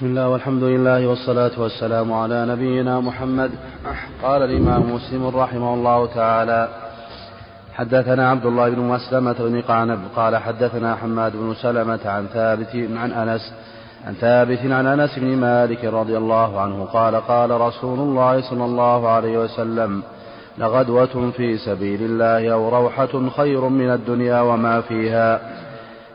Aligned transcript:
بسم 0.00 0.08
الله 0.08 0.28
والحمد 0.28 0.62
لله 0.62 1.06
والصلاة 1.06 1.50
والسلام 1.58 2.12
على 2.12 2.46
نبينا 2.46 3.00
محمد. 3.00 3.50
قال 4.22 4.42
الإمام 4.42 4.94
مسلم 4.94 5.26
رحمه 5.26 5.74
الله 5.74 6.06
تعالى 6.06 6.68
حدثنا 7.74 8.30
عبد 8.30 8.46
الله 8.46 8.70
بن 8.70 8.80
مسلمة 8.82 9.32
بن 9.38 9.60
قعنب 9.60 9.98
قال 10.16 10.36
حدثنا 10.36 10.96
حماد 10.96 11.32
بن 11.36 11.54
سلمة 11.54 11.98
عن 12.04 12.26
ثابت 12.26 12.88
عن 12.96 13.12
أنس 13.12 13.52
عن 14.06 14.14
ثابت 14.14 14.58
عن 14.64 14.86
أنس 14.86 15.18
بن 15.18 15.36
مالك 15.36 15.84
رضي 15.84 16.16
الله 16.16 16.60
عنه 16.60 16.84
قال 16.84 17.16
قال 17.16 17.50
رسول 17.50 17.98
الله 17.98 18.50
صلى 18.50 18.64
الله 18.64 19.08
عليه 19.08 19.38
وسلم 19.38 20.02
لغدوة 20.58 21.30
في 21.36 21.58
سبيل 21.58 22.02
الله 22.02 22.52
أو 22.52 22.68
روحة 22.68 23.28
خير 23.36 23.68
من 23.68 23.90
الدنيا 23.90 24.40
وما 24.40 24.80
فيها. 24.80 25.40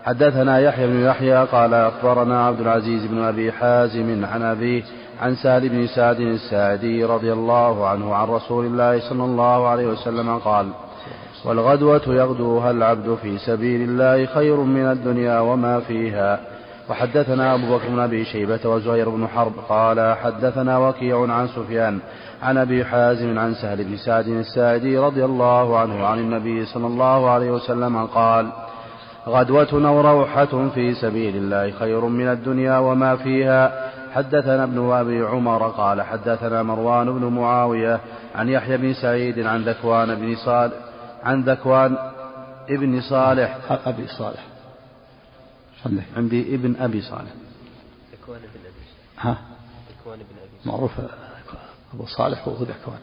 حدثنا 0.06 0.60
يحيى 0.60 0.88
بن 0.88 1.00
يحيى 1.00 1.46
قال 1.46 1.74
أخبرنا 1.74 2.46
عبد 2.46 2.60
العزيز 2.60 3.06
بن 3.06 3.22
أبي 3.22 3.52
حازم 3.52 4.26
عن 4.26 4.44
أبيه 4.44 4.84
عن 5.22 5.36
سهل 5.36 5.70
بن 5.70 5.88
سعد 5.88 6.20
الساعدي 6.20 7.06
رضي 7.06 7.34
الله 7.34 7.88
عنه 7.88 8.16
عن 8.16 8.28
رسول 8.28 8.66
الله 8.66 9.10
صلى 9.10 9.24
الله 9.24 9.68
عليه 9.68 9.86
وسلم 9.86 10.38
قال 10.38 10.68
والغدوة 11.46 12.02
يغدوها 12.08 12.72
العبد 12.72 13.18
في 13.22 13.38
سبيل 13.38 13.90
الله 13.90 14.26
خير 14.26 14.56
من 14.56 14.92
الدنيا 14.92 15.40
وما 15.40 15.80
فيها. 15.80 16.40
وحدثنا 16.90 17.54
أبو 17.54 17.78
بكر 17.78 17.90
بن 17.90 18.00
أبي 18.00 18.26
شيبة 18.26 18.60
وزهير 18.66 19.10
بن 19.10 19.28
حرب 19.28 19.54
قال 19.70 20.16
حدثنا 20.24 20.78
وكيع 20.78 21.22
عن 21.30 21.48
سفيان 21.48 22.00
عن 22.44 22.58
أبي 22.58 22.86
حازم 22.86 23.40
عن 23.40 23.54
سهل 23.54 23.84
بن 23.84 23.98
سعد 23.98 24.28
الساعدي 24.28 24.98
رضي 24.98 25.26
الله 25.26 25.80
عنه 25.80 26.06
عن 26.06 26.20
النبي 26.20 26.66
صلى 26.66 26.88
الله 26.88 27.30
عليه 27.30 27.52
وسلم 27.52 28.06
قال 28.06 28.48
غدوة 29.28 29.88
أو 29.88 30.02
روحة 30.02 30.70
في 30.70 30.94
سبيل 30.94 31.36
الله 31.36 31.72
خير 31.72 32.06
من 32.06 32.28
الدنيا 32.28 32.78
وما 32.78 33.16
فيها. 33.16 33.92
حدثنا 34.12 34.64
ابن 34.64 34.92
أبي 34.92 35.22
عمر 35.22 35.70
قال 35.70 36.02
حدثنا 36.02 36.64
مروان 36.64 37.20
بن 37.20 37.26
معاوية 37.26 38.00
عن 38.36 38.50
يحيى 38.50 38.78
بن 38.78 38.94
سعيد 38.94 39.40
عن 39.40 39.64
ذكوان 39.64 40.16
بن 40.16 40.36
صالح 40.36 40.74
عن 41.24 41.44
ذكوان 41.44 41.98
ابن 42.70 43.02
صالح. 43.02 43.58
أبي 43.70 44.08
صالح. 44.08 44.46
عندي 46.18 46.56
ابن 46.56 46.76
أبي 46.80 47.02
صالح. 47.02 47.32
ذكوان 48.14 48.40
بن 48.40 48.60
أبي 48.60 48.86
ها؟ 49.18 49.38
ذكوان 50.00 50.18
بن 50.18 50.36
أبي 50.44 50.70
معروف 50.70 50.92
أبو 51.94 52.06
صالح 52.06 52.48
وهو 52.48 52.64
ذكوان. 52.64 53.00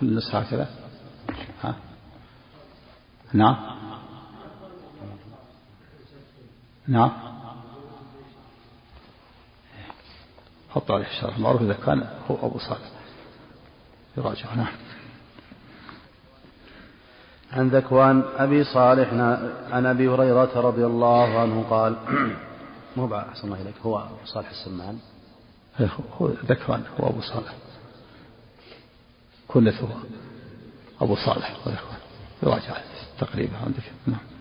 كل 0.00 0.16
نسخة 0.16 0.38
هكذا. 0.38 0.68
ها؟ 1.62 1.74
نعم. 3.32 3.79
نعم. 6.90 7.10
حط 10.70 10.90
عليه 10.90 11.06
الشرح 11.06 11.38
معروف 11.38 11.62
إذا 11.62 11.72
كان 11.72 12.08
هو 12.30 12.46
أبو 12.46 12.58
صالح. 12.58 12.90
يراجع. 14.16 14.54
نعم. 14.54 14.72
عن 17.52 17.68
ذكوان 17.68 18.22
أبي 18.36 18.64
صالح 18.64 19.12
عن 19.72 19.86
أبي 19.86 20.08
هريرة 20.08 20.60
رضي 20.60 20.86
الله 20.86 21.40
عنه 21.40 21.64
قال 21.70 21.96
مو 22.96 23.14
أحسن 23.16 23.44
الله 23.44 23.62
إليك. 23.62 23.74
هو 23.82 24.06
صالح 24.24 24.50
السمان. 24.50 24.98
هو 26.20 26.28
ذكوان 26.28 26.84
هو 27.00 27.08
أبو 27.08 27.20
صالح. 27.20 27.54
كنته 29.48 29.88
أبو 31.00 31.16
صالح 31.16 31.56
يراجع 32.42 32.76
تقريبا 33.18 33.56
عندك. 33.56 33.92
نعم. 34.06 34.39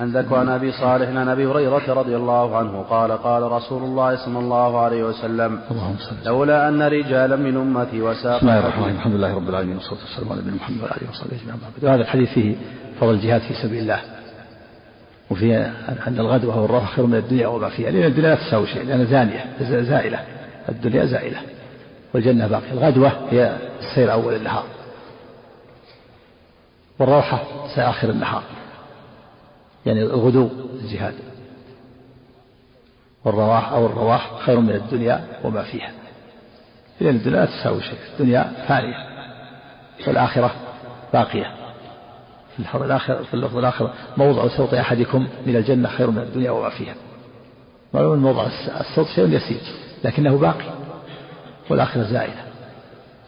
عن 0.00 0.12
ذكوان 0.12 0.48
أبي 0.48 0.72
صالح 0.72 1.08
عن 1.08 1.28
أبي 1.28 1.46
هريرة 1.46 1.92
رضي 1.92 2.16
الله 2.16 2.56
عنه 2.56 2.82
قال 2.82 3.12
قال 3.12 3.42
رسول 3.42 3.82
الله 3.82 4.16
صلى 4.24 4.38
الله 4.38 4.80
عليه 4.80 5.04
وسلم 5.04 5.60
اللهم 5.70 5.96
صل 5.98 6.16
لولا 6.26 6.68
أن 6.68 6.82
رجالا 6.82 7.36
من 7.36 7.56
أمتي 7.56 8.02
وساق 8.02 8.36
بسم 8.36 8.48
الله 8.48 8.58
الرحمن 8.58 8.82
الرحيم. 8.82 8.96
الحمد 8.96 9.14
لله 9.14 9.34
رب 9.34 9.48
العالمين 9.48 9.76
والصلاة 9.76 10.00
والسلام 10.00 10.32
على 10.32 10.40
نبينا 10.40 10.56
محمد 10.56 10.80
وعلى 10.82 10.92
آله 10.96 11.10
وصحبه 11.10 11.36
أجمعين. 11.36 11.60
وهذا 11.82 12.02
الحديث 12.02 12.28
فيه 12.28 12.56
فضل 13.00 13.10
الجهاد 13.10 13.40
في 13.40 13.54
سبيل 13.62 13.82
الله 13.82 14.00
وفيه 15.30 15.66
أن 16.06 16.18
الغدوه 16.18 16.60
والروح 16.60 16.96
خير 16.96 17.06
من 17.06 17.14
الدنيا 17.14 17.46
وما 17.46 17.68
فيها 17.68 17.90
لأن 17.90 18.04
الدنيا 18.04 18.28
لا 18.28 18.34
تساوي 18.34 18.66
شيء 18.66 18.82
لأنها 18.84 19.04
زانية 19.04 19.44
زائلة. 19.82 20.18
الدنيا 20.68 21.04
زائلة 21.04 21.38
والجنة 22.14 22.46
باقية. 22.46 22.72
الغدوة 22.72 23.12
هي 23.30 23.56
السير 23.80 24.12
أول 24.12 24.34
النهار 24.34 24.64
والروحة 26.98 27.42
ساخر 27.76 28.10
النهار. 28.10 28.42
يعني 29.86 30.02
الغدو 30.02 30.48
الجهاد. 30.74 31.14
والرواح 33.24 33.72
أو 33.72 33.86
الرواح 33.86 34.38
خير 34.38 34.60
من 34.60 34.70
الدنيا 34.70 35.24
وما 35.44 35.62
فيها. 35.62 35.92
لأن 37.00 37.16
الدنيا 37.16 37.36
لا 37.36 37.46
تساوي 37.46 37.82
شيء 37.82 37.98
الدنيا 38.12 38.52
فانية 38.68 38.94
والآخرة 40.06 40.50
باقية. 41.12 41.54
في 42.52 42.58
الحر 42.58 42.84
الآخر 42.84 43.24
في 43.24 43.34
اللفظ 43.34 43.56
الآخر 43.56 43.90
موضع 44.16 44.48
صوت 44.48 44.74
أحدكم 44.74 45.28
من 45.46 45.56
الجنة 45.56 45.88
خير 45.88 46.10
من 46.10 46.22
الدنيا 46.22 46.50
وما 46.50 46.70
فيها. 46.70 46.94
معلوم 47.94 48.18
موضع 48.18 48.46
الصوت 48.80 49.06
شيء 49.06 49.28
يسير 49.28 49.60
لكنه 50.04 50.38
باقي 50.38 50.64
والآخرة 51.70 52.02
زائلة 52.02 52.44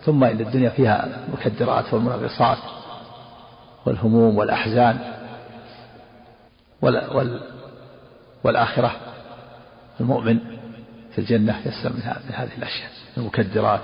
ثم 0.04 0.24
إن 0.24 0.40
الدنيا 0.40 0.70
فيها 0.70 1.08
المكدرات 1.28 1.94
والمنغصات 1.94 2.58
والهموم 3.86 4.38
والأحزان 4.38 4.98
وال 4.98 5.06
وال 5.08 5.21
والآخرة. 8.44 8.96
المؤمن 10.00 10.38
في 11.12 11.18
الجنة 11.18 11.58
يسلم 11.58 11.92
من 11.92 12.02
هذه 12.32 12.56
الأشياء 12.58 12.90
المكدرات 13.16 13.80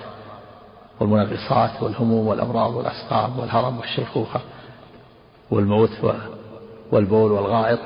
والمنغصات 1.01 1.83
والهموم 1.83 2.27
والأمراض 2.27 2.75
والأسقام 2.75 3.39
والهرم 3.39 3.79
والشيخوخة 3.79 4.41
والموت 5.51 5.91
والبول 6.93 7.33
والغائط 7.33 7.79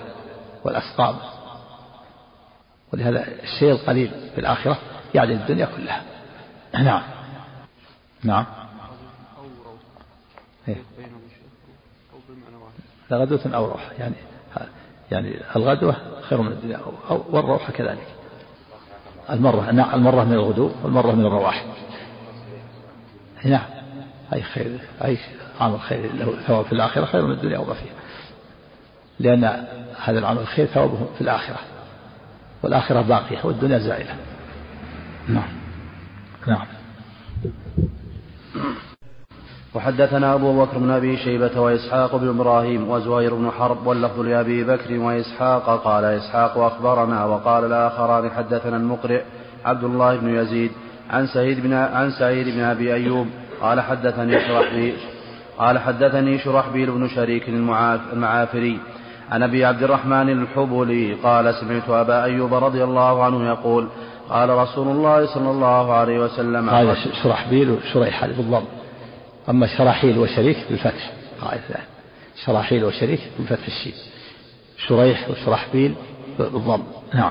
والأسقام. 0.64 1.16
ولهذا 2.92 3.26
الشيء 3.42 3.72
القليل 3.72 4.10
في 4.34 4.40
الآخرة 4.40 4.78
يعدل 5.14 5.32
الدنيا 5.32 5.68
كلها. 5.76 6.02
نعم. 6.84 7.02
نعم. 8.24 8.46
إيه. 10.68 10.82
لغدوة 13.10 13.54
أو 13.54 13.66
روح 13.66 13.90
يعني 13.98 14.14
يعني 15.12 15.36
الغدوة 15.56 15.96
خير 16.22 16.42
من 16.42 16.52
الدنيا 16.52 16.80
والروح 17.08 17.70
كذلك. 17.70 18.06
المرة 19.30 19.70
المرة 19.70 20.24
من 20.24 20.32
الغدو 20.32 20.70
والمرة 20.82 21.12
من 21.12 21.26
الرواح. 21.26 21.64
نعم. 23.44 23.64
أي 24.34 24.42
خير 24.42 24.78
أي 25.04 25.18
عمل 25.60 25.80
خير 25.80 26.14
له 26.14 26.34
ثواب 26.46 26.64
في 26.64 26.72
الآخرة 26.72 27.04
خير 27.04 27.26
من 27.26 27.32
الدنيا 27.32 27.58
وما 27.58 27.74
فيها. 27.74 27.92
لأن 29.20 29.44
هذا 30.04 30.18
العمل 30.18 30.38
الخير 30.38 30.66
ثوابه 30.66 31.06
في 31.14 31.20
الآخرة. 31.20 31.58
والآخرة 32.62 33.00
باقية 33.00 33.38
والدنيا 33.44 33.78
زائلة. 33.78 34.16
نعم. 35.28 35.52
نعم. 36.46 36.66
وحدثنا 39.74 40.34
أبو 40.34 40.64
بكر 40.64 40.78
بن 40.78 40.90
أبي 40.90 41.16
شيبة 41.16 41.60
وإسحاق 41.60 42.16
بن 42.16 42.28
إبراهيم 42.28 42.90
وزهير 42.90 43.34
بن 43.34 43.50
حرب 43.50 43.86
واللفظ 43.86 44.20
لأبي 44.20 44.64
بكر 44.64 44.98
وإسحاق 44.98 45.82
قال 45.84 46.04
إسحاق 46.04 46.58
أخبرنا 46.58 47.24
وقال 47.24 47.64
الآخران 47.64 48.30
حدثنا 48.30 48.76
المقرئ 48.76 49.22
عبد 49.64 49.84
الله 49.84 50.16
بن 50.16 50.34
يزيد 50.34 50.70
عن 51.10 51.26
سعيد 51.26 51.62
بن 51.62 51.72
عن 51.72 52.10
سعيد 52.10 52.48
بن 52.48 52.60
أبي 52.60 52.94
أيوب 52.94 53.26
قال 53.62 53.80
حدثني 53.80 54.40
شرحبيل 54.40 54.94
قال 55.58 55.78
حدثني 55.78 56.38
شرحبيل 56.38 56.90
بن 56.90 57.08
شريك 57.08 57.48
المعافري 58.12 58.78
عن 59.30 59.42
أبي 59.42 59.64
عبد 59.64 59.82
الرحمن 59.82 60.28
الحبلي 60.28 61.14
قال 61.14 61.54
سمعت 61.54 61.88
أبا 61.88 62.24
أيوب 62.24 62.54
رضي 62.54 62.84
الله 62.84 63.24
عنه 63.24 63.48
يقول 63.48 63.88
قال 64.30 64.50
رسول 64.50 64.88
الله 64.88 65.26
صلى 65.26 65.50
الله 65.50 65.92
عليه 65.92 66.18
وسلم 66.18 66.70
هذا 66.70 66.94
شرحبيل 67.22 67.70
وشريح 67.70 68.26
بالضبط. 68.26 68.81
أما 69.48 69.66
شراحيل 69.66 70.18
وشريك 70.18 70.56
بالفتح. 70.70 71.10
شراحيل 72.44 72.84
وشريك 72.84 73.20
بفتح 73.38 73.66
الشين 73.66 73.92
شريح 74.76 75.30
وشرحبيل 75.30 75.94
بالضم. 76.38 76.82
نعم. 77.14 77.30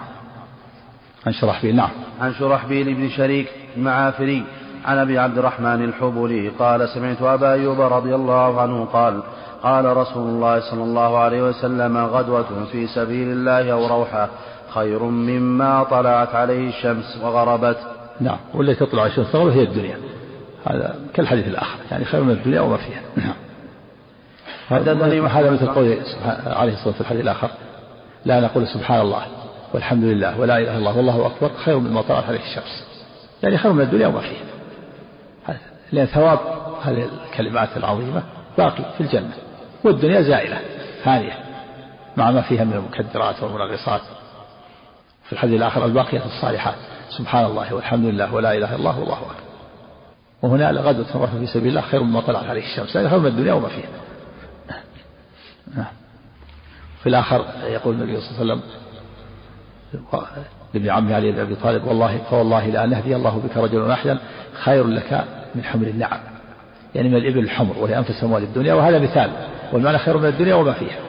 عن 1.26 1.34
شرحبيل 1.34 1.76
نعم. 1.76 1.90
عن 2.22 2.34
شرحبيل 2.34 2.94
بن 2.94 3.10
شريك 3.10 3.48
المعافري. 3.78 4.44
عن 4.86 4.98
أبي 4.98 5.20
عبد 5.20 5.38
الرحمن 5.38 5.84
الحبلي 5.84 6.50
قال 6.50 6.90
سمعت 6.90 7.22
أبا 7.22 7.54
أيوب 7.54 7.82
رضي 7.82 8.16
الله 8.16 8.62
عنه 8.62 8.86
قال 8.86 9.24
قال 9.64 9.98
رسول 9.98 10.28
الله 10.28 10.60
صلى 10.60 10.84
الله 10.84 11.18
عليه 11.18 11.44
وسلم 11.44 11.98
غدوة 11.98 12.66
في 12.72 12.88
سبيل 12.88 13.28
الله 13.28 13.72
أو 13.72 13.88
روحة 13.88 14.30
خير 14.70 15.04
مما 15.04 15.84
طلعت 15.84 16.36
عليه 16.36 16.70
الشمس 16.70 17.18
وغربت. 17.24 17.78
نعم. 18.20 18.38
والتي 18.54 18.86
تطلع 18.86 19.06
الشمس 19.06 19.32
تغرب 19.32 19.52
هي 19.52 19.64
الدنيا. 19.64 19.98
هذا 20.66 20.96
كالحديث 21.14 21.48
الآخر 21.48 21.78
يعني 21.92 22.06
خير 22.06 22.24
من 22.24 22.32
الدنيا 22.32 22.62
وما 22.62 22.78
فيها. 22.78 23.02
نعم. 23.16 23.34
هذا 24.70 24.94
مثل 25.50 25.68
قول 25.68 25.98
عليه 26.46 26.74
الصلاة 26.74 26.88
والسلام 26.88 26.94
في 26.94 27.02
الحديث 27.02 27.22
الآخر 27.22 27.50
لا 28.26 28.40
نقول 28.40 28.68
سبحان 28.68 29.02
الله 29.02 29.26
والحمد 29.74 30.04
لله 30.04 30.40
ولا 30.40 30.58
إله 30.58 30.78
إلا 30.78 30.78
الله 30.78 30.98
والله 30.98 31.28
أكبر 31.28 31.52
خير 31.66 31.80
مما 31.80 32.02
طلعت 32.02 32.24
عليه 32.24 32.40
الشمس. 32.40 32.86
يعني 33.44 33.58
خير 33.58 33.74
من 33.74 33.82
الدنيا 33.82 34.08
وما 34.08 34.20
فيها. 34.20 34.44
لأن 35.92 36.06
ثواب 36.06 36.40
هذه 36.84 37.10
الكلمات 37.26 37.78
العظيمة 37.78 38.24
باقي 38.58 38.84
في 38.98 39.02
الجنة. 39.02 39.34
والدنيا 39.84 40.22
زائلة 40.22 40.60
فانية 41.04 41.38
مع 42.18 42.32
ما 42.32 42.42
فيها 42.42 42.64
من 42.64 42.74
المكدرات 42.74 43.44
والمنغصات. 43.44 44.02
في 45.24 45.34
الحديث 45.34 45.56
الآخر 45.56 45.86
الباقية 45.86 46.26
الصالحات. 46.26 46.76
سبحان 47.18 47.46
الله 47.46 47.74
والحمد 47.74 48.06
لله 48.06 48.34
ولا 48.34 48.54
إله 48.54 48.68
إلا 48.68 48.76
الله 48.76 49.00
والله 49.00 49.18
أكبر. 49.18 49.51
وهنا 50.42 50.72
لغدوة 50.72 51.18
مرة 51.18 51.40
في 51.40 51.48
سبيل 51.48 51.68
الله 51.68 51.82
خير 51.82 52.04
مما 52.04 52.22
طلعت 52.22 52.46
عليه 52.46 52.62
الشمس 52.62 52.96
يعني 52.96 53.10
خير 53.10 53.20
من 53.20 53.28
الدنيا 53.28 53.54
وما 53.54 53.68
فيها. 53.68 53.90
في 57.04 57.10
الآخر 57.10 57.46
يقول 57.64 57.96
النبي 57.96 58.22
صلى 58.22 58.42
الله 58.42 58.54
عليه 58.54 58.62
وسلم 58.62 58.62
لابن 60.74 60.90
عمه 60.90 61.16
علي 61.16 61.32
بن 61.32 61.40
أبي 61.40 61.56
طالب 61.56 61.88
والله 61.88 62.18
فوالله 62.18 62.68
لأن 62.68 62.92
يهدي 62.92 63.16
الله 63.16 63.38
بك 63.38 63.58
رجلا 63.58 63.84
واحدا 63.84 64.18
خير 64.54 64.88
لك 64.88 65.26
من 65.56 65.64
حمر 65.64 65.88
النعم. 65.88 66.20
يعني 66.96 67.10
من 67.10 67.16
الإبل 67.16 67.40
الحمر 67.40 67.78
وهي 67.78 67.98
أنفس 67.98 68.24
أموال 68.24 68.44
الدنيا 68.44 68.74
وهذا 68.74 69.00
مثال 69.00 69.32
والمعنى 69.74 69.98
خير 69.98 70.18
من 70.18 70.26
الدنيا 70.26 70.56
وما 70.56 70.74
فيها. 70.74 71.00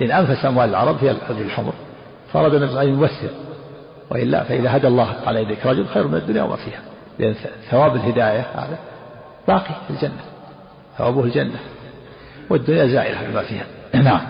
لأن 0.00 0.10
أنفس 0.10 0.44
أموال 0.44 0.68
العرب 0.68 0.96
هي 1.00 1.10
الإبل 1.10 1.42
الحمر 1.42 1.72
فاراد 2.32 2.54
النبي 2.54 2.82
ان 2.82 2.88
يمثل 2.88 3.30
وإلا 4.10 4.44
فإذا 4.44 4.76
هدى 4.76 4.86
الله 4.86 5.14
على 5.26 5.42
يديك 5.42 5.66
رجل 5.66 5.86
خير 5.86 6.08
من 6.08 6.14
الدنيا 6.14 6.42
وما 6.42 6.56
فيها. 6.56 6.80
لأن 7.18 7.34
ثواب 7.70 7.96
الهداية 7.96 8.40
هذا 8.40 8.78
باقي 9.48 9.74
في 9.86 9.90
الجنة. 9.90 10.20
ثوابه 10.98 11.24
الجنة. 11.24 11.58
والدنيا 12.50 12.86
زائلة 12.86 13.30
بما 13.30 13.42
فيها. 13.42 13.66
نعم. 13.94 14.20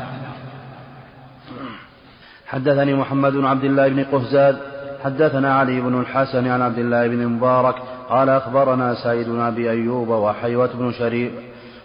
حدثني 2.46 2.94
محمد 2.94 3.32
بن 3.32 3.46
عبد 3.46 3.64
الله 3.64 3.88
بن 3.88 4.04
قهزاد 4.04 4.58
حدثنا 5.04 5.54
علي 5.54 5.80
بن 5.80 6.00
الحسن 6.00 6.46
عن 6.46 6.62
عبد 6.62 6.78
الله 6.78 7.06
بن 7.06 7.26
مبارك 7.26 7.74
قال 8.08 8.28
أخبرنا 8.28 8.94
سعيد 8.94 9.28
بن 9.28 9.40
أبي 9.40 9.70
أيوب 9.70 10.08
وحيوة 10.08 10.70
بن 10.74 10.92
شريح 10.92 11.32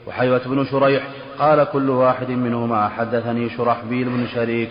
وحيوة 0.08 0.42
بن 0.46 0.66
شريح 0.66 1.08
قال 1.40 1.64
كل 1.64 1.90
واحد 1.90 2.30
منهما 2.30 2.90
حدثني 2.90 3.50
شرحبيل 3.50 4.10
بن 4.10 4.28
شريك 4.28 4.70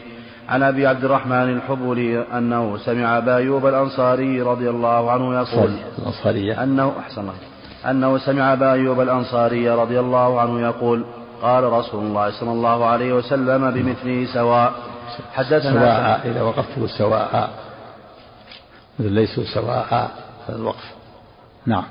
عن 0.52 0.62
أبي 0.62 0.86
عبد 0.86 1.04
الرحمن 1.04 1.32
الحبولي 1.32 2.22
أنه 2.22 2.78
سمع 2.78 3.18
أبا 3.18 3.36
أيوب 3.36 3.66
الأنصاري 3.66 4.42
رضي 4.42 4.70
الله 4.70 5.10
عنه 5.10 5.34
يقول 5.34 5.70
الأنصارية. 5.98 6.62
أنه 6.62 6.92
أحسن 6.98 7.20
الله. 7.20 7.34
أنه 7.90 8.18
سمع 8.18 8.52
أبا 8.52 8.72
أيوب 8.72 9.00
الأنصاري 9.00 9.70
رضي 9.70 10.00
الله 10.00 10.40
عنه 10.40 10.60
يقول 10.60 11.04
قال 11.42 11.64
رسول 11.64 12.04
الله 12.04 12.40
صلى 12.40 12.52
الله 12.52 12.84
عليه 12.84 13.12
وسلم 13.12 13.70
بمثله 13.70 14.26
سواء. 14.34 14.72
حدثنا 15.34 15.72
سواء 15.72 16.20
إذا 16.24 16.42
وقفت 16.42 16.84
سواء. 16.98 17.50
ليسوا 18.98 19.44
سواء. 19.54 20.10
الوقف. 20.48 20.92
نعم. 21.66 21.84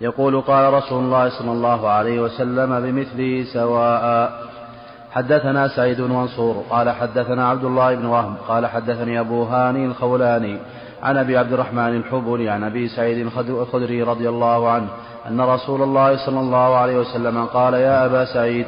يقول 0.00 0.40
قال 0.40 0.74
رسول 0.74 1.04
الله 1.04 1.28
صلى 1.28 1.52
الله 1.52 1.88
عليه 1.88 2.20
وسلم 2.20 2.80
بمثله 2.80 3.44
سواء. 3.52 4.32
حدثنا 5.16 5.68
سعيد 5.68 6.00
منصور 6.00 6.64
قال 6.70 6.90
حدثنا 6.90 7.48
عبد 7.48 7.64
الله 7.64 7.94
بن 7.94 8.04
وهم 8.06 8.34
قال 8.48 8.66
حدثني 8.66 9.20
أبو 9.20 9.42
هاني 9.42 9.86
الخولاني 9.86 10.58
عن 11.02 11.16
أبي 11.16 11.38
عبد 11.38 11.52
الرحمن 11.52 11.96
الحبولي 11.96 12.48
عن 12.48 12.64
أبي 12.64 12.88
سعيد 12.88 13.26
الخدري 13.48 14.02
رضي 14.02 14.28
الله 14.28 14.70
عنه 14.70 14.88
أن 15.28 15.40
رسول 15.40 15.82
الله 15.82 16.26
صلى 16.26 16.40
الله 16.40 16.76
عليه 16.76 16.96
وسلم 16.96 17.44
قال 17.44 17.74
يا 17.74 18.06
أبا 18.06 18.24
سعيد 18.24 18.66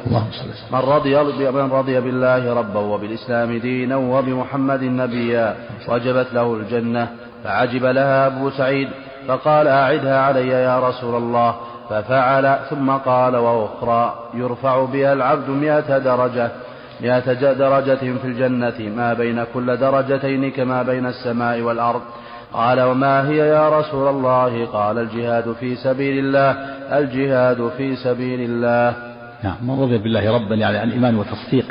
من 0.71 0.79
رضي, 0.79 1.15
من 1.51 1.71
رضي 1.71 1.99
بالله 1.99 2.53
ربا 2.53 2.79
وبالإسلام 2.79 3.57
دينا 3.57 3.95
وبمحمد 3.95 4.83
نبيا 4.83 5.55
وجبت 5.87 6.33
له 6.33 6.53
الجنة 6.53 7.07
فعجب 7.43 7.85
لها 7.85 8.27
أبو 8.27 8.49
سعيد 8.49 8.89
فقال 9.27 9.67
أعدها 9.67 10.19
علي 10.21 10.47
يا 10.47 10.79
رسول 10.79 11.15
الله 11.15 11.55
ففعل 11.89 12.59
ثم 12.69 12.91
قال 12.91 13.35
وأخرى 13.35 14.29
يرفع 14.33 14.85
بها 14.85 15.13
العبد 15.13 15.49
مئة 15.49 15.97
درجة 15.97 16.51
مئة 17.01 17.33
درجة 17.53 17.95
في 17.95 18.25
الجنة 18.25 18.95
ما 18.95 19.13
بين 19.13 19.43
كل 19.53 19.77
درجتين 19.77 20.51
كما 20.51 20.83
بين 20.83 21.05
السماء 21.05 21.61
والأرض. 21.61 22.01
قال 22.53 22.81
وما 22.81 23.29
هي 23.29 23.37
يا 23.37 23.79
رسول 23.79 24.07
الله؟ 24.07 24.65
قال 24.65 24.97
الجهاد 24.97 25.53
في 25.59 25.75
سبيل 25.75 26.25
الله 26.25 26.51
الجهاد 26.97 27.71
في 27.77 27.95
سبيل 27.95 28.39
الله. 28.41 28.95
نعم 29.43 29.55
من 29.61 29.81
رضي 29.81 29.97
بالله 29.97 30.35
ربا 30.35 30.55
يعني 30.55 30.77
عن 30.77 30.91
إيمان 30.91 31.15
وتصديق 31.15 31.65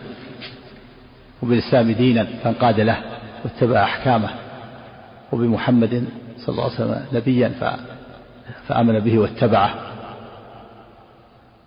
وبالإسلام 1.42 1.92
دينا 1.92 2.26
فانقاد 2.44 2.80
له 2.80 2.96
واتبع 3.44 3.82
أحكامه 3.82 4.28
وبمحمد 5.32 6.04
صلى 6.38 6.48
الله 6.48 6.64
عليه 6.64 6.74
وسلم 6.74 7.02
نبيا 7.12 7.52
فآمن 8.68 9.00
به 9.00 9.18
واتبعه. 9.18 9.70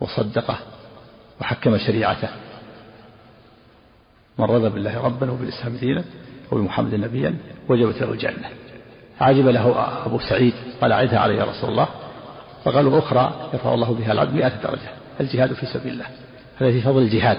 وصدقه 0.02 0.58
وحكم 1.42 1.78
شريعته. 1.78 2.30
من 4.40 4.46
رضى 4.46 4.70
بالله 4.70 5.06
ربا 5.06 5.32
وبالإسلام 5.32 5.78
دينا 5.78 6.04
وبمحمد 6.52 6.96
نبيا 6.96 7.36
وجبت 7.70 8.02
له 8.02 8.12
الجنة. 8.12 8.50
عجب 9.22 9.48
له 9.48 9.88
أبو 10.06 10.20
سعيد 10.20 10.54
قال 10.82 10.92
أعدها 10.92 11.20
علي 11.20 11.36
يا 11.36 11.44
رسول 11.44 11.70
الله. 11.70 11.88
فقالوا 12.64 13.00
أخرى 13.00 13.50
يرفع 13.54 13.74
الله 13.74 13.94
بها 13.94 14.12
العبد 14.12 14.34
مئة 14.34 14.62
درجة 14.64 14.90
الجهاد 15.20 15.54
في 15.54 15.66
سبيل 15.66 15.94
الله. 15.94 16.06
هذا 16.58 16.72
في 16.72 16.82
فضل 16.82 17.02
الجهاد 17.02 17.38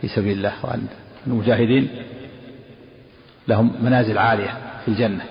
في 0.00 0.08
سبيل 0.08 0.36
الله 0.36 0.52
وأن 0.62 0.86
المجاهدين 1.26 1.88
لهم 3.48 3.72
منازل 3.80 4.18
عالية 4.18 4.54
في 4.84 4.88
الجنة. 4.88 5.24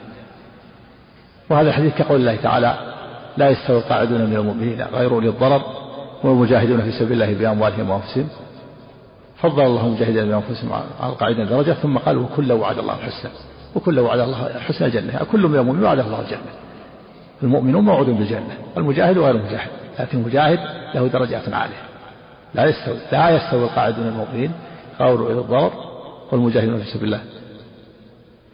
وهذا 1.50 1.70
الحديث 1.70 1.94
كقول 1.96 2.20
الله 2.20 2.36
تعالى 2.36 2.94
لا 3.38 3.50
يستوي 3.50 3.78
القاعدون 3.78 4.22
من 4.26 4.36
المؤمنين 4.36 4.82
غير 4.82 5.12
أولي 5.12 5.30
الضرر 5.30 5.81
والمجاهدون 6.24 6.82
في 6.82 6.92
سبيل 6.92 7.24
الله 7.24 7.34
بأموالهم 7.34 7.90
وأنفسهم 7.90 8.28
فضل 9.38 9.66
الله 9.66 9.88
المجاهدين 9.88 10.26
بأنفسهم 10.26 10.74
على 10.74 11.12
القاعدين 11.12 11.48
درجة 11.48 11.72
ثم 11.72 11.98
قال 11.98 12.18
وكل 12.18 12.52
وعد 12.52 12.78
الله 12.78 12.96
الحسنى 12.96 13.32
وكل 13.76 14.00
وعد 14.00 14.20
الله 14.20 14.60
حسن 14.60 14.86
الجنة 14.86 15.14
يعني 15.14 15.26
كل 15.26 15.48
من 15.48 15.60
المؤمنين 15.60 15.86
وعده 15.86 16.06
الله 16.06 16.22
الجنة 16.22 16.52
المؤمنون 17.44 17.84
موعود 17.86 18.10
بالجنة 18.10 18.58
المجاهد 18.78 19.18
وغير 19.18 19.36
المجاهد 19.36 19.70
لكن 20.00 20.18
المجاهد 20.18 20.60
له 20.96 21.08
درجات 21.08 21.54
عالية 21.54 21.82
لا 22.56 22.66
يستوي 22.66 22.98
لا 23.12 23.30
يستوي 23.30 23.64
القاعدون 23.64 24.08
المؤمنين 24.08 24.52
غير 25.00 25.32
إلى 25.32 25.40
الضرر 25.40 25.72
والمجاهدون 26.32 26.82
في 26.82 26.92
سبيل 26.92 27.04
الله 27.04 27.22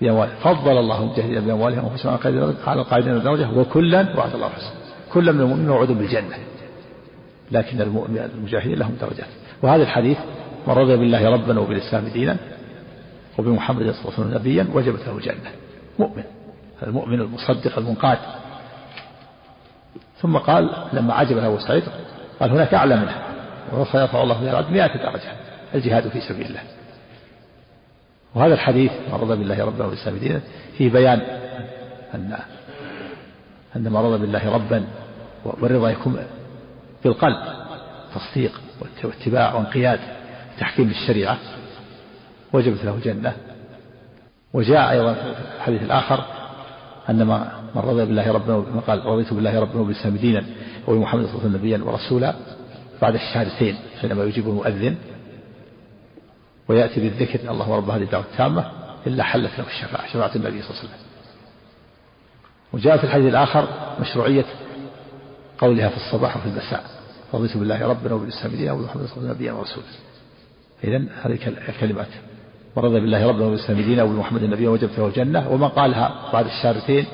بأموالهم 0.02 0.36
فضل 0.44 0.78
الله 0.78 1.02
المجاهدين 1.02 1.42
بأموالهم 1.42 1.86
وانفسهم 1.86 2.18
على 2.68 2.82
القاعدين 2.82 3.24
درجة 3.24 3.50
وكلا 3.56 4.18
وعد 4.18 4.34
الله 4.34 4.48
الحسنى 4.48 4.78
كل 5.14 5.34
من 5.34 5.42
المؤمنين 5.42 5.68
موعود 5.68 5.92
بالجنة 5.92 6.36
لكن 7.52 7.82
المجاهدين 8.36 8.80
لهم 8.80 8.98
درجات. 9.02 9.28
وهذا 9.62 9.84
الحديث 9.84 10.18
من 10.68 10.74
رضي 10.74 10.98
بالله 10.98 11.30
ربا 11.30 11.60
وبالإسلام 11.60 12.08
دينا 12.08 12.38
وبمحمد 13.38 13.78
صلى 13.78 13.90
الله 13.90 14.14
عليه 14.14 14.20
وسلم 14.20 14.34
نبيا 14.34 14.68
وجبت 14.74 15.08
له 15.08 15.18
الجنة. 15.18 15.52
مؤمن. 16.00 16.24
المؤمن 16.88 17.22
المصدق 17.22 17.78
المنقاد. 17.78 18.18
ثم 20.22 20.38
قال 20.38 20.70
لما 20.94 21.14
عجب 21.14 21.38
أبو 21.38 21.60
سعيد 21.60 21.84
قال 22.40 22.52
هناك 22.52 22.74
أعلى 22.74 22.96
منها 22.96 23.22
وسيرفع 23.74 24.24
الله 24.24 24.42
بها 24.42 24.52
العبد 24.52 24.72
مئة 24.72 24.98
درجة. 24.98 25.32
الجهاد 25.76 26.08
في 26.08 26.22
سبيل 26.22 26.46
الله. 26.46 26.62
وهذا 28.36 28.54
الحديث 28.54 28.92
من 28.92 29.14
رضى 29.14 29.36
بالله 29.36 29.66
ربا 29.66 29.86
والإسلام 29.86 30.18
دينا 30.18 30.42
فيه 30.78 30.90
بيان 30.90 31.22
أن 32.16 32.38
أن 33.76 33.84
من 33.84 33.98
رضى 33.98 34.18
بالله 34.18 34.54
ربا 34.54 34.84
والرضا 35.46 35.90
يكون 35.90 36.18
بالقلب 37.04 37.38
تصديق 38.16 38.62
واتباع 39.04 39.54
وانقياد 39.54 40.00
تحكيم 40.60 40.90
الشريعة 40.90 41.38
وجبت 42.54 42.86
له 42.86 42.96
الجنة 42.96 43.34
وجاء 44.54 44.92
أيضا 44.92 45.14
في 45.14 45.36
الحديث 45.58 45.82
الآخر 45.82 46.26
أن 47.10 47.28
من 47.76 47.82
رضي 47.82 48.06
بالله 48.06 48.32
ربنا 48.32 48.82
قال 48.88 49.06
رضيت 49.06 49.34
بالله 49.34 49.60
ربنا 49.60 49.82
وبالإسلام 49.82 50.16
دينا 50.16 50.44
وبمحمد 50.88 51.26
صلى 51.26 51.30
الله 51.30 51.40
عليه 51.40 51.50
وسلم 51.50 51.56
نبيا 51.56 51.84
ورسولا 51.84 52.36
بعد 53.02 53.14
الشهادتين 53.14 53.76
حينما 54.02 54.24
يجيب 54.24 54.48
المؤذن. 54.48 54.96
ويأتي 56.68 57.00
بالذكر 57.00 57.52
اللهم 57.52 57.72
رب 57.72 57.90
هذه 57.90 58.04
الدعوة 58.04 58.24
التامة 58.32 58.72
إلا 59.08 59.24
حلت 59.24 59.52
له 59.60 59.68
الشفاعة 59.68 60.08
شفاعة 60.08 60.32
النبي 60.36 60.62
صلى 60.62 60.70
الله 60.70 60.80
عليه 60.80 60.90
وسلم. 60.90 61.08
وجاء 62.74 62.98
في 62.98 63.04
الحديث 63.04 63.28
الآخر 63.28 63.68
مشروعية 64.02 64.46
قولها 65.58 65.90
في 65.90 65.98
الصباح 65.98 66.38
وفي 66.38 66.46
المساء. 66.46 66.84
رضيت 67.34 67.58
بالله 67.58 67.88
ربنا 67.88 68.14
وبالإسلام 68.14 68.56
دينا 68.56 68.72
وبمحمد 68.72 69.06
صلى 69.06 69.18
الله 69.18 69.18
عليه 69.18 69.22
وسلم 69.22 69.32
نبيا 69.32 69.52
ورسولا 69.52 69.86
إذا 70.84 70.98
هذه 71.22 71.40
الكلمات. 71.70 72.08
من 72.78 72.84
رضي 72.84 73.00
بالله 73.00 73.28
ربنا 73.28 73.46
وبالإسلام 73.46 73.82
دينا 73.82 74.04
وبمحمد 74.04 74.44
النبي 74.44 74.68
وجبت 74.68 75.00
له 75.00 75.08
الجنة 75.08 75.50
ومن 75.50 75.68
قالها 75.68 76.30
بعد 76.34 76.46
الشهادتين 76.46 77.06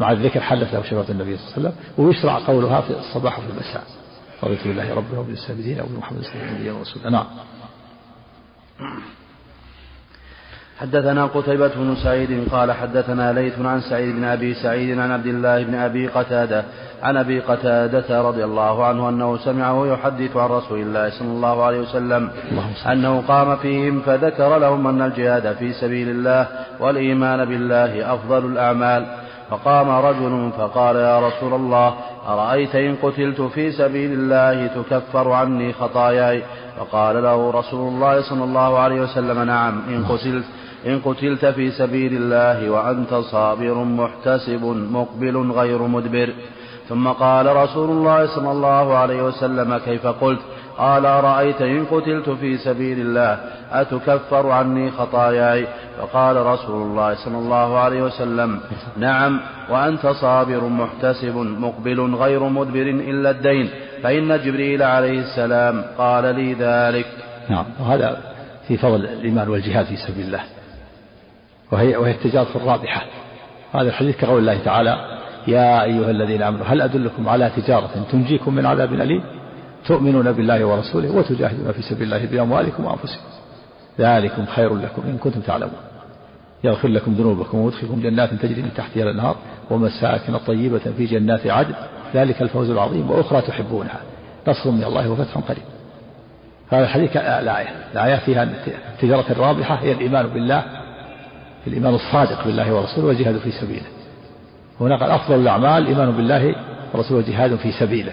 مع 0.00 0.12
الذكر 0.12 0.40
حلت 0.40 0.72
له 0.74 0.82
شفاعة 0.82 1.10
النبي 1.10 1.36
صلى 1.36 1.56
الله 1.56 1.68
عليه 1.68 1.68
وسلم 1.68 2.06
ويشرع 2.06 2.38
قولها 2.38 2.80
في 2.80 2.90
الصباح 2.90 3.38
وفي 3.38 3.48
المساء. 3.50 3.84
رضيت 4.42 4.66
بالله 4.68 4.94
ربنا 4.94 5.18
وبالإسلام 5.20 5.60
دينا 5.60 5.82
وبمحمد 5.82 6.22
صلى 6.22 6.34
الله 6.34 6.54
عليه 6.58 6.72
وسلم 6.72 7.12
نعم. 7.12 7.26
حدثنا 10.80 11.26
قتيبة 11.26 11.68
بن 11.76 11.96
سعيد 12.04 12.48
قال 12.52 12.72
حدثنا 12.72 13.32
ليث 13.32 13.58
عن 13.60 13.80
سعيد 13.80 14.16
بن 14.16 14.24
أبي 14.24 14.54
سعيد 14.54 14.98
عن 14.98 15.12
عبد 15.12 15.26
الله 15.26 15.62
بن 15.62 15.74
أبي 15.74 16.06
قتادة 16.06 16.64
عن 17.02 17.16
أبي 17.16 17.40
قتادة 17.40 18.22
رضي 18.22 18.44
الله 18.44 18.84
عنه 18.84 19.08
أنه 19.08 19.36
سمعه 19.36 19.86
يحدث 19.86 20.36
عن 20.36 20.48
رسول 20.48 20.80
الله 20.80 21.10
صلى 21.10 21.28
الله 21.28 21.64
عليه 21.64 21.80
وسلم 21.80 22.30
أنه 22.92 23.22
قام 23.28 23.56
فيهم 23.56 24.00
فذكر 24.00 24.58
لهم 24.58 24.86
أن 24.86 25.02
الجهاد 25.02 25.56
في 25.56 25.72
سبيل 25.72 26.08
الله 26.08 26.46
والإيمان 26.80 27.44
بالله 27.44 28.14
أفضل 28.14 28.46
الأعمال. 28.46 29.06
فقام 29.50 29.90
رجل 29.90 30.50
فقال 30.58 30.96
يا 30.96 31.28
رسول 31.28 31.54
الله 31.54 31.94
أرأيت 32.28 32.74
إن 32.76 32.96
قتلت 33.02 33.40
في 33.40 33.72
سبيل 33.72 34.12
الله 34.12 34.66
تكفر 34.66 35.32
عني 35.32 35.72
خطاياي؟ 35.72 36.42
فقال 36.78 37.22
له 37.22 37.50
رسول 37.50 37.88
الله 37.94 38.20
صلى 38.20 38.44
الله 38.44 38.78
عليه 38.78 39.00
وسلم 39.00 39.42
نعم 39.42 39.82
إن 39.88 40.04
قتلت. 40.04 40.44
إن 40.86 41.00
قتلت 41.00 41.46
في 41.46 41.70
سبيل 41.70 42.12
الله 42.12 42.70
وأنت 42.70 43.14
صابر 43.14 43.74
محتسب 43.74 44.64
مقبل 44.90 45.50
غير 45.50 45.82
مدبر. 45.82 46.32
ثم 46.88 47.08
قال 47.08 47.56
رسول 47.56 47.90
الله 47.90 48.26
صلى 48.26 48.50
الله 48.50 48.94
عليه 48.94 49.22
وسلم 49.22 49.78
كيف 49.78 50.06
قلت؟ 50.06 50.40
قال 50.78 51.06
أرأيت 51.06 51.62
إن 51.62 51.84
قتلت 51.84 52.30
في 52.30 52.58
سبيل 52.58 53.00
الله 53.00 53.40
أتكفر 53.72 54.50
عني 54.50 54.90
خطاياي؟ 54.90 55.66
فقال 55.98 56.46
رسول 56.46 56.82
الله 56.82 57.14
صلى 57.14 57.38
الله 57.38 57.78
عليه 57.78 58.02
وسلم 58.02 58.60
نعم 58.96 59.40
وأنت 59.70 60.06
صابر 60.06 60.64
محتسب 60.68 61.36
مقبل 61.36 62.14
غير 62.14 62.42
مدبر 62.48 62.82
إلا 62.82 63.30
الدين 63.30 63.70
فإن 64.02 64.38
جبريل 64.44 64.82
عليه 64.82 65.20
السلام 65.20 65.84
قال 65.98 66.34
لي 66.34 66.54
ذلك. 66.54 67.06
نعم 67.50 67.64
وهذا 67.80 68.16
في 68.68 68.76
فضل 68.76 69.04
الإيمان 69.04 69.48
والجهاد 69.48 69.86
في 69.86 69.96
سبيل 69.96 70.26
الله. 70.26 70.57
وهي, 71.72 71.96
وهي 71.96 72.10
التجارة 72.10 72.56
الرابحة. 72.56 73.06
هذا 73.74 73.88
الحديث 73.88 74.16
كقول 74.16 74.38
الله 74.38 74.58
تعالى 74.64 75.18
يا 75.48 75.82
أيها 75.82 76.10
الذين 76.10 76.42
آمنوا 76.42 76.66
هل 76.66 76.82
أدلكم 76.82 77.28
على 77.28 77.50
تجارة 77.56 77.90
تنجيكم 78.12 78.54
من 78.54 78.66
عذاب 78.66 78.92
أليم؟ 78.92 79.22
تؤمنون 79.86 80.32
بالله 80.32 80.64
ورسوله 80.64 81.10
وتجاهدون 81.10 81.72
في 81.72 81.82
سبيل 81.82 82.02
الله 82.02 82.26
بأموالكم 82.26 82.84
وأنفسكم. 82.84 83.24
ذلكم 83.98 84.46
خير 84.46 84.74
لكم 84.74 85.02
إن 85.02 85.18
كنتم 85.18 85.40
تعلمون. 85.40 85.80
يغفر 86.64 86.88
لكم 86.88 87.12
ذنوبكم 87.12 87.58
ويدخلكم 87.58 88.00
جنات 88.00 88.34
تجري 88.34 88.62
من 88.62 88.70
تحتها 88.76 89.02
الأنهار 89.02 89.36
ومساكن 89.70 90.36
طيبة 90.36 90.92
في 90.96 91.06
جنات 91.06 91.46
عدن. 91.46 91.74
ذلك 92.14 92.42
الفوز 92.42 92.70
العظيم 92.70 93.10
وأخرى 93.10 93.40
تحبونها. 93.40 94.00
نصر 94.48 94.70
من 94.70 94.84
الله 94.84 95.10
وفتح 95.10 95.38
قريب. 95.38 95.62
هذا 96.70 96.84
الحديث 96.84 97.16
الآية 97.16 97.68
الآية 97.92 98.16
فيها 98.16 98.48
التجارة 98.94 99.32
الرابحة 99.32 99.74
هي 99.74 99.92
الإيمان 99.92 100.26
بالله 100.26 100.77
الإيمان 101.68 101.94
الصادق 101.94 102.44
بالله 102.44 102.74
ورسوله 102.74 103.06
والجهاد 103.06 103.38
في 103.38 103.50
سبيله. 103.50 103.86
هنا 104.80 104.96
قال 104.96 105.10
أفضل 105.10 105.34
الأعمال 105.34 105.82
الإيمان 105.82 106.10
بالله 106.10 106.54
ورسوله 106.94 107.26
جهاد 107.28 107.56
في 107.56 107.72
سبيله. 107.72 108.12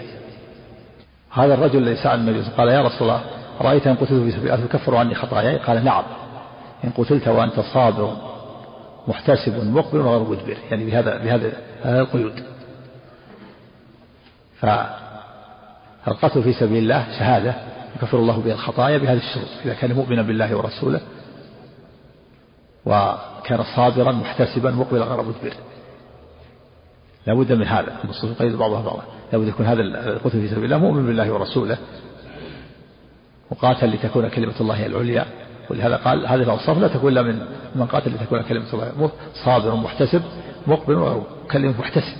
هذا 1.32 1.54
الرجل 1.54 1.78
الذي 1.78 1.96
سأل 1.96 2.20
النبي 2.20 2.42
قال 2.58 2.68
يا 2.68 2.82
رسول 2.82 3.02
الله 3.02 3.22
رأيت 3.62 3.88
إن 3.88 3.96
قتلت 3.96 4.24
في 4.24 4.32
سبيل 4.32 4.54
الله 4.54 4.66
تكفر 4.66 4.96
عني 4.96 5.16
خطاياي؟ 5.16 5.58
قال 5.58 5.86
نعم. 5.86 6.04
إن 6.84 6.90
قتلت 6.98 7.28
وأنت 7.28 7.60
صابر 7.60 8.18
محتسب 9.08 9.64
مقبل 9.64 10.00
وغير 10.00 10.20
مدبر. 10.20 10.58
يعني 10.72 10.86
بهذا 10.86 11.18
بهذا 11.18 11.52
هذا 11.84 12.00
القيود. 12.00 12.44
فالقتل 14.60 16.44
في 16.44 16.54
سبيل 16.54 16.84
الله 16.84 17.06
شهادة 17.20 17.54
يكفر 17.96 18.18
الله 18.18 18.38
بها 18.38 18.54
الخطايا 18.54 18.98
بهذه 18.98 19.18
الشروط. 19.18 19.48
إذا 19.66 19.74
كان 19.74 19.94
مؤمنا 19.94 20.22
بالله 20.22 20.56
ورسوله 20.56 21.02
وكان 22.86 23.64
صابرا 23.76 24.12
محتسبا 24.12 24.72
مقبلا 24.72 25.06
غير 25.06 25.22
مدبر 25.22 25.54
لا 27.28 27.34
بد 27.34 27.52
من 27.52 27.68
هذا. 27.68 27.98
النصوص 28.04 28.32
يقيد 28.32 28.56
بعضها 28.56 28.82
بعضا. 28.82 29.04
لا 29.34 29.38
بد 29.38 29.48
يكون 29.48 29.66
هذا 29.66 29.82
القتل 29.82 30.42
في 30.42 30.48
سبيل 30.48 30.64
الله. 30.64 30.78
مؤمن 30.78 31.06
بالله 31.06 31.32
ورسوله. 31.32 31.78
وقاتل 33.52 33.90
لتكون 33.90 34.30
كلمة 34.30 34.54
الله 34.62 34.86
العليا. 34.86 35.26
ولهذا 35.70 35.96
قال 35.96 36.28
هذه 36.28 36.42
الأوصاف 36.42 36.78
لا 36.78 36.88
تكون 36.88 37.12
إلا 37.12 37.22
من 37.22 37.46
من 37.76 37.86
قاتل 37.86 38.12
لتكون 38.14 38.42
كلمة 38.42 38.74
الله. 38.74 39.12
صابر 39.46 39.76
محتسب 39.76 40.22
مقبل 40.68 41.24
كلمة 41.52 41.80
محتسب. 41.80 42.18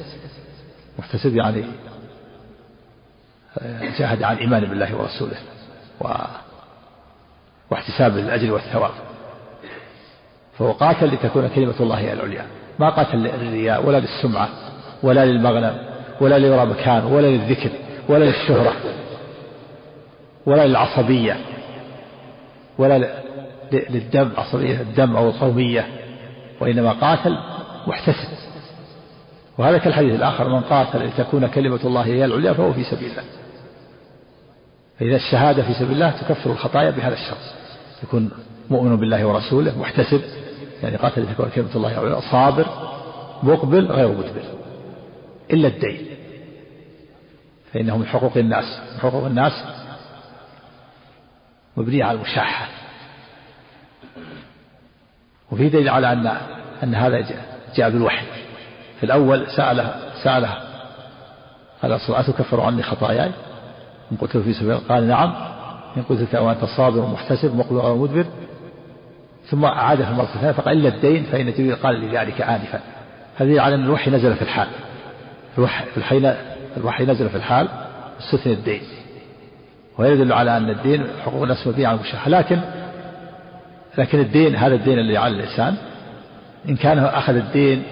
محتسب 1.00 1.36
يعني 1.36 1.66
آه، 3.60 3.98
جاهد 4.00 4.24
عن 4.24 4.36
الإيمان 4.36 4.66
بالله 4.66 4.96
ورسوله 4.96 5.38
و 6.02 6.08
واحتساب 7.72 8.18
الأجر 8.18 8.54
والثواب. 8.54 8.92
فهو 10.60 10.72
قاتل 10.72 11.08
لتكون 11.08 11.48
كلمة 11.48 11.76
الله 11.80 11.96
هي 11.96 12.14
العليا. 12.14 12.46
ما 12.80 12.90
قاتل 12.90 13.18
للرياء 13.18 13.86
ولا 13.86 14.00
للسمعة 14.00 14.50
ولا 15.04 15.26
للمغنم 15.26 15.78
ولا 16.22 16.40
ليرى 16.40 16.66
مكان 16.66 17.04
ولا 17.04 17.28
للذكر 17.28 17.70
ولا 18.10 18.26
للشهرة 18.26 18.74
ولا 20.46 20.68
للعصبية 20.68 21.38
ولا 22.78 23.22
للدم 23.72 24.30
عصبية 24.38 24.82
الدم 24.82 25.16
أو 25.16 25.30
القومية 25.30 25.88
وإنما 26.60 26.92
قاتل 26.92 27.38
محتسب. 27.88 28.28
وهذا 29.58 29.78
كالحديث 29.78 30.16
الآخر 30.16 30.50
من 30.50 30.62
قاتل 30.62 31.06
لتكون 31.06 31.48
كلمة 31.48 31.80
الله 31.86 32.02
هي 32.02 32.26
العليا 32.26 32.54
فهو 32.54 32.74
في 32.74 32.84
سبيل 32.84 33.12
الله. 33.12 33.24
فإذا 35.00 35.16
الشهادة 35.16 35.64
في 35.64 35.74
سبيل 35.74 35.92
الله 35.92 36.10
تكفر 36.10 36.52
الخطايا 36.52 36.90
بهذا 36.90 37.14
الشرط 37.14 37.38
يكون 38.04 38.32
مؤمن 38.70 38.96
بالله 38.96 39.26
ورسوله 39.26 39.80
محتسب 39.80 40.22
يعني 40.84 40.96
قاتل 40.96 41.24
لتكون 41.24 41.50
كلمة 41.50 41.76
الله 41.76 41.92
العليا 41.92 42.32
صابر 42.32 42.68
مقبل 43.44 43.86
غير 43.86 44.08
مدبر. 44.08 44.44
إلا 45.52 45.68
الدين. 45.68 46.08
فإنه 47.74 47.98
من 47.98 48.06
حقوق 48.06 48.38
الناس. 48.38 48.80
من 48.94 49.00
حقوق 49.00 49.26
الناس 49.26 49.64
مبنية 51.78 52.04
على 52.04 52.16
المشاحة. 52.16 52.68
وفي 55.52 55.70
دليل 55.70 55.90
على 55.90 56.14
أن 56.14 56.38
أن 56.84 56.96
هذا 56.96 57.26
جاء 57.76 57.90
بالوحي. 57.90 58.26
في 59.00 59.04
الأول 59.06 59.48
سأله 59.48 59.96
سأله 60.24 60.66
قال 61.82 61.92
أتكفر 62.10 62.62
عني 62.62 62.84
خطاياي؟ 62.84 63.32
إن 64.12 64.18
قلت 64.18 64.38
في 64.38 64.54
سبيل 64.54 64.78
قال 64.78 65.08
نعم. 65.08 65.34
إن 65.98 66.04
قلت 66.04 66.36
وأنت 66.36 66.66
صابر 66.66 67.06
محتسب 67.06 67.56
مقبل 67.56 67.80
أو 67.80 67.98
مدبر 67.98 68.26
ثم 69.50 69.66
أعاد 69.66 70.02
في 70.04 70.10
المرة 70.10 70.24
الثانية 70.36 70.52
فقال 70.52 70.78
إلا 70.78 70.90
الدين 70.90 71.24
فإن 71.24 71.52
جبريل 71.52 71.76
قال 71.76 71.96
لذلك 72.02 72.42
آنفا. 72.42 72.80
هذه 73.38 73.62
على 73.62 73.76
أن 73.76 73.84
الوحي 73.84 74.12
نزل 74.12 74.36
في 74.36 74.42
الحال. 74.42 74.68
الوحي, 75.58 75.86
الوحي, 76.78 77.06
نزل 77.06 77.30
في 77.30 77.38
الحال 77.38 77.68
استثنى 78.20 78.54
الدين. 78.54 78.82
ويدل 79.98 80.34
على 80.34 80.58
أن 80.58 80.70
الدين 80.70 81.04
حقوق 81.26 81.42
الناس 81.42 81.68
مبنية 81.68 81.88
على 81.88 81.98
المشاحة 81.98 82.30
لكن 82.30 82.60
لكن 83.98 84.20
الدين 84.20 84.56
هذا 84.56 84.76
الدين 84.76 85.00
اللي 85.00 85.18
على 85.18 85.36
الإنسان 85.36 85.76
إن 86.70 86.76
كان 86.76 87.00
أخذ 87.00 87.36
الدين 87.36 87.84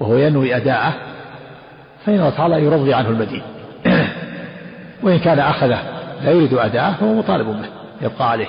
وهو 0.00 0.16
ينوي 0.16 0.56
أداءه 0.56 0.94
فإن 2.06 2.14
الله 2.14 2.30
تعالى 2.30 2.64
يرضي 2.64 2.94
عنه 2.94 3.08
المدين. 3.08 3.42
وإن 5.02 5.18
كان 5.18 5.38
أخذه 5.38 5.82
لا 6.24 6.30
يريد 6.30 6.54
أداءه 6.54 6.92
فهو 6.92 7.14
مطالب 7.14 7.46
به 7.46 7.68
يبقى 8.02 8.30
عليه. 8.30 8.48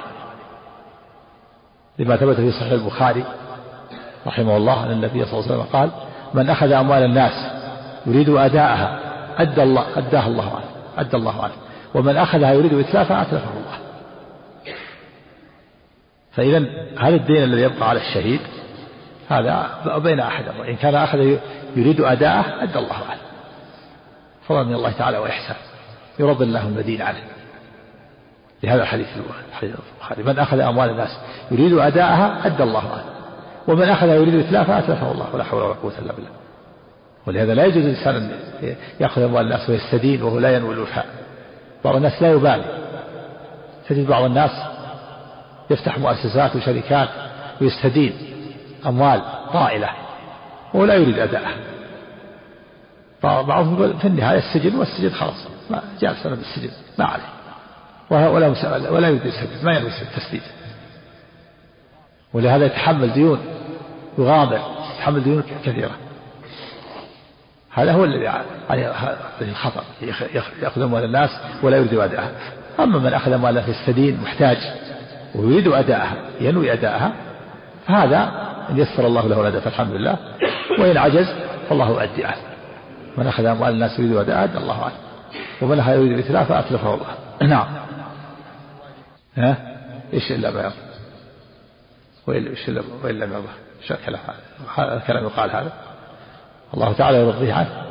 لما 2.01 2.15
ثبت 2.15 2.36
في 2.36 2.51
صحيح 2.51 2.72
البخاري 2.72 3.24
رحمه 4.27 4.58
الله 4.58 4.86
أن 4.86 4.91
النبي 4.91 5.25
صلى 5.25 5.39
الله 5.39 5.51
عليه 5.51 5.62
وسلم 5.62 5.74
قال 5.74 5.89
من 6.34 6.50
أخذ 6.50 6.72
أموال 6.72 7.03
الناس 7.03 7.51
يريد 8.05 8.29
أداءها 8.29 9.00
أدى 9.38 9.63
الله 9.63 9.86
أداها 9.98 10.27
الله 10.27 10.55
عنه 10.55 10.65
أدى 10.98 11.17
الله 11.17 11.43
عنه. 11.43 11.53
ومن 11.93 12.17
أخذها 12.17 12.53
يريد 12.53 12.74
إتلافها 12.74 13.22
أتلفه 13.22 13.50
الله. 13.50 13.77
فإذا 16.31 16.65
هذا 17.00 17.15
الدين 17.15 17.43
الذي 17.43 17.62
يبقى 17.62 17.89
على 17.89 18.00
الشهيد 18.00 18.39
هذا 19.29 19.70
بين 19.98 20.20
أحد 20.20 20.46
إن 20.67 20.75
كان 20.75 20.96
أخذ 20.96 21.38
يريد 21.75 22.01
أداءه 22.01 22.63
أدى 22.63 22.79
الله 22.79 22.98
عنه. 23.10 23.22
فضل 24.48 24.65
من 24.65 24.74
الله 24.74 24.91
تعالى 24.91 25.17
وإحسان 25.17 25.58
يرضي 26.20 26.46
الله 26.46 26.67
المدين 26.67 27.01
عنه. 27.01 27.20
لهذا 28.63 28.81
الحديث 28.81 29.07
البخاري. 29.63 30.23
من 30.23 30.39
أخذ 30.39 30.59
أموال 30.59 30.89
الناس 30.89 31.17
يريد 31.51 31.73
أداءها 31.73 32.45
أدى 32.45 32.63
الله 32.63 32.91
عنه. 32.91 33.05
ومن 33.67 33.89
أخذها 33.89 34.15
يريد 34.15 34.35
إتلافها 34.35 34.79
أتلفه 34.79 35.11
الله 35.11 35.25
ولا 35.33 35.43
حول 35.43 35.61
ولا 35.61 35.73
قوة 35.73 35.93
إلا 35.99 36.13
بالله. 36.13 36.29
ولهذا 37.27 37.53
لا 37.53 37.65
يجوز 37.65 37.83
الإنسان 37.85 38.15
أن 38.15 38.31
يأخذ 38.99 39.21
أموال 39.21 39.45
الناس 39.45 39.69
ويستدين 39.69 40.23
وهو 40.23 40.39
لا 40.39 40.55
ينوي 40.55 40.73
الوفاء 40.73 41.05
بعض 41.83 41.95
الناس 41.95 42.21
لا 42.21 42.31
يبالي. 42.31 42.65
تجد 43.89 44.07
بعض 44.07 44.23
الناس 44.23 44.51
يفتح 45.69 45.97
مؤسسات 45.97 46.55
وشركات 46.55 47.09
ويستدين 47.61 48.13
أموال 48.85 49.21
طائلة 49.53 49.89
وهو 50.73 50.85
لا 50.85 50.93
يريد 50.93 51.19
أداءها. 51.19 51.55
بعضهم 53.23 53.97
في 53.97 54.07
النهاية 54.07 54.37
السجن 54.37 54.75
والسجن 54.75 55.09
خلاص 55.09 55.47
جاء 55.99 56.13
سنة 56.13 56.35
بالسجن 56.35 56.69
ما 56.99 57.05
عليه. 57.05 57.40
ولا 58.11 58.47
ولا 58.91 59.07
يريد 59.07 59.25
السجن 59.25 59.65
ما 59.65 59.73
يريد 59.73 59.91
التسديد. 60.01 60.41
ولهذا 62.33 62.65
يتحمل 62.65 63.13
ديون 63.13 63.39
يغامر 64.17 64.59
يتحمل 64.95 65.23
ديون 65.23 65.43
كثيرة. 65.65 65.91
هذا 67.73 67.91
هو 67.93 68.03
الذي 68.03 68.27
عليه 68.69 68.93
الخطر 69.41 69.83
يأخذ 70.61 70.81
أموال 70.81 71.03
الناس 71.03 71.29
ولا 71.63 71.77
يريد 71.77 71.93
أداءها. 71.93 72.31
أما 72.79 72.99
من 72.99 73.13
أخذ 73.13 73.31
أمواله 73.31 73.69
يستدين 73.69 74.21
محتاج 74.23 74.57
ويريد 75.35 75.67
أداءها 75.67 76.15
ينوي 76.41 76.73
أداءها 76.73 77.13
فهذا 77.87 78.31
إن 78.69 78.77
يسر 78.77 79.07
الله 79.07 79.27
له 79.27 79.41
الأداء 79.41 79.61
فالحمد 79.61 79.93
لله. 79.93 80.17
وإن 80.79 80.97
عجز 80.97 81.27
فالله 81.69 81.89
يؤدي 81.89 82.25
عنه. 82.25 82.41
من 83.17 83.27
أخذ 83.27 83.45
أموال 83.45 83.73
الناس 83.73 83.99
يريد 83.99 84.15
أداءها 84.15 84.43
أدى 84.43 84.57
الله 84.57 84.83
عنه. 84.83 84.95
ومن 85.61 85.79
أخذ 85.79 85.91
يريد 85.91 86.11
الإتلاف 86.11 86.47
فأتلفه 86.49 86.93
الله. 86.93 87.07
نعم. 87.41 87.80
ها؟ 89.38 89.77
إيش 90.13 90.31
إلا 90.31 90.51
بياض 90.51 90.71
وإلا 92.27 92.50
إيش 92.50 92.69
إلا 92.69 92.81
وإلا 93.03 93.25
بياض 93.25 93.43
شو 93.88 93.93
الكلام 93.93 94.21
هذا؟ 94.77 94.97
الكلام 94.97 95.23
يقال 95.23 95.51
هذا. 95.51 95.73
الله 96.73 96.93
تعالى 96.93 97.17
يرضيه 97.17 97.53
عنه. 97.53 97.83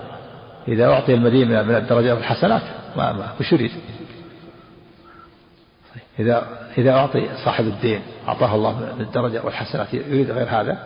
إذا 0.68 0.87
أعطي 0.87 1.14
المدين 1.14 1.49
من 1.49 1.75
الدرجات 1.75 2.16
والحسنات 2.16 2.62
ما 2.97 3.12
ما 3.12 3.32
وش 3.40 3.52
يريد؟ 3.52 3.70
إذا 6.18 6.47
إذا 6.78 6.92
أعطي 6.92 7.28
صاحب 7.44 7.64
الدين 7.64 8.00
أعطاه 8.28 8.54
الله 8.54 8.94
من 8.94 9.00
الدرجة 9.00 9.44
والحسنات 9.44 9.94
يريد 9.94 10.30
غير 10.30 10.49
هذا؟ 10.49 10.78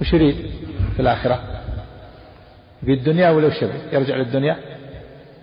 وش 0.00 0.12
يريد 0.12 0.50
في 0.96 1.02
الآخرة؟ 1.02 1.40
في 2.84 2.92
الدنيا 2.92 3.30
ولو 3.30 3.50
شبه 3.50 3.74
يرجع 3.92 4.16
للدنيا؟ 4.16 4.56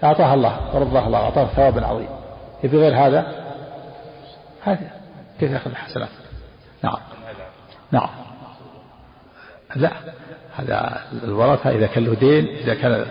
أعطاه 0.04 0.34
الله 0.34 0.76
ورضاه 0.76 1.08
الله 1.08 1.20
أعطاه 1.20 1.46
ثوابا 1.46 1.86
عظيم. 1.86 2.10
يبي 2.64 2.78
غير 2.78 2.96
هذا؟ 2.96 3.41
هذا 4.64 4.92
كيف 5.40 5.52
يأخذ 5.52 5.72
الحسنات؟ 5.72 6.10
نعم. 6.84 6.98
نعم. 7.92 8.10
لا 9.76 9.92
هذا 10.56 11.02
الورثة 11.24 11.70
إذا 11.70 11.88
كان 11.88 12.04
له 12.04 12.14
دين 12.14 12.48
إذا 12.48 12.74
كان 12.74 13.06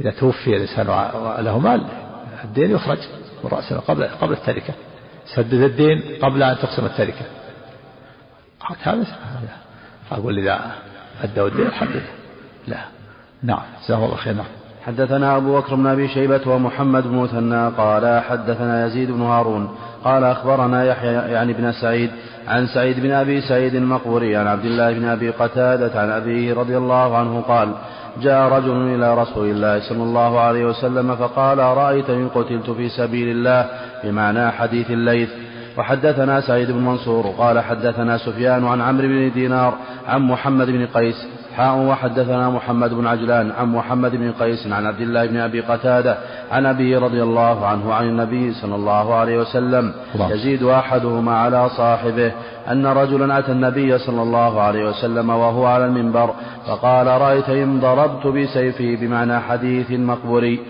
إذا 0.00 0.10
توفي 0.10 0.56
الإنسان 0.56 0.88
وله 0.88 1.58
مال 1.58 1.86
الدين 2.44 2.70
يخرج 2.70 2.98
من 3.44 3.50
رأسه 3.50 3.80
قبل 3.80 4.04
قبل 4.04 4.32
التركة. 4.32 4.74
سدد 5.36 5.54
الدين 5.54 6.02
قبل 6.22 6.42
أن 6.42 6.56
تقسم 6.56 6.84
التركة. 6.86 7.24
هذا 8.82 9.04
أقول 10.12 10.38
إذا 10.38 10.72
أدوا 11.22 11.48
الدين 11.48 11.66
الحمد 11.66 11.90
لله. 11.90 12.06
لا. 12.66 12.84
نعم. 13.42 13.62
جزاه 13.84 14.04
الله 14.04 14.16
خير. 14.16 14.34
نعم. 14.34 14.46
حدثنا 14.86 15.36
أبو 15.36 15.60
بكر 15.60 15.74
بن 15.74 15.86
أبي 15.86 16.08
شيبة 16.08 16.48
ومحمد 16.48 17.02
بن 17.02 17.16
مثنى 17.16 17.68
قال 17.68 18.22
حدثنا 18.22 18.86
يزيد 18.86 19.10
بن 19.10 19.22
هارون 19.22 19.76
قال 20.04 20.24
أخبرنا 20.24 20.84
يحيى 20.84 21.12
يعني 21.12 21.52
بن 21.52 21.72
سعيد 21.72 22.10
عن 22.48 22.66
سعيد 22.66 23.00
بن 23.00 23.10
أبي 23.10 23.40
سعيد 23.40 23.74
المقبوري 23.74 24.36
عن 24.36 24.46
عبد 24.46 24.64
الله 24.64 24.92
بن 24.92 25.04
أبي 25.04 25.30
قتادة 25.30 26.00
عن 26.00 26.10
أبيه 26.10 26.54
رضي 26.54 26.76
الله 26.76 27.16
عنه 27.16 27.40
قال 27.40 27.72
جاء 28.22 28.48
رجل 28.52 28.94
إلى 28.94 29.14
رسول 29.14 29.50
الله 29.50 29.80
صلى 29.88 30.02
الله 30.02 30.40
عليه 30.40 30.64
وسلم 30.64 31.16
فقال 31.16 31.60
أرأيت 31.60 32.10
إن 32.10 32.28
قتلت 32.28 32.70
في 32.70 32.88
سبيل 32.88 33.28
الله 33.28 33.66
بمعنى 34.04 34.50
حديث 34.50 34.90
الليث؟ 34.90 35.28
وحدثنا 35.78 36.40
سعيد 36.40 36.70
بن 36.70 36.78
منصور 36.78 37.26
قال 37.38 37.60
حدثنا 37.60 38.18
سفيان 38.18 38.66
عن 38.66 38.80
عمرو 38.80 39.08
بن 39.08 39.32
دينار 39.34 39.74
عن 40.08 40.22
محمد 40.22 40.66
بن 40.66 40.86
قيس 40.86 41.26
حاء 41.56 41.78
وحدثنا 41.78 42.50
محمد 42.50 42.94
بن 42.94 43.06
عجلان 43.06 43.50
عن 43.50 43.72
محمد 43.72 44.16
بن 44.16 44.32
قيس 44.32 44.66
عن 44.66 44.86
عبد 44.86 45.00
الله 45.00 45.26
بن 45.26 45.36
أبي 45.36 45.60
قتادة 45.60 46.16
عن 46.50 46.66
أبي 46.66 46.96
رضي 46.96 47.22
الله 47.22 47.66
عنه 47.66 47.94
عن 47.94 48.04
النبي 48.08 48.52
صلى 48.52 48.74
الله 48.74 49.14
عليه 49.14 49.38
وسلم. 49.38 49.92
يزيد 50.30 50.62
أحدهما 50.62 51.38
على 51.38 51.68
صاحبه 51.68 52.32
أن 52.70 52.86
رجلا 52.86 53.38
أتى 53.38 53.52
النبي 53.52 53.98
صلى 53.98 54.22
الله 54.22 54.60
عليه 54.60 54.84
وسلم 54.88 55.30
وهو 55.30 55.66
على 55.66 55.86
المنبر 55.86 56.30
فقال 56.66 57.06
رأيت 57.06 57.48
إن 57.48 57.80
ضربت 57.80 58.26
بسيفي 58.26 58.96
بمعنى 58.96 59.40
حديث 59.40 59.90
مقبوري 59.90 60.60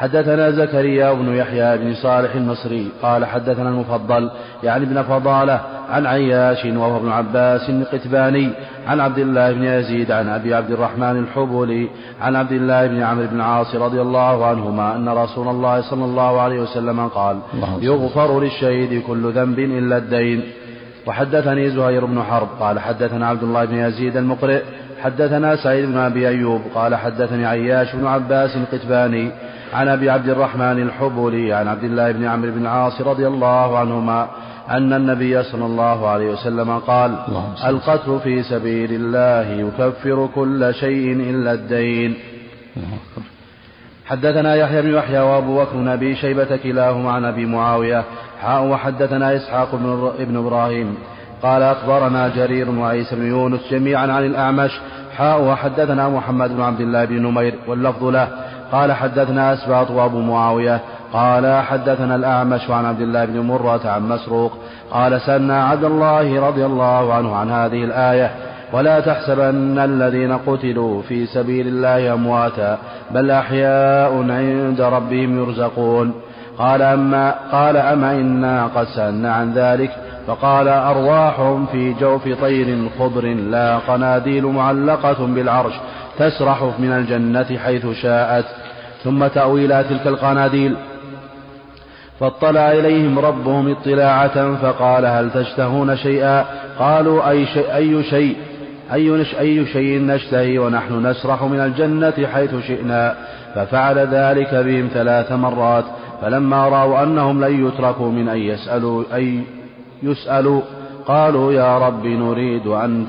حدثنا 0.00 0.50
زكريا 0.50 1.12
بن 1.12 1.36
يحيى 1.36 1.78
بن 1.78 1.94
صالح 1.94 2.34
المصري 2.34 2.88
قال 3.02 3.24
حدثنا 3.24 3.68
المفضل 3.68 4.30
يعني 4.62 4.84
ابن 4.84 5.02
فضالة 5.02 5.60
عن 5.90 6.06
عياش 6.06 6.64
وهو 6.64 6.96
ابن 6.96 7.10
عباس 7.10 7.70
القتباني 7.70 8.50
عن 8.86 9.00
عبد 9.00 9.18
الله 9.18 9.52
بن 9.52 9.64
يزيد 9.64 10.10
عن 10.10 10.28
أبي 10.28 10.54
عبد 10.54 10.70
الرحمن 10.70 11.18
الحبولي 11.18 11.88
عن 12.20 12.36
عبد 12.36 12.52
الله 12.52 12.86
بن 12.86 13.02
عمرو 13.02 13.26
بن 13.26 13.36
العاص 13.36 13.74
رضي 13.74 14.00
الله 14.00 14.46
عنهما 14.46 14.96
أن 14.96 15.08
رسول 15.08 15.48
الله 15.48 15.80
صلى 15.80 16.04
الله 16.04 16.40
عليه 16.40 16.60
وسلم 16.60 17.08
قال 17.08 17.36
يغفر 17.82 18.40
للشهيد 18.40 19.02
كل 19.02 19.32
ذنب 19.32 19.58
إلا 19.58 19.96
الدين. 19.96 20.42
وحدثني 21.06 21.70
زهير 21.70 22.04
بن 22.04 22.22
حرب 22.22 22.48
قال 22.60 22.78
حدثنا 22.78 23.26
عبد 23.26 23.42
الله 23.42 23.64
بن 23.64 23.76
يزيد 23.76 24.16
المقرئ 24.16 24.62
حدثنا 25.02 25.56
سعيد 25.56 25.84
بن 25.84 25.96
أبي 25.96 26.28
أيوب 26.28 26.60
قال 26.74 26.94
حدثني 26.94 27.46
عياش 27.46 27.96
بن 27.96 28.06
عباس 28.06 28.56
القتباني 28.56 29.30
عن 29.72 29.88
أبي 29.88 30.10
عبد 30.10 30.28
الرحمن 30.28 30.82
الحبولي 30.82 31.52
عن 31.52 31.68
عبد 31.68 31.84
الله 31.84 32.12
بن 32.12 32.24
عمرو 32.24 32.50
بن 32.50 32.62
العاص 32.62 33.00
رضي 33.00 33.26
الله 33.26 33.78
عنهما 33.78 34.28
أن 34.70 34.92
النبي 34.92 35.42
صلى 35.42 35.66
الله 35.66 36.08
عليه 36.08 36.30
وسلم 36.30 36.78
قال 36.78 37.18
القتل 37.66 38.20
في 38.22 38.42
سبيل 38.42 38.92
الله 38.92 39.50
يكفر 39.50 40.28
كل 40.34 40.74
شيء 40.74 41.12
إلا 41.12 41.52
الدين. 41.52 42.14
حدثنا 44.06 44.54
يحيى 44.54 44.82
بن 44.82 44.94
يحيى 44.94 45.20
وأبو 45.20 45.60
بكر 45.60 45.76
بن 45.76 45.88
أبي 45.88 46.16
شيبة 46.16 46.56
كلاهما 46.56 47.10
عن 47.12 47.24
أبي 47.24 47.46
معاوية 47.46 48.04
حاء 48.42 48.66
وحدثنا 48.66 49.36
إسحاق 49.36 49.74
بن, 49.74 50.12
ابن 50.18 50.36
إبراهيم. 50.36 50.94
قال 51.42 51.62
أخبرنا 51.62 52.28
جرير 52.28 52.70
وعيسى 52.70 53.16
بن 53.16 53.26
يونس 53.26 53.60
جميعا 53.70 54.12
عن 54.12 54.26
الأعمش 54.26 54.80
حاء 55.16 55.42
وحدثنا 55.42 56.08
محمد 56.08 56.56
بن 56.56 56.62
عبد 56.62 56.80
الله 56.80 57.04
بن 57.04 57.22
نمير 57.22 57.54
واللفظ 57.66 58.04
له 58.04 58.28
قال 58.72 58.92
حدثنا 58.92 59.52
أسباط 59.52 59.90
وأبو 59.90 60.20
معاوية 60.20 60.80
قال 61.12 61.62
حدثنا 61.62 62.14
الأعمش 62.14 62.70
عن 62.70 62.84
عبد 62.84 63.00
الله 63.00 63.24
بن 63.24 63.40
مرة 63.40 63.80
عن 63.84 64.08
مسروق 64.08 64.52
قال 64.90 65.20
سألنا 65.20 65.64
عبد 65.64 65.84
الله 65.84 66.46
رضي 66.48 66.66
الله 66.66 67.14
عنه 67.14 67.36
عن 67.36 67.50
هذه 67.50 67.84
الآية 67.84 68.30
ولا 68.72 69.00
تحسبن 69.00 69.78
الذين 69.78 70.32
قتلوا 70.32 71.02
في 71.02 71.26
سبيل 71.26 71.66
الله 71.66 72.14
أمواتا 72.14 72.78
بل 73.10 73.30
أحياء 73.30 74.12
عند 74.30 74.80
ربهم 74.80 75.38
يرزقون. 75.42 76.14
قال 76.58 76.82
أما 76.82 77.34
قال 77.52 77.76
أما 77.76 78.12
إنا 78.12 78.66
قد 78.66 78.86
سألنا 78.86 79.32
عن 79.32 79.52
ذلك 79.52 79.90
فقال 80.26 80.68
أرواح 80.68 81.56
في 81.72 81.92
جوف 81.92 82.28
طير 82.40 82.88
خضر 82.98 83.24
لا 83.24 83.78
قناديل 83.78 84.46
معلقة 84.46 85.26
بالعرش 85.26 85.74
تسرح 86.18 86.62
من 86.78 86.92
الجنة 86.92 87.58
حيث 87.64 87.86
شاءت. 88.02 88.44
ثم 89.04 89.26
تأويلا 89.26 89.82
تلك 89.82 90.06
القناديل. 90.06 90.76
فاطلع 92.20 92.72
إليهم 92.72 93.18
ربهم 93.18 93.70
اطلاعة 93.70 94.54
فقال 94.56 95.06
هل 95.06 95.30
تشتهون 95.30 95.96
شيئا؟ 95.96 96.44
قالوا 96.78 97.30
أي 97.30 97.46
شيء 97.46 97.74
أي 97.74 98.02
شيء 98.02 98.36
أي, 98.92 99.24
أي 99.40 99.66
شيء 99.66 100.00
نشتهي 100.06 100.58
ونحن 100.58 101.06
نسرح 101.06 101.42
من 101.42 101.60
الجنة 101.60 102.26
حيث 102.32 102.54
شئنا. 102.66 103.14
ففعل 103.54 103.98
ذلك 103.98 104.54
بهم 104.54 104.88
ثلاث 104.94 105.32
مرات. 105.32 105.84
فلما 106.22 106.68
رأوا 106.68 107.02
أنهم 107.02 107.44
لن 107.44 107.66
يتركوا 107.66 108.10
من 108.10 108.28
أن 108.28 108.38
يسألوا 108.38 109.04
أي 109.14 109.40
يسألوا 110.02 110.62
قالوا 111.06 111.52
يا 111.52 111.78
رب 111.78 112.06
نريد 112.06 112.66
أن 112.66 113.06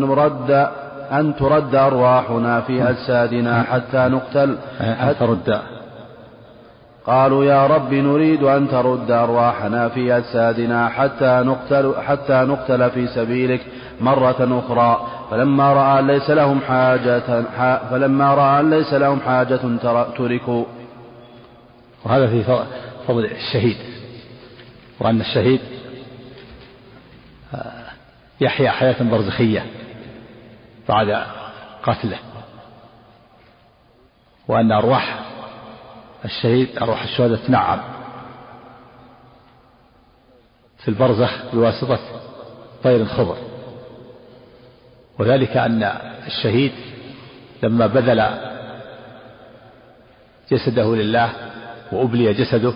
نرد 0.00 0.68
أن 1.12 1.36
ترد 1.36 1.74
أرواحنا 1.74 2.60
في 2.60 2.90
أجسادنا 2.90 3.62
حتى 3.62 4.08
نقتل. 4.08 4.58
أن 4.80 5.14
ترد. 5.20 5.60
قالوا 7.06 7.44
يا 7.44 7.66
رب 7.66 7.94
نريد 7.94 8.42
أن 8.42 8.68
ترد 8.68 9.10
أرواحنا 9.10 9.88
في 9.88 10.16
أجسادنا 10.16 10.88
حتى 10.88 11.42
نقتل 11.44 11.94
حتى 12.06 12.32
نقتل 12.32 12.90
في 12.90 13.06
سبيلك 13.06 13.60
مرة 14.00 14.62
أخرى. 14.66 15.06
فلما 15.30 15.72
رأى 15.72 16.02
ليس 16.02 16.30
لهم 16.30 16.60
حاجة 16.60 17.42
فلما 17.90 18.34
رأى 18.34 18.62
ليس 18.62 18.94
لهم 18.94 19.20
حاجة 19.20 19.60
تركوا. 20.16 20.64
وهذا 22.04 22.26
في 22.26 22.42
فضل 23.08 23.24
الشهيد. 23.24 23.76
وأن 25.00 25.20
الشهيد 25.20 25.60
يحيا 28.40 28.70
حياة 28.70 29.02
برزخية. 29.02 29.66
بعد 30.88 31.26
قتله 31.82 32.18
وأن 34.48 34.72
أرواح 34.72 35.20
الشهيد 36.24 36.78
أرواح 36.78 37.02
الشهداء 37.02 37.38
تنعم 37.46 37.80
في 40.78 40.88
البرزخ 40.88 41.30
بواسطة 41.52 41.98
طير 42.82 43.00
الخضر. 43.00 43.36
وذلك 45.18 45.56
أن 45.56 45.82
الشهيد 46.26 46.72
لما 47.62 47.86
بذل 47.86 48.28
جسده 50.50 50.96
لله 50.96 51.32
وأبلي 51.92 52.34
جسده 52.34 52.72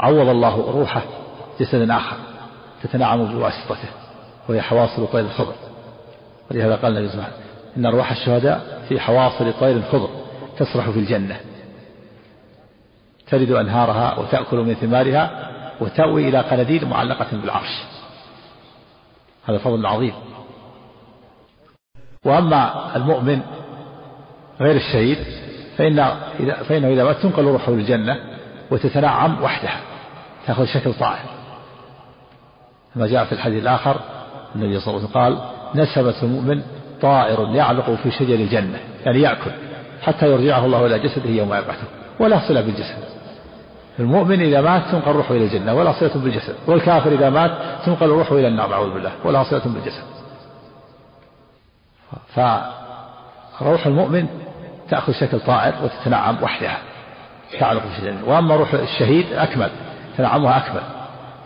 عوض 0.00 0.28
الله 0.28 0.70
روحه 0.70 1.02
جسدا 1.60 1.96
آخر 1.96 2.16
تتنعم 2.82 3.24
بواسطته 3.24 3.88
وهي 4.48 4.60
حواصل 4.62 5.06
طير 5.12 5.24
الخضر. 5.24 5.54
ولهذا 6.52 6.76
قال 6.76 6.96
النبي 6.96 7.08
صلى 7.08 7.14
الله 7.14 7.24
عليه 7.24 7.34
وسلم 7.34 7.52
إن 7.76 7.86
أرواح 7.86 8.10
الشهداء 8.10 8.82
في 8.88 9.00
حواصل 9.00 9.52
طير 9.60 9.76
الخضر 9.76 10.08
تسرح 10.58 10.90
في 10.90 10.98
الجنة. 10.98 11.40
تلد 13.26 13.50
أنهارها 13.50 14.18
وتأكل 14.18 14.56
من 14.56 14.74
ثمارها 14.74 15.50
وتأوي 15.80 16.28
إلى 16.28 16.38
قناديل 16.38 16.88
معلقة 16.88 17.26
بالعرش. 17.32 17.82
هذا 19.44 19.58
فضل 19.58 19.86
عظيم. 19.86 20.14
وأما 22.24 22.96
المؤمن 22.96 23.40
غير 24.60 24.76
الشهيد 24.76 25.18
فإن 25.76 25.98
إذا 26.40 26.54
فإنه 26.54 26.88
إذا 26.88 27.04
مات 27.04 27.16
تنقل 27.16 27.44
روحه 27.44 27.72
للجنة 27.72 28.16
وتتنعم 28.70 29.42
وحدها 29.42 29.80
تأخذ 30.46 30.64
شكل 30.64 30.94
طائر. 30.94 31.24
كما 32.94 33.06
جاء 33.06 33.24
في 33.24 33.32
الحديث 33.32 33.62
الآخر 33.62 34.00
النبي 34.54 34.80
صلى 34.80 34.94
الله 34.94 35.08
عليه 35.08 35.10
وسلم 35.10 35.22
قال 35.22 35.51
نسبة 35.74 36.14
المؤمن 36.22 36.62
طائر 37.02 37.48
يعلق 37.54 37.90
في 37.90 38.10
شجر 38.10 38.34
الجنة 38.34 38.78
يعني 39.06 39.20
يأكل 39.20 39.50
حتى 40.02 40.26
يرجعه 40.32 40.66
الله 40.66 40.86
إلى 40.86 40.98
جسده 40.98 41.30
يوم 41.30 41.48
يبعثه 41.48 41.86
ولا 42.20 42.48
صلة 42.48 42.60
بالجسد. 42.60 42.96
المؤمن 43.98 44.40
إذا 44.40 44.60
مات 44.60 44.82
تنقل 44.92 45.12
روحه 45.12 45.34
إلى 45.34 45.44
الجنة 45.44 45.74
ولا 45.74 45.92
صلة 45.92 46.14
بالجسد. 46.14 46.54
والكافر 46.66 47.12
إذا 47.12 47.30
مات 47.30 47.50
تنقل 47.84 48.06
روحه 48.06 48.36
إلى 48.36 48.48
النار 48.48 48.74
أعوذ 48.74 48.94
بالله 48.94 49.12
ولا 49.24 49.42
صلة 49.42 49.62
بالجسد. 49.64 50.02
فروح 53.58 53.86
المؤمن 53.86 54.26
تأخذ 54.88 55.12
شكل 55.12 55.40
طائر 55.40 55.74
وتتنعم 55.84 56.42
وحدها 56.42 56.78
تعلق 57.60 57.82
في 57.82 57.98
الجنة 57.98 58.28
وأما 58.28 58.56
روح 58.56 58.74
الشهيد 58.74 59.32
أكمل 59.32 59.70
تنعمها 60.18 60.56
أكمل 60.56 60.82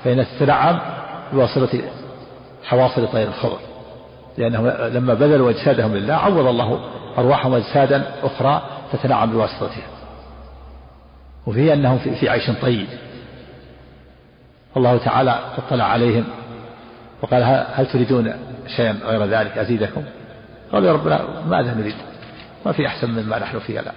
فإن 0.04 0.26
تتنعم 0.26 0.78
بواسطة 1.32 1.80
حواصل 2.64 3.08
طير 3.08 3.28
الخضر. 3.28 3.58
لأنهم 4.38 4.66
لما 4.66 5.14
بذلوا 5.14 5.50
أجسادهم 5.50 5.94
لله 5.94 6.14
عوض 6.14 6.46
الله 6.46 6.80
أرواحهم 7.18 7.54
أجسادا 7.54 8.02
أخرى 8.22 8.62
تتنعم 8.92 9.30
بواسطتها. 9.32 9.86
وفيه 11.46 11.72
أنهم 11.72 11.98
في 11.98 12.28
عيش 12.28 12.50
طيب. 12.62 12.86
الله 14.76 14.98
تعالى 14.98 15.38
اطلع 15.58 15.84
عليهم 15.84 16.24
وقال 17.22 17.42
هل 17.74 17.86
تريدون 17.86 18.34
شيئا 18.76 18.92
غير 19.04 19.24
ذلك؟ 19.24 19.58
أزيدكم. 19.58 20.02
قالوا 20.72 20.88
يا 20.88 20.92
ربنا 20.92 21.20
ماذا 21.48 21.74
نريد؟ 21.74 21.94
ما 22.66 22.72
في 22.72 22.86
أحسن 22.86 23.10
مما 23.10 23.38
نحن 23.38 23.58
فيه 23.58 23.80
الآن. 23.80 23.94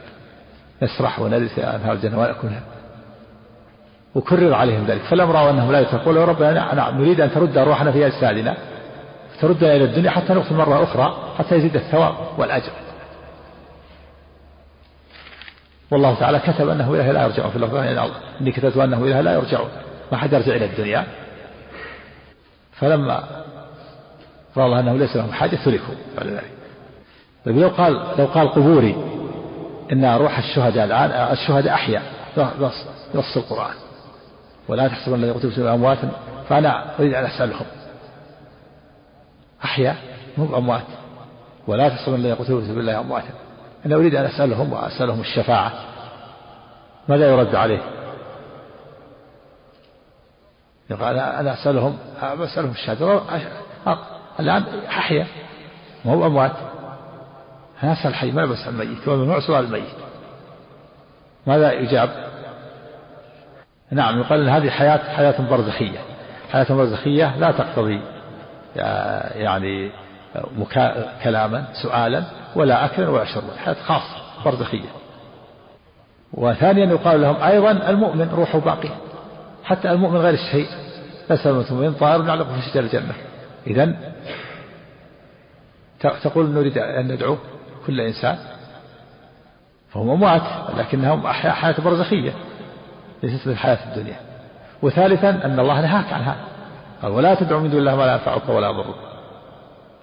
نسرح 0.84 1.19
ونرث 1.19 1.60
أنهار 1.60 1.93
الجنة 1.93 2.19
ونأكلها 2.19 2.62
وكرر 4.15 4.54
عليهم 4.54 4.86
ذلك. 4.86 5.02
فلم 5.02 5.32
رأوا 5.32 5.49
أنهم 5.49 5.71
لا 5.71 5.80
يتقون. 5.80 6.15
يا 6.17 6.25
ربنا 6.25 6.73
نعم 6.73 7.02
نريد 7.02 7.21
أن 7.21 7.32
ترد 7.32 7.58
أرواحنا 7.58 7.91
في 7.91 8.08
أجسادنا. 8.08 8.58
تردنا 9.41 9.75
إلى 9.75 9.84
الدنيا 9.84 10.12
حتى 10.12 10.34
نقتل 10.34 10.56
مرة 10.56 10.84
أخرى 10.84 11.34
حتى 11.38 11.56
يزيد 11.56 11.75
الثواب 11.75 12.15
والأجر. 12.38 12.71
والله 15.91 16.15
تعالى 16.19 16.39
كتب 16.39 16.69
أنه 16.69 16.93
إله 16.93 17.12
لا 17.12 17.23
يرجعون 17.23 17.49
في 17.49 17.56
اللفظ 17.56 17.75
إني 18.41 18.52
كتبت 18.52 18.78
أنه 18.78 18.97
إله 18.97 19.21
لا 19.21 19.34
يرجعون 19.34 19.69
ما 20.12 20.17
حد 20.17 20.34
يرجع 20.34 20.56
إلى 20.56 20.65
الدنيا. 20.65 21.08
فلما 22.73 23.23
رأى 24.58 24.65
الله 24.65 24.80
أنه 24.80 24.97
ليس 24.97 25.15
لهم 25.15 25.32
حاجة 25.32 25.56
تركوا. 25.65 25.95
بعد 26.17 26.28
ذلك 26.28 26.52
طيب 27.45 27.58
لو 27.58 27.69
قال 27.69 27.93
لو 28.17 28.25
قال 28.25 28.52
قبوري 28.52 28.95
إن 29.91 30.06
روح 30.06 30.38
الشهداء 30.38 30.86
الآن 30.86 31.12
الشهداء 31.32 31.73
أحياء 31.73 32.04
نص 32.38 32.86
نص 33.15 33.38
القرآن. 33.38 33.75
ولا 34.67 34.88
تحسبن 34.88 35.15
الذين 35.15 35.34
قتلوا 35.34 35.73
أمواتا 35.73 36.12
فأنا 36.49 36.99
أريد 36.99 37.13
أن 37.13 37.25
أسألهم. 37.25 37.65
أحياء 39.63 39.97
هم 40.37 40.55
أموات 40.55 40.85
ولا 41.67 41.89
تحسبن 41.89 42.15
الذين 42.15 42.35
قتلوا 42.35 42.61
في 42.61 42.67
سبيل 42.67 42.79
الله 42.79 42.99
أمواتا. 42.99 43.33
أنا 43.85 43.95
أريد 43.95 44.15
أن 44.15 44.25
أسألهم 44.25 44.73
وأسألهم 44.73 45.19
الشفاعة. 45.19 45.71
ماذا 47.07 47.29
يرد 47.29 47.55
عليه؟ 47.55 47.81
يقول 50.89 51.17
أنا 51.17 51.53
أسألهم 51.53 51.97
أسألهم 52.21 52.71
الشهادة. 52.71 53.21
الآن 54.39 54.63
أحيا 54.87 55.27
ما 56.05 56.13
هو 56.13 56.25
أموات 56.25 56.51
أنا 57.83 57.93
أسأل 57.93 58.07
الحي 58.07 58.31
ما 58.31 58.45
بسأل 58.45 58.69
الميت. 58.69 59.07
هو 59.07 59.15
ممنوع 59.15 59.39
سؤال 59.39 59.65
الميت. 59.65 59.83
ماذا 61.47 61.71
يجاب؟ 61.71 62.09
نعم 63.91 64.19
يقال 64.19 64.49
هذه 64.49 64.69
حياة 64.69 65.15
حياة 65.15 65.49
برزخية. 65.49 65.99
حياة 66.51 66.65
برزخية 66.69 67.37
لا 67.37 67.51
تقتضي 67.51 68.01
يعني 68.75 69.91
مكا... 70.58 71.13
كلاما 71.23 71.65
سؤالا 71.84 72.23
ولا 72.55 72.86
أكلا 72.86 73.10
ولا 73.10 73.25
شربا 73.25 73.58
حياة 73.58 73.73
خاصة 73.73 74.15
برزخية 74.45 74.89
وثانيا 76.34 76.86
يقال 76.86 77.21
لهم 77.21 77.43
أيضا 77.43 77.71
المؤمن 77.71 78.29
روحه 78.29 78.60
باقية 78.60 78.95
حتى 79.63 79.91
المؤمن 79.91 80.17
غير 80.17 80.34
الشهيد. 80.34 80.67
ليس 81.29 81.47
المؤمن 81.47 81.93
طائر 81.93 82.27
يعلق 82.27 82.47
في 82.47 82.62
شجر 82.62 82.79
الجنة. 82.79 83.13
إذا 83.67 83.95
تقول 86.23 86.49
نريد 86.49 86.77
أن 86.77 87.12
ندعو 87.12 87.38
كل 87.88 88.01
إنسان. 88.01 88.38
فهم 89.89 90.10
أموات 90.10 90.41
لكنهم 90.77 91.25
أحياء 91.25 91.53
حياة 91.53 91.75
برزخية. 91.82 92.34
ليست 93.23 93.41
مثل 93.41 93.51
الحياة 93.51 93.77
الدنيا. 93.89 94.19
وثالثا 94.82 95.29
أن 95.29 95.60
الله 95.60 95.82
نهاك 95.82 96.13
عن 96.13 96.21
هذا. 96.21 96.48
ولا 97.03 97.35
تدعو 97.35 97.59
من 97.59 97.69
دون 97.69 97.79
الله 97.79 97.95
ما 97.95 98.03
لا 98.03 98.13
ينفعك 98.13 98.49
ولا 98.49 98.69
يضرك. 98.69 98.95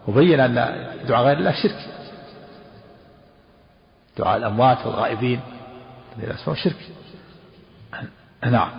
وبين 0.09 0.41
أن 0.41 0.55
دعاء 1.09 1.25
غير 1.25 1.39
الله 1.39 1.53
شرك. 1.63 1.79
دعاء 4.19 4.37
الأموات 4.37 4.87
والغائبين 4.87 5.41
هذا 6.23 6.35
اسمه 6.35 6.55
شرك. 6.55 6.77
نعم. 8.45 8.71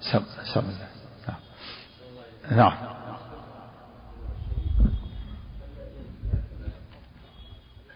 سم 0.00 0.24
سم 0.54 0.64
نعم. 1.28 1.38
نعم. 2.50 2.76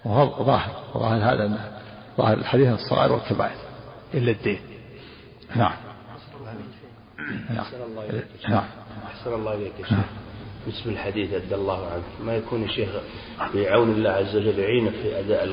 وهو 0.05 0.45
ظاهر. 0.45 0.73
ظاهر 0.95 1.35
هذا 1.35 1.71
ظاهر 2.17 2.39
الحديث 2.39 2.69
الصغائر 2.69 3.13
والكبائر 3.13 3.57
إلا 4.15 4.31
الدين. 4.31 4.61
نعم. 5.57 5.88
نعم. 7.51 7.65
نعم. 8.49 8.65
أحسن 9.07 9.35
الله 9.35 9.55
إليك 9.55 9.73
يا 9.81 9.85
شيخ. 9.87 9.99
باسم 10.67 10.91
الحديث 10.91 11.33
أدى 11.33 11.55
الله 11.55 11.91
عنه. 11.91 12.03
ما 12.25 12.37
يكون 12.37 12.63
الشيخ 12.63 12.89
بعون 13.55 13.91
الله 13.91 14.11
عز 14.11 14.37
وجل 14.37 14.59
يعينه 14.59 14.91
في 14.91 15.21
أداء 15.21 15.45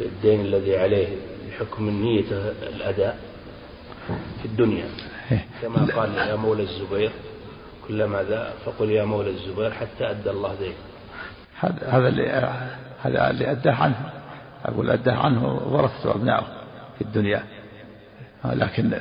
الدين 0.00 0.40
الذي 0.40 0.76
عليه 0.78 1.08
بحكم 1.48 1.88
النية 1.88 2.52
الأداء 2.62 3.18
في 4.42 4.44
الدنيا. 4.44 4.84
إيه. 5.32 5.46
كما 5.62 5.86
قال 5.96 6.14
يا 6.14 6.36
مولى 6.36 6.62
الزبير 6.62 7.10
كلما 7.88 8.22
ذا 8.22 8.52
فقل 8.64 8.90
يا 8.90 9.04
مولى 9.04 9.30
الزبير 9.30 9.70
حتى 9.70 10.10
أدى 10.10 10.30
الله 10.30 10.54
دين 10.54 10.74
هذا 11.60 11.88
هذا 11.88 12.08
اللي 12.08 12.28
هذا 13.02 13.30
اللي 13.30 13.50
أداه 13.50 13.74
عنه. 13.74 14.12
أقول 14.64 14.90
أداه 14.90 15.14
عنه 15.14 15.54
ورثته 15.54 16.10
أبنائه 16.14 16.46
في 16.98 17.04
الدنيا. 17.04 17.44
لكن 18.44 19.00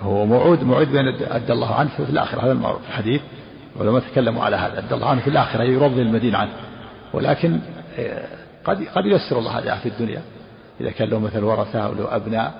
هو 0.00 0.26
موعود 0.26 0.62
موعود 0.62 0.92
بأن 0.92 1.08
أدى 1.08 1.52
الله 1.52 1.74
عنه 1.74 1.88
في 1.88 2.10
الآخرة 2.10 2.44
هذا 2.44 2.52
المعروف 2.52 2.82
في 2.82 2.88
الحديث. 2.88 3.20
ولما 3.76 4.00
تكلموا 4.00 4.44
على 4.44 4.56
هذا 4.56 4.78
أدى 4.78 4.94
الله 4.94 5.08
عنه 5.08 5.20
في 5.20 5.30
الآخرة 5.30 5.62
يرضي 5.62 6.02
المدين 6.02 6.34
عنه. 6.34 6.52
ولكن 7.12 7.60
آه، 7.98 8.28
قد 8.64 8.84
قد 8.94 9.06
ييسر 9.06 9.38
الله 9.38 9.58
هذا 9.58 9.74
في 9.74 9.88
الدنيا. 9.88 10.22
إذا 10.80 10.90
كان 10.90 11.08
له 11.08 11.18
مثل 11.18 11.44
ورثة 11.44 11.78
أو 11.78 11.94
له 11.94 12.16
أبناء 12.16 12.54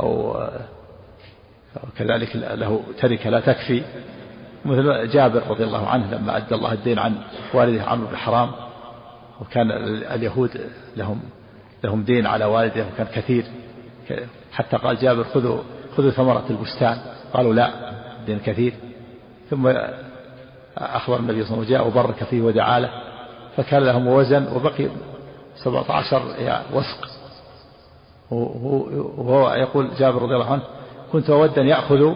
أو 0.00 0.34
آه، 0.34 0.60
كذلك 1.98 2.36
له 2.36 2.82
تركة 2.98 3.30
لا 3.30 3.40
تكفي. 3.40 3.82
مثل 4.64 5.08
جابر 5.08 5.42
رضي 5.48 5.64
الله 5.64 5.88
عنه 5.88 6.14
لما 6.14 6.36
أدى 6.36 6.54
الله 6.54 6.72
الدين 6.72 6.98
عن 6.98 7.14
والده 7.54 7.82
عمرو 7.82 8.06
بن 8.06 8.16
حرام 8.16 8.50
وكان 9.40 9.70
اليهود 10.14 10.50
لهم 10.96 11.20
لهم 11.84 12.02
دين 12.02 12.26
على 12.26 12.44
والده 12.44 12.86
وكان 12.92 13.06
كثير. 13.14 13.44
حتى 14.52 14.76
قال 14.76 14.96
جابر 14.96 15.24
خذوا 15.24 15.62
خذوا 15.96 16.10
ثمرة 16.10 16.44
البستان. 16.50 16.98
قالوا 17.34 17.54
لا 17.54 17.70
دين 18.26 18.38
كثير. 18.38 18.74
ثم 19.50 19.72
أخبر 20.78 21.16
النبي 21.16 21.44
صلى 21.44 21.54
الله 21.54 21.66
عليه 21.66 21.66
وسلم 21.66 21.76
جاء 21.76 21.86
وبرك 21.86 22.24
فيه 22.24 22.42
ودعا 22.42 22.80
له 22.80 22.90
فكان 23.56 23.82
لهم 23.82 24.06
وزن 24.06 24.46
وبقي 24.56 24.88
سبعة 25.64 25.92
عشر 25.92 26.22
وسق. 26.72 27.08
وهو 28.30 29.54
يقول 29.54 29.90
جابر 29.98 30.22
رضي 30.22 30.34
الله 30.34 30.52
عنه 30.52 30.62
كنت 31.12 31.30
أود 31.30 31.58
أن 31.58 31.66
يأخذوا 31.66 32.14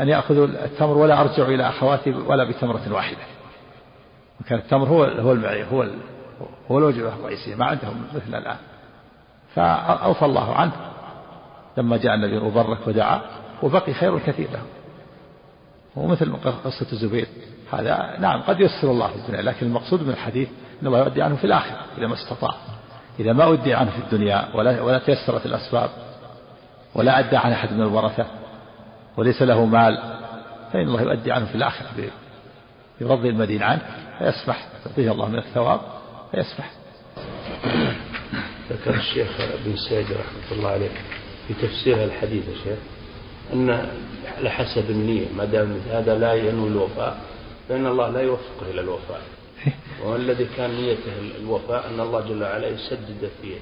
أن 0.00 0.08
يأخذوا 0.08 0.46
التمر 0.46 0.98
ولا 0.98 1.20
أرجع 1.20 1.46
إلى 1.46 1.68
أخواتي 1.68 2.10
ولا 2.10 2.44
بتمرة 2.44 2.92
واحدة. 2.92 3.24
وكان 4.40 4.58
التمر 4.58 4.88
هو 4.88 5.04
هو 5.04 5.32
المعي 5.32 5.64
هو 5.72 5.86
هو 6.70 6.78
الوجبة 6.78 7.08
الرئيسية 7.08 7.54
ما 7.54 7.64
عندهم 7.64 8.04
مثل 8.14 8.38
الآن. 8.38 8.56
فأوفى 9.54 10.24
الله 10.24 10.54
عنه. 10.54 10.72
لما 11.78 11.96
جاء 11.96 12.14
النبي 12.14 12.38
وبرك 12.38 12.86
ودعا 12.86 13.20
وبقي 13.62 13.94
خير 13.94 14.18
كثير 14.18 14.48
له 14.50 14.62
ومثل 15.96 16.36
قصة 16.64 16.86
الزبير. 16.92 17.26
هذا 17.72 18.16
نعم 18.20 18.42
قد 18.42 18.60
يسر 18.60 18.90
الله 18.90 19.08
في 19.08 19.16
الدنيا 19.16 19.42
لكن 19.42 19.66
المقصود 19.66 20.02
من 20.02 20.10
الحديث 20.10 20.48
أن 20.82 20.86
الله 20.86 20.98
يؤدي 20.98 21.22
عنه 21.22 21.36
في 21.36 21.44
الآخرة 21.44 21.80
إذا 21.98 22.06
ما 22.06 22.14
استطاع 22.14 22.54
إذا 23.20 23.32
ما 23.32 23.52
أدي 23.52 23.74
عنه 23.74 23.90
في 23.90 23.98
الدنيا 23.98 24.48
ولا 24.54 24.82
ولا 24.82 24.98
تيسرت 24.98 25.46
الأسباب 25.46 25.90
ولا 26.94 27.18
أدى 27.18 27.36
عن 27.36 27.52
أحد 27.52 27.72
من 27.72 27.80
الورثة 27.80 28.26
وليس 29.16 29.42
له 29.42 29.64
مال 29.64 30.18
فإن 30.72 30.88
الله 30.88 31.02
يؤدي 31.02 31.32
عنه 31.32 31.46
في 31.46 31.54
الآخرة 31.54 31.86
يرضي 33.00 33.28
المدين 33.28 33.62
عنه 33.62 33.82
فيسمح 34.18 34.66
يعطيه 34.86 35.12
الله 35.12 35.28
من 35.28 35.38
الثواب 35.38 35.80
فيسمح. 36.32 36.70
ذكر 38.70 38.94
الشيخ 38.94 39.28
بن 39.64 39.76
سعيد 39.76 40.06
رحمة 40.06 40.58
الله 40.58 40.70
عليه. 40.70 40.90
في 41.48 41.54
تفسير 41.54 42.04
الحديث 42.04 42.48
يا 42.48 42.54
شيخ 42.64 42.78
أن 43.52 43.70
على 44.36 44.50
حسب 44.50 44.90
النية 44.90 45.26
ما 45.36 45.44
دام 45.44 45.80
هذا 45.90 46.18
لا 46.18 46.34
ينوي 46.34 46.68
الوفاء 46.68 47.20
فإن 47.68 47.86
الله 47.86 48.10
لا 48.10 48.20
يوفقه 48.20 48.70
إلى 48.70 48.80
الوفاء. 48.80 49.20
والذي 50.04 50.46
كان 50.56 50.70
نيته 50.70 51.12
الوفاء 51.40 51.88
أن 51.88 52.00
الله 52.00 52.20
جل 52.20 52.42
وعلا 52.42 52.66
يسدد 52.68 53.30
في 53.42 53.54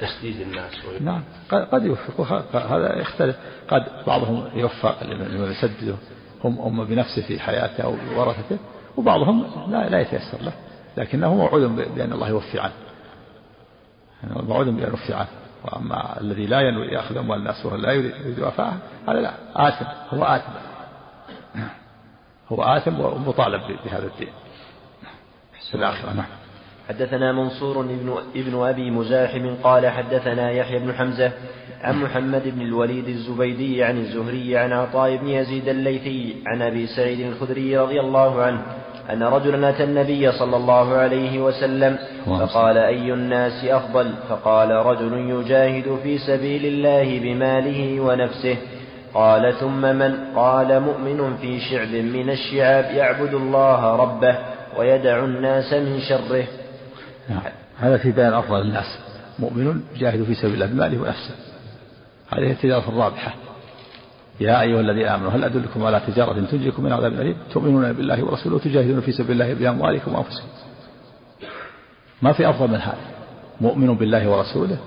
تسديد 0.00 0.40
الناس. 0.40 0.72
نعم 1.00 1.22
قد 1.50 1.84
يوفق 1.84 2.56
هذا 2.56 3.00
يختلف. 3.00 3.36
قد 3.68 3.84
بعضهم 4.06 4.50
يوفق 4.54 5.04
لمن 5.04 5.50
يسدده 5.50 5.94
هم 6.44 6.58
هم 6.58 6.84
بنفسه 6.84 7.22
في 7.22 7.40
حياته 7.40 7.84
أو 7.84 7.96
ورثته 8.16 8.58
وبعضهم 8.96 9.46
لا 9.70 9.88
لا 9.88 10.00
يتيسر 10.00 10.42
له 10.42 10.52
لكنه 10.96 11.34
موعود 11.34 11.62
بأن 11.94 12.12
الله 12.12 12.28
يوفي 12.28 12.60
عنه. 12.60 12.72
موعود 14.24 14.66
بأن 14.66 14.90
يوفي 14.90 15.14
عنه. 15.14 15.28
وأما 15.64 16.20
الذي 16.20 16.46
لا 16.46 16.60
ينوي 16.60 16.86
يأخذ 16.86 17.16
أموال 17.16 17.38
الناس 17.38 17.66
وهو 17.66 17.76
لا 17.76 17.92
يريد 17.92 18.40
وفاءها 18.40 18.78
هذا 19.08 19.20
لا 19.20 19.32
آثم 19.56 20.16
هو 20.16 20.24
آثم. 20.24 20.52
هو 22.52 22.62
آثم 22.62 23.00
ومطالب 23.00 23.62
بهذا 23.84 24.06
الدين. 24.06 24.32
في 25.70 25.74
الآخرة 25.74 26.12
نعم 26.12 26.26
حدثنا 26.88 27.32
منصور 27.32 27.80
ابن, 27.80 28.16
ابن 28.36 28.66
أبي 28.66 28.90
مزاحم 28.90 29.54
قال 29.62 29.88
حدثنا 29.88 30.50
يحيى 30.50 30.78
بن 30.78 30.92
حمزة 30.92 31.32
عن 31.80 32.02
محمد 32.02 32.42
بن 32.48 32.62
الوليد 32.62 33.08
الزبيدي 33.08 33.84
عن 33.84 33.98
الزهري 33.98 34.56
عن 34.56 34.72
عطاء 34.72 35.16
بن 35.16 35.28
يزيد 35.28 35.68
الليثي 35.68 36.36
عن 36.46 36.62
أبي 36.62 36.86
سعيد 36.86 37.20
الخدري 37.20 37.78
رضي 37.78 38.00
الله 38.00 38.42
عنه 38.42 38.62
أن 39.10 39.22
رجلا 39.22 39.70
أتى 39.70 39.84
النبي 39.84 40.32
صلى 40.32 40.56
الله 40.56 40.96
عليه 40.96 41.40
وسلم 41.40 41.98
فقال 42.26 42.78
أي 42.78 43.12
الناس 43.12 43.64
أفضل؟ 43.64 44.14
فقال 44.28 44.70
رجل 44.70 45.12
يجاهد 45.12 45.98
في 46.02 46.18
سبيل 46.18 46.66
الله 46.66 47.18
بماله 47.18 48.00
ونفسه. 48.00 48.56
قال 49.14 49.54
ثم 49.54 49.80
من؟ 49.80 50.14
قال 50.36 50.80
مؤمن 50.80 51.36
في 51.36 51.60
شعب 51.60 51.88
من 51.88 52.30
الشعاب 52.30 52.84
يعبد 52.84 53.34
الله 53.34 53.96
ربه 53.96 54.38
ويدع 54.78 55.24
الناس 55.24 55.72
من 55.72 56.00
شره. 56.00 56.44
نعم. 57.28 57.40
هذا 57.78 57.96
في 57.96 58.10
بيان 58.10 58.32
أفضل 58.32 58.60
الناس. 58.60 58.98
مؤمن 59.38 59.80
يجاهد 59.96 60.22
في 60.22 60.34
سبيل 60.34 60.54
الله 60.54 60.66
بماله 60.66 61.02
ونفسه. 61.02 61.34
هذه 62.32 62.50
التجارة 62.50 62.88
الرابحة. 62.88 63.47
يا 64.40 64.60
أيها 64.60 64.80
الذين 64.80 65.06
آمنوا 65.06 65.30
هل 65.30 65.44
أدلكم 65.44 65.84
على 65.84 66.00
تجارة 66.06 66.40
تنجيكم 66.50 66.82
من 66.82 66.92
عذاب 66.92 67.12
أليم؟ 67.12 67.36
تؤمنون 67.52 67.92
بالله 67.92 68.24
ورسوله 68.24 68.54
وتجاهدون 68.54 69.00
في 69.00 69.12
سبيل 69.12 69.42
الله 69.42 69.54
بأموالكم 69.54 70.14
وأنفسكم. 70.14 70.48
ما 72.22 72.32
في 72.32 72.50
أفضل 72.50 72.68
من 72.68 72.74
هذا؟ 72.74 72.98
مؤمن 73.60 73.94
بالله 73.94 74.28
ورسوله 74.28 74.78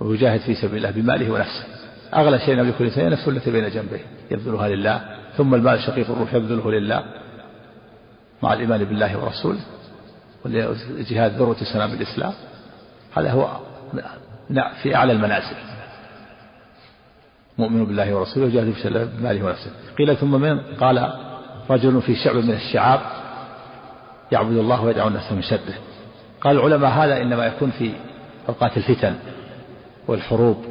ويجاهد 0.00 0.40
في 0.40 0.54
سبيل 0.54 0.76
الله 0.76 0.90
بماله 0.90 1.32
ونفسه. 1.32 1.64
أغلى 2.14 2.38
شيء 2.38 2.58
يملك 2.58 2.80
الإنسان 2.80 3.10
نفسه 3.10 3.30
التي 3.30 3.50
بين 3.50 3.70
جنبيه. 3.70 4.04
يبذلها 4.30 4.68
لله 4.68 5.00
ثم 5.36 5.54
المال 5.54 5.80
شقيق 5.80 6.10
الروح 6.10 6.34
يبذله 6.34 6.70
لله. 6.70 7.04
مع 8.42 8.52
الإيمان 8.52 8.84
بالله 8.84 9.18
ورسوله 9.18 9.60
والجهاد 10.44 11.32
ذروة 11.32 11.56
سلام 11.72 11.92
الإسلام 11.92 12.32
هذا 13.16 13.30
هو 13.30 13.48
في 14.82 14.94
أعلى 14.94 15.12
المنازل. 15.12 15.56
مؤمن 17.58 17.84
بالله 17.84 18.14
ورسوله 18.14 18.46
وجاهد 18.46 18.72
في 18.72 18.82
سبيل 18.82 19.06
بماله 19.06 19.44
ونفسه. 19.44 19.70
قيل 19.98 20.16
ثم 20.16 20.40
من؟ 20.40 20.58
قال 20.80 21.12
رجل 21.70 22.02
في 22.02 22.14
شعب 22.14 22.36
من 22.36 22.50
الشعاب 22.50 23.00
يعبد 24.32 24.56
الله 24.56 24.84
ويدعو 24.84 25.08
الناس 25.08 25.32
من 25.32 25.42
شره 25.42 25.74
قال 26.40 26.56
العلماء 26.56 26.90
هذا 26.90 27.22
إنما 27.22 27.46
يكون 27.46 27.70
في 27.70 27.92
أوقات 28.48 28.76
الفتن 28.76 29.14
والحروب 30.08 30.64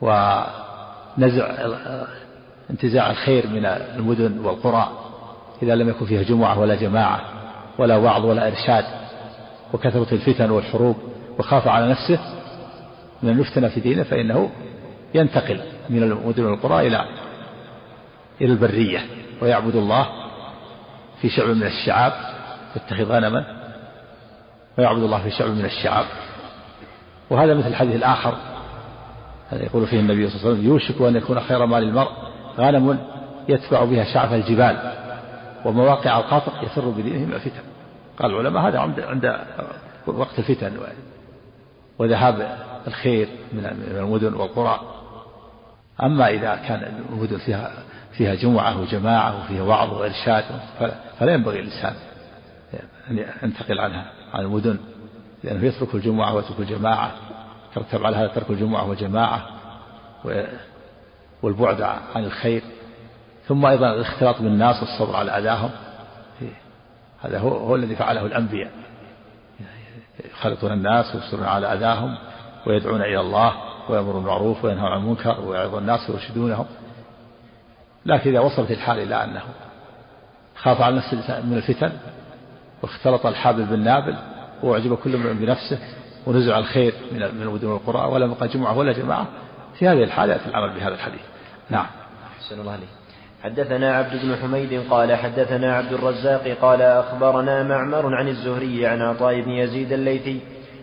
ونزع 0.00 1.50
انتزاع 2.70 3.10
الخير 3.10 3.46
من 3.46 3.66
المدن 3.66 4.38
والقرى 4.38 4.88
إذا 5.62 5.74
لم 5.74 5.88
يكن 5.88 6.06
فيها 6.06 6.22
جمعة 6.22 6.58
ولا 6.58 6.74
جماعة 6.74 7.20
ولا 7.78 7.96
وعظ 7.96 8.24
ولا 8.24 8.48
إرشاد 8.48 8.84
وكثرة 9.72 10.14
الفتن 10.14 10.50
والحروب 10.50 10.96
وخاف 11.38 11.68
على 11.68 11.90
نفسه 11.90 12.18
من 13.22 13.40
يفتن 13.40 13.68
في 13.68 13.80
دينه 13.80 14.02
فإنه 14.02 14.50
ينتقل 15.14 15.60
من 15.90 16.02
المدن 16.02 16.44
والقرى 16.44 16.86
إلى 16.86 17.04
إلى 18.40 18.52
البرية 18.52 19.00
ويعبد 19.42 19.76
الله 19.76 20.08
في 21.20 21.28
شعب 21.28 21.48
من 21.48 21.62
الشعاب 21.62 22.12
يتخذ 22.76 23.04
غنما 23.04 23.44
ويعبد 24.78 25.02
الله 25.02 25.22
في 25.22 25.30
شعب 25.30 25.48
من 25.48 25.64
الشعاب 25.64 26.04
وهذا 27.30 27.54
مثل 27.54 27.68
الحديث 27.68 27.96
الآخر. 27.96 28.34
هذا 29.50 29.64
يقول 29.64 29.86
فيه 29.86 30.00
النبي 30.00 30.28
صلى 30.28 30.36
الله 30.36 30.48
عليه 30.48 30.58
وسلم 30.58 30.72
يوشك 30.72 31.00
أن 31.00 31.16
يكون 31.16 31.40
خير 31.40 31.66
مال 31.66 31.82
المرء 31.82 32.10
غنم 32.58 32.98
يتبع 33.48 33.84
بها 33.84 34.04
شعف 34.04 34.32
الجبال 34.32 34.92
ومواقع 35.64 36.18
القطر 36.18 36.52
يفر 36.62 36.88
بدينه 36.88 37.26
من 37.26 37.32
الفتن. 37.34 37.62
قال 38.18 38.30
العلماء 38.30 38.68
هذا 38.68 38.78
عند 38.78 39.00
عند 39.00 39.36
وقت 40.06 40.38
الفتن 40.38 40.72
وذهاب 41.98 42.58
الخير 42.86 43.28
من 43.52 43.66
المدن 43.96 44.34
والقرى. 44.34 44.80
أما 46.02 46.28
إذا 46.28 46.56
كان 46.56 47.04
المدن 47.10 47.38
فيها 47.38 47.72
فيها 48.12 48.34
جمعة 48.34 48.80
وجماعة 48.80 49.40
وفيها 49.40 49.62
وعظ 49.62 49.92
وإرشاد 49.92 50.44
فلا 51.18 51.32
ينبغي 51.34 51.60
الإنسان 51.60 51.94
أن 53.10 53.26
ينتقل 53.42 53.78
عنها 53.78 54.06
عن 54.34 54.40
المدن 54.40 54.78
لأنه 55.44 55.64
يترك 55.64 55.94
الجمعة 55.94 56.34
ويترك 56.34 56.60
الجماعة. 56.60 57.12
ترتب 57.74 58.06
على 58.06 58.16
هذا 58.16 58.26
ترك 58.26 58.50
الجمعة 58.50 58.88
والجماعة 58.88 59.46
والبعد 61.42 61.80
عن 62.14 62.24
الخير. 62.24 62.62
ثم 63.48 63.66
أيضا 63.66 63.94
الاختلاط 63.94 64.42
بالناس 64.42 64.82
والصبر 64.82 65.16
على 65.16 65.38
أذاهم. 65.38 65.70
هذا 67.22 67.38
هو, 67.38 67.48
هو 67.48 67.76
الذي 67.76 67.96
فعله 67.96 68.26
الأنبياء. 68.26 68.70
يخلطون 70.30 70.72
الناس 70.72 71.14
ويصرون 71.14 71.44
على 71.44 71.72
أذاهم 71.72 72.18
ويدعون 72.66 73.02
إلى 73.02 73.20
الله. 73.20 73.71
ويأمرون 73.88 74.22
بالمعروف 74.22 74.64
وينهون 74.64 74.92
عن 74.92 74.98
المنكر 74.98 75.40
ويعظ 75.40 75.74
الناس 75.74 76.10
ويرشدونهم. 76.10 76.66
لكن 78.06 78.30
إذا 78.30 78.40
وصلت 78.40 78.70
الحال 78.70 78.98
إلى 78.98 79.24
أنه 79.24 79.42
خاف 80.56 80.80
على 80.80 80.96
نفسه 80.96 81.40
من 81.40 81.56
الفتن 81.56 81.92
واختلط 82.82 83.26
الحابل 83.26 83.64
بالنابل 83.64 84.16
وأعجب 84.62 84.94
كل 84.94 85.16
من 85.16 85.38
بنفسه 85.38 85.78
ونزع 86.26 86.58
الخير 86.58 86.94
من 87.12 87.22
المدن 87.22 87.66
والقرى 87.68 88.12
ولا 88.12 88.26
بقى 88.26 88.48
جمعة 88.48 88.78
ولا 88.78 88.92
جماعة 88.92 89.26
في 89.78 89.88
هذه 89.88 90.02
الحالة 90.04 90.32
يأتي 90.32 90.48
العمل 90.48 90.74
بهذا 90.74 90.94
الحديث. 90.94 91.20
نعم. 91.70 91.86
أحسن 92.36 92.60
الله 92.60 92.72
عليك 92.72 92.88
حدثنا 93.44 93.96
عبد 93.96 94.22
بن 94.22 94.36
حميد 94.36 94.82
قال 94.90 95.14
حدثنا 95.16 95.76
عبد 95.76 95.92
الرزاق 95.92 96.56
قال 96.62 96.82
أخبرنا 96.82 97.62
معمر 97.62 98.14
عن 98.14 98.28
الزهري 98.28 98.86
عن 98.86 99.02
عطاء 99.02 99.40
بن 99.40 99.50
يزيد 99.50 99.92
الليثي 99.92 100.40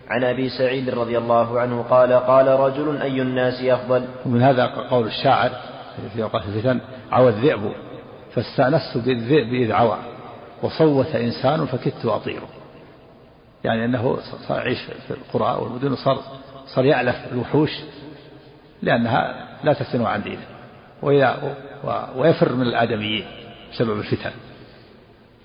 عن 0.09 0.23
أبي 0.23 0.49
سعيد 0.49 0.89
رضي 0.89 1.17
الله 1.17 1.59
عنه 1.59 1.81
قال 1.81 2.13
قال 2.13 2.47
رجل 2.47 3.01
أي 3.01 3.21
الناس 3.21 3.63
أفضل؟ 3.63 4.05
ومن 4.25 4.41
هذا 4.41 4.65
قول 4.65 5.07
الشاعر 5.07 5.51
في 6.13 6.23
أوقات 6.23 6.43
الفتن 6.45 6.79
عوى 7.11 7.29
الذئب 7.29 7.71
فاستأنست 8.35 8.97
بالذئب 8.97 9.53
إذ 9.53 9.71
عوى 9.71 9.97
وصوت 10.63 11.15
إنسان 11.15 11.65
فكدت 11.65 12.05
أطيره. 12.05 12.47
يعني 13.63 13.85
أنه 13.85 14.17
صار 14.47 14.57
يعيش 14.57 14.79
في 15.07 15.11
القرى 15.11 15.61
والمدن 15.61 15.95
صار 15.95 16.19
صار 16.67 16.85
يألف 16.85 17.15
الوحوش 17.31 17.71
لأنها 18.81 19.47
لا 19.63 19.73
تفتن 19.73 20.05
عن 20.05 20.23
دينه 20.23 20.45
ويفر 22.15 22.53
من 22.53 22.61
الآدميين 22.61 23.25
بسبب 23.73 23.99
الفتن. 23.99 24.31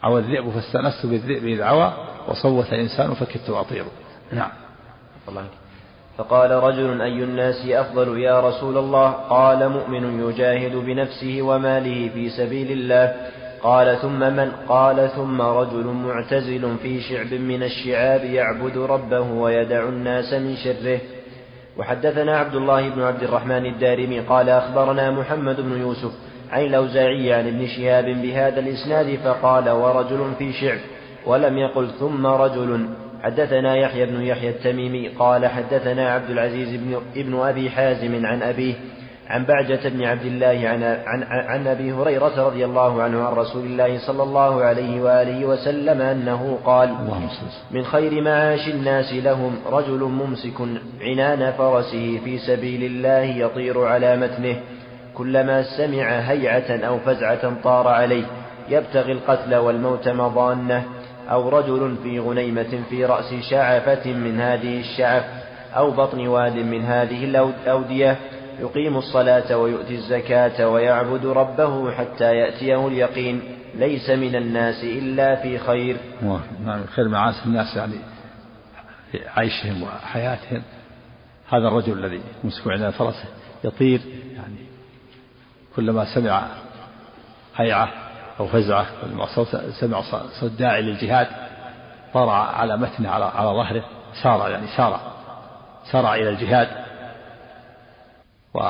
عوى 0.02 0.20
الذئب 0.20 0.50
فاستأنست 0.50 1.06
بالذئب 1.06 1.44
إذ 1.44 1.62
عوى 1.62 1.92
وصوت 2.28 2.72
إنسان 2.72 3.14
فكدت 3.14 3.50
أطيره. 3.50 3.90
نعم. 4.32 4.50
الله 5.28 5.44
فقال 6.18 6.50
رجل 6.50 7.00
أي 7.00 7.24
الناس 7.24 7.66
أفضل 7.66 8.18
يا 8.18 8.40
رسول 8.40 8.78
الله؟ 8.78 9.10
قال 9.10 9.68
مؤمن 9.68 10.28
يجاهد 10.28 10.76
بنفسه 10.76 11.42
وماله 11.42 12.10
في 12.14 12.30
سبيل 12.30 12.72
الله. 12.72 13.14
قال 13.62 13.98
ثم 13.98 14.18
من؟ 14.18 14.52
قال 14.68 15.10
ثم 15.10 15.42
رجل 15.42 15.86
معتزل 15.86 16.76
في 16.82 17.00
شعب 17.00 17.34
من 17.34 17.62
الشعاب 17.62 18.24
يعبد 18.24 18.78
ربه 18.78 19.20
ويدع 19.20 19.88
الناس 19.88 20.32
من 20.32 20.56
شره. 20.56 21.00
وحدثنا 21.78 22.38
عبد 22.38 22.54
الله 22.54 22.88
بن 22.88 23.02
عبد 23.02 23.22
الرحمن 23.22 23.66
الدارمي 23.66 24.20
قال 24.20 24.48
أخبرنا 24.48 25.10
محمد 25.10 25.60
بن 25.60 25.80
يوسف 25.80 26.12
عن 26.50 26.62
الأوزاعي 26.62 27.32
عن 27.32 27.46
ابن 27.46 27.66
شهاب 27.66 28.04
بهذا 28.04 28.60
الإسناد 28.60 29.18
فقال 29.24 29.70
ورجل 29.70 30.32
في 30.38 30.52
شعب 30.52 30.78
ولم 31.26 31.58
يقل 31.58 31.90
ثم 32.00 32.26
رجل 32.26 32.88
حدثنا 33.24 33.76
يحيى 33.76 34.06
بن 34.06 34.22
يحيى 34.22 34.50
التميمي 34.50 35.08
قال 35.08 35.46
حدثنا 35.46 36.10
عبد 36.12 36.30
العزيز 36.30 36.80
بن 36.80 37.00
ابن 37.16 37.40
أبي 37.40 37.70
حازم 37.70 38.26
عن 38.26 38.42
أبيه 38.42 38.74
عن 39.28 39.44
بعجة 39.44 39.88
بن 39.88 40.04
عبد 40.04 40.24
الله 40.24 40.68
عن, 40.68 40.82
عن, 40.82 41.22
عن 41.22 41.66
أبي 41.66 41.92
هريرة 41.92 42.46
رضي 42.46 42.64
الله 42.64 43.02
عنه 43.02 43.22
عن 43.24 43.32
رسول 43.32 43.64
الله 43.64 43.98
صلى 44.06 44.22
الله 44.22 44.64
عليه 44.64 45.02
وآله 45.02 45.44
وسلم 45.46 46.00
أنه 46.00 46.58
قال 46.64 46.88
من 47.70 47.84
خير 47.84 48.22
معاش 48.22 48.68
الناس 48.68 49.12
لهم 49.12 49.56
رجل 49.72 50.00
ممسك 50.00 50.60
عنان 51.00 51.52
فرسه 51.52 52.20
في 52.24 52.38
سبيل 52.38 52.84
الله 52.84 53.22
يطير 53.22 53.84
على 53.84 54.16
متنه 54.16 54.56
كلما 55.14 55.62
سمع 55.62 56.06
هيعة 56.08 56.86
أو 56.86 56.98
فزعة 56.98 57.62
طار 57.64 57.88
عليه 57.88 58.24
يبتغي 58.68 59.12
القتل 59.12 59.54
والموت 59.54 60.08
مضانة 60.08 60.84
أو 61.30 61.48
رجل 61.48 61.96
في 62.02 62.20
غنيمة 62.20 62.82
في 62.90 63.04
رأس 63.04 63.34
شعفة 63.50 64.12
من 64.12 64.40
هذه 64.40 64.80
الشعف 64.80 65.24
أو 65.76 65.90
بطن 65.90 66.26
واد 66.26 66.56
من 66.56 66.82
هذه 66.82 67.24
الأودية 67.24 68.18
يقيم 68.60 68.96
الصلاة 68.96 69.56
ويؤتي 69.56 69.94
الزكاة 69.94 70.68
ويعبد 70.68 71.26
ربه 71.26 71.92
حتى 71.92 72.36
يأتيه 72.36 72.88
اليقين. 72.88 73.42
ليس 73.74 74.10
من 74.10 74.36
الناس 74.36 74.84
إلا 74.84 75.34
في 75.34 75.58
خير. 75.58 75.96
نعم 76.64 76.84
خير 76.86 77.08
معاش 77.08 77.34
الناس 77.46 77.76
يعني 77.76 77.94
في 79.12 79.28
عيشهم 79.36 79.82
وحياتهم. 79.82 80.62
هذا 81.48 81.68
الرجل 81.68 82.04
الذي 82.04 82.20
يمسك 82.44 82.68
عند 82.68 82.90
فرسه 82.90 83.28
يطير 83.64 84.00
يعني 84.34 84.56
كلما 85.76 86.14
سمع 86.14 86.48
هيعة 87.56 88.03
أو 88.40 88.46
فزعة 88.46 88.86
سمع 89.80 90.02
صوت 90.40 90.52
داعي 90.52 90.82
للجهاد 90.82 91.26
طار 92.14 92.28
على 92.28 92.76
متنه 92.76 93.10
على 93.10 93.24
على 93.24 93.48
ظهره 93.48 93.84
سار 94.22 94.50
يعني 94.50 94.66
سار 94.76 95.00
سار 95.92 96.14
إلى 96.14 96.28
الجهاد. 96.28 96.68
و 98.54 98.60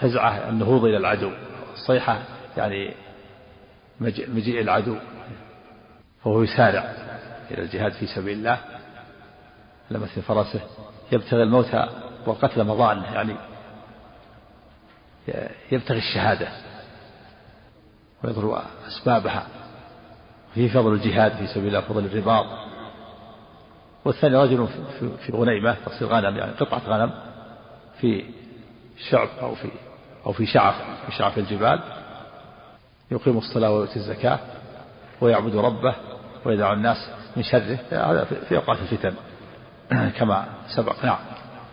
فزعة 0.00 0.48
النهوض 0.48 0.84
إلى 0.84 0.96
العدو 0.96 1.30
الصيحة 1.74 2.18
يعني 2.56 2.94
مجيء 4.00 4.60
العدو 4.60 4.96
فهو 6.24 6.42
يسارع 6.42 6.80
إلى 7.50 7.62
الجهاد 7.62 7.92
في 7.92 8.06
سبيل 8.06 8.38
الله. 8.38 8.58
لمس 9.90 10.18
فرسه 10.18 10.60
يبتغي 11.12 11.42
الموت 11.42 11.74
والقتل 12.26 12.64
مضانه 12.64 13.14
يعني 13.14 13.36
يبتغي 15.72 15.98
الشهادة 15.98 16.48
ويضرب 18.24 18.62
أسبابها 18.88 19.46
فيه 20.54 20.68
فضل 20.68 20.92
الجهاد 20.92 21.32
في 21.32 21.46
سبيل 21.46 21.68
الله 21.68 21.80
فضل 21.80 22.04
الرباط 22.04 22.46
والثاني 24.04 24.36
رجل 24.36 24.68
في 25.26 25.32
غنيمة 25.32 25.76
تصير 25.86 26.08
غنم 26.08 26.36
يعني 26.36 26.52
قطعة 26.52 26.82
غنم 26.86 27.12
في 28.00 28.24
شعب 29.10 29.28
أو 29.40 29.54
في 29.54 29.70
أو 30.26 30.32
في 30.32 30.46
شعف 30.46 30.74
في 31.06 31.12
شعف 31.12 31.38
الجبال. 31.38 31.80
يقيم 33.10 33.38
الصلاة 33.38 33.70
ويؤتي 33.70 33.96
الزكاة 33.96 34.38
ويعبد 35.20 35.56
ربه 35.56 35.94
ويدع 36.44 36.72
الناس 36.72 37.10
من 37.36 37.42
شره. 37.42 37.78
هذا 37.90 38.24
في 38.24 38.56
أوقات 38.56 38.78
الفتن 38.78 39.14
كما 40.18 40.46
سبق. 40.76 41.04
نعم. 41.04 41.18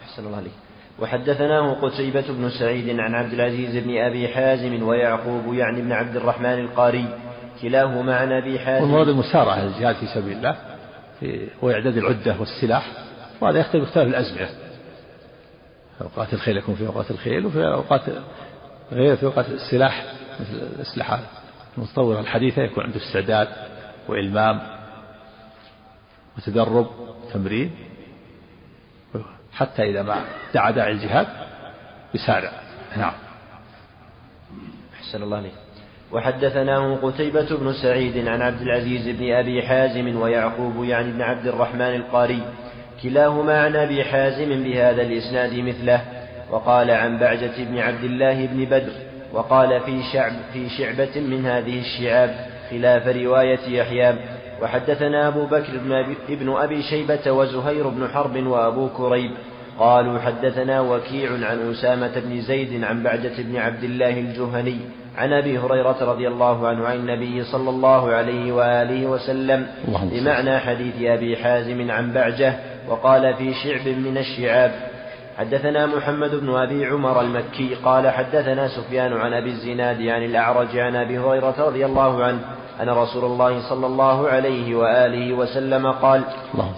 أحسن 0.03 0.25
الله 0.25 0.37
عليك. 0.37 0.66
وحدثناه 0.99 1.73
قتيبة 1.73 2.25
بن 2.29 2.49
سعيد 2.49 2.99
عن 2.99 3.15
عبد 3.15 3.33
العزيز 3.33 3.83
بن 3.83 3.97
أبي 3.97 4.27
حازم 4.27 4.83
ويعقوب 4.83 5.53
يعني 5.53 5.81
بن 5.81 5.91
عبد 5.91 6.15
الرحمن 6.15 6.59
القاري. 6.59 7.05
كلاهما 7.61 8.15
عن 8.15 8.31
أبي 8.31 8.59
حازم. 8.59 8.83
والمراد 8.83 9.07
المسارعة 9.07 9.63
الجهاد 9.63 9.95
في 9.95 10.07
سبيل 10.07 10.37
الله 10.37 10.55
في 11.19 11.47
وإعداد 11.61 11.97
العدة 11.97 12.35
والسلاح. 12.39 12.91
وهذا 13.41 13.59
يختلف 13.59 13.83
باختلاف 13.83 14.07
الأزمنة 14.07 14.49
أوقات 16.01 16.33
الخيل 16.33 16.57
يكون 16.57 16.75
في 16.75 16.87
أوقات 16.87 17.11
الخيل 17.11 17.45
وفي 17.45 17.67
أوقات 17.67 18.01
غير 18.91 19.15
في 19.15 19.25
أوقات 19.25 19.49
السلاح 19.49 20.05
مثل 20.39 20.53
الأسلحة 20.53 21.19
المتطورة 21.77 22.19
الحديثة 22.19 22.61
يكون 22.61 22.83
عنده 22.83 22.97
استعداد 22.97 23.47
وإلمام 24.07 24.61
وتدرب 26.37 26.87
تمرين. 27.33 27.71
حتى 29.57 29.83
إذا 29.83 30.01
ما 30.01 30.21
دعا 30.53 30.71
داعي 30.71 30.91
الجهاد 30.91 31.27
يسارع 32.13 32.51
نعم. 32.97 33.13
أحسن 34.99 35.23
الله 35.23 35.37
عليك 35.37 35.53
وحدثناه 36.11 36.95
قتيبة 36.95 37.57
بن 37.57 37.73
سعيد 37.73 38.27
عن 38.27 38.41
عبد 38.41 38.61
العزيز 38.61 39.07
بن 39.17 39.33
أبي 39.33 39.61
حازم 39.61 40.15
ويعقوب 40.21 40.83
يعني 40.83 41.11
بن 41.11 41.21
عبد 41.21 41.47
الرحمن 41.47 41.95
القاري 41.95 42.41
كلاهما 43.03 43.61
عن 43.61 43.75
أبي 43.75 44.03
حازم 44.03 44.63
بهذا 44.63 45.01
الإسناد 45.01 45.53
مثله 45.53 46.01
وقال 46.51 46.91
عن 46.91 47.17
بعجة 47.17 47.63
بن 47.63 47.77
عبد 47.77 48.03
الله 48.03 48.45
بن 48.45 48.65
بدر 48.65 48.93
وقال 49.33 49.81
في 49.81 50.03
شعب 50.13 50.33
في 50.53 50.69
شعبة 50.69 51.19
من 51.19 51.45
هذه 51.45 51.79
الشعاب 51.79 52.35
خلاف 52.69 53.07
رواية 53.07 53.59
يحيى 53.67 54.15
وحدثنا 54.61 55.27
أبو 55.27 55.45
بكر 55.45 55.73
بن 56.29 56.57
أبي, 56.57 56.83
شيبة 56.83 57.31
وزهير 57.31 57.87
بن 57.87 58.07
حرب 58.07 58.47
وأبو 58.47 58.89
كريب 58.89 59.31
قالوا 59.79 60.19
حدثنا 60.19 60.81
وكيع 60.81 61.31
عن 61.31 61.71
أسامة 61.71 62.19
بن 62.19 62.41
زيد 62.41 62.83
عن 62.83 63.03
بعجة 63.03 63.41
بن 63.41 63.57
عبد 63.57 63.83
الله 63.83 64.19
الجهني 64.19 64.77
عن 65.17 65.33
أبي 65.33 65.59
هريرة 65.59 65.97
رضي 66.01 66.27
الله 66.27 66.67
عنه 66.67 66.87
عن 66.87 66.95
النبي 66.95 67.43
صلى 67.43 67.69
الله 67.69 68.11
عليه 68.13 68.51
وآله 68.51 69.05
وسلم 69.05 69.67
بمعنى 69.87 70.59
حديث 70.59 70.95
أبي 71.01 71.37
حازم 71.37 71.91
عن 71.91 72.13
بعجة 72.13 72.53
وقال 72.89 73.33
في 73.33 73.53
شعب 73.53 73.87
من 73.87 74.17
الشعاب 74.17 74.71
حدثنا 75.37 75.85
محمد 75.85 76.35
بن 76.35 76.55
أبي 76.55 76.85
عمر 76.85 77.21
المكي 77.21 77.75
قال 77.85 78.09
حدثنا 78.09 78.67
سفيان 78.67 79.13
عن 79.13 79.33
أبي 79.33 79.49
الزناد 79.49 80.01
عن 80.01 80.23
الأعرج 80.23 80.77
عن 80.77 80.95
أبي 80.95 81.19
هريرة 81.19 81.55
رضي 81.59 81.85
الله 81.85 82.23
عنه 82.23 82.39
أن 82.81 82.89
رسول 82.89 83.25
الله 83.25 83.69
صلى 83.69 83.87
الله 83.87 84.27
عليه 84.27 84.75
وآله 84.75 85.33
وسلم 85.33 85.91
قال 85.91 86.23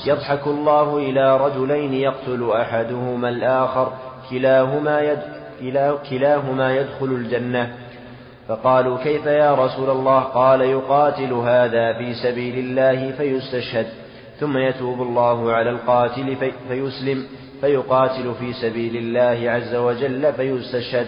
يضحك 0.06 0.48
الله 0.48 0.98
إلى 0.98 1.38
رجلين 1.38 1.94
يقتل 1.94 2.52
أحدهما 2.52 3.30
الآخر 3.30 3.94
كلاهما 4.30 5.02
يد 5.02 5.20
كلاهما 6.10 6.76
يدخل 6.76 7.06
الجنة. 7.06 7.74
فقالوا 8.48 8.98
كيف 8.98 9.26
يا 9.26 9.56
رسول 9.56 9.90
الله؟ 9.90 10.20
قال 10.20 10.62
يقاتل 10.62 11.34
هذا 11.34 11.94
في 11.94 12.14
سبيل 12.14 12.60
الله 12.60 13.12
فيستشهد 13.12 13.88
ثم 14.40 14.58
يتوب 14.58 15.02
الله 15.02 15.52
على 15.52 15.70
القاتل 15.70 16.36
في 16.36 16.52
فيسلم 16.68 17.26
فيقاتل 17.62 18.34
في 18.40 18.54
سبيل 18.54 18.96
الله 18.96 19.52
عز 19.52 19.76
وجل 19.76 20.34
فيستشهد. 20.34 21.08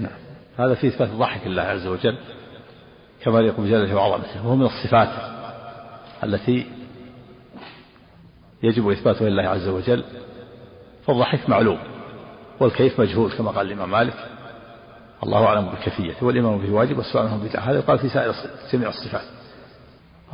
نعم. 0.00 0.12
هذا 0.56 0.74
في 0.74 0.86
إثبات 0.86 1.08
ضحك 1.08 1.46
الله 1.46 1.62
عز 1.62 1.86
وجل. 1.86 2.18
كما 3.28 3.40
يقول 3.40 3.66
بجلاله 3.66 3.94
وعظمته 3.94 4.46
وهو 4.46 4.56
من 4.56 4.66
الصفات 4.66 5.08
التي 6.24 6.66
يجب 8.62 8.88
إثباتها 8.88 9.28
لله 9.28 9.42
عز 9.42 9.68
وجل 9.68 10.04
فالضحك 11.06 11.48
معلوم 11.48 11.78
والكيف 12.60 13.00
مجهول 13.00 13.32
كما 13.32 13.50
قال 13.50 13.66
الإمام 13.66 13.90
مالك. 13.90 14.14
الله 15.22 15.46
أعلم 15.46 15.68
بكيفيته 15.68 16.26
والإمام 16.26 16.58
به 16.58 16.72
واجب 16.72 16.98
والسؤال 16.98 17.26
عنه 17.26 17.48
بدعة. 17.48 17.60
هذا 17.60 17.78
يقال 17.78 17.98
في 17.98 18.08
سائر 18.08 18.34
جميع 18.72 18.88
الصفات. 18.88 19.24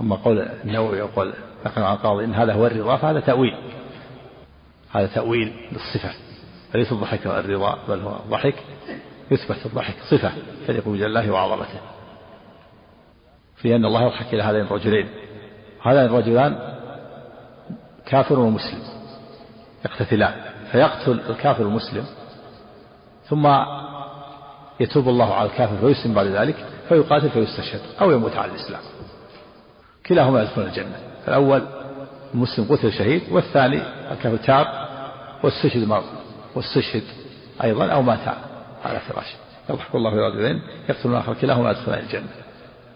أما 0.01 0.17
قول 0.17 0.39
النووي 0.39 0.99
يقول 0.99 1.33
نقل 1.67 1.83
عن 1.83 1.95
القاضي 1.95 2.25
إن 2.25 2.35
هذا 2.35 2.53
هو 2.53 2.67
الرضا 2.67 2.97
فهذا 2.97 3.21
تأويل. 3.21 3.55
هذا 4.93 5.07
تأويل 5.07 5.53
للصفة. 5.73 6.15
فليس 6.73 6.93
الضحك 6.93 7.27
الرضا 7.27 7.79
بل 7.89 8.01
هو 8.01 8.17
الضحك 8.25 8.55
يثبت 9.31 9.67
الضحك 9.67 9.95
صفة 10.11 10.33
تليق 10.67 10.89
بجل 10.89 11.07
الله 11.07 11.31
وعظمته. 11.31 11.81
في 13.65 13.77
أن 13.77 13.85
الله 13.85 14.03
يضحك 14.03 14.35
إلى 14.35 14.43
هذين 14.43 14.61
الرجلين. 14.61 15.09
هذان 15.83 16.05
الرجلان 16.05 16.59
كافر 18.07 18.39
ومسلم 18.39 18.83
يقتتلان 19.85 20.35
فيقتل 20.73 21.21
الكافر 21.31 21.63
المسلم 21.63 22.05
ثم 23.29 23.49
يتوب 24.81 25.09
الله 25.09 25.35
على 25.35 25.49
الكافر 25.49 25.77
فيسلم 25.77 26.15
بعد 26.15 26.27
ذلك 26.27 26.57
فيقاتل 26.89 27.31
فيستشهد 27.31 27.81
أو 28.01 28.11
يموت 28.11 28.37
على 28.37 28.53
الإسلام. 28.53 28.81
كلاهما 30.07 30.43
يدخلون 30.43 30.67
الجنة. 30.67 30.99
الأول 31.29 31.63
المسلم 32.35 32.65
قتل 32.65 32.93
شهيد 32.93 33.23
والثاني 33.31 33.83
الكافر 34.13 34.37
تاب 34.37 34.67
واستشهد 35.43 35.89
مرض 35.89 36.05
واستشهد 36.55 37.03
أيضا 37.65 37.87
أو 37.87 38.03
مات 38.03 38.29
على 38.85 39.01
فراشه. 39.01 39.37
يضحك 39.71 39.95
الله 39.95 40.13
الرجلين 40.13 40.63
يقتل 40.89 41.11
الآخر 41.11 41.35
كلاهما 41.35 41.71
يدخلان 41.71 41.99
الجنة. 41.99 42.44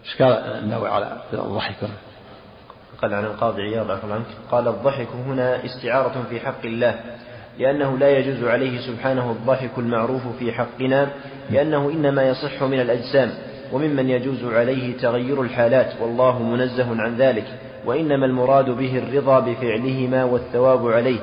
إشكال 0.09 0.27
النووي 0.27 0.89
على 0.89 1.19
الضحك. 1.33 1.75
قال 3.03 3.15
عن 3.15 3.25
القاضي 3.25 3.63
عياض 3.63 3.91
عفوا 3.91 4.15
عنك 4.15 4.27
قال 4.51 4.69
الضحك 4.69 5.09
هنا 5.27 5.65
استعارة 5.65 6.25
في 6.31 6.41
حق 6.41 6.65
الله 6.65 6.95
لأنه 7.59 7.99
لا 7.99 8.19
يجوز 8.19 8.45
عليه 8.49 8.81
سبحانه 8.81 9.31
الضحك 9.31 9.71
المعروف 9.79 10.23
في 10.39 10.53
حقنا 10.53 11.09
لأنه 11.51 11.91
إنما 11.91 12.29
يصح 12.29 12.63
من 12.63 12.81
الأجسام 12.81 13.31
وممن 13.73 14.11
يجوز 14.11 14.45
عليه 14.45 14.97
تغير 14.97 15.43
الحالات 15.43 15.93
والله 16.01 16.43
منزه 16.43 17.03
عن 17.03 17.17
ذلك 17.17 17.45
وإنما 17.85 18.27
المراد 18.27 18.71
به 18.71 18.99
الرضا 18.99 19.41
بفعلهما 19.41 20.25
والثواب 20.25 20.89
عليه 20.89 21.19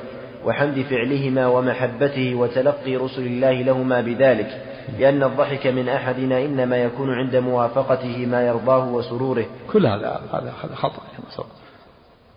وحمد 0.46 0.86
فعلهما 0.90 1.48
ومحبته 1.48 2.36
وتلقي 2.36 2.96
رسل 2.96 3.26
الله 3.26 3.52
لهما 3.52 4.02
بذلك. 4.02 4.62
لأن 5.00 5.24
الضحك 5.24 5.68
من 5.68 5.90
أحدنا 5.90 6.46
إنما 6.46 6.78
يكون 6.78 7.14
عند 7.14 7.36
موافقته 7.36 8.26
ما 8.26 8.48
يرضاه 8.48 8.90
وسروره. 8.90 9.46
كل 9.72 9.86
هذا 9.86 10.22
هذا 10.34 10.54
خطأ 10.76 11.02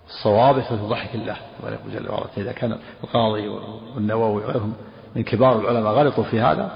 الصواب 0.08 0.58
يثبت 0.58 0.80
ضحك 0.80 1.14
الله 1.14 1.36
يقول 1.62 1.92
جل 1.94 2.10
وعلا. 2.10 2.26
إذا 2.36 2.52
كان 2.52 2.78
القاضي 3.04 3.48
والنووي 3.94 4.44
وغيرهم 4.44 4.72
من 5.16 5.22
كبار 5.22 5.60
العلماء 5.60 5.92
غلطوا 5.92 6.24
في 6.24 6.40
هذا 6.40 6.70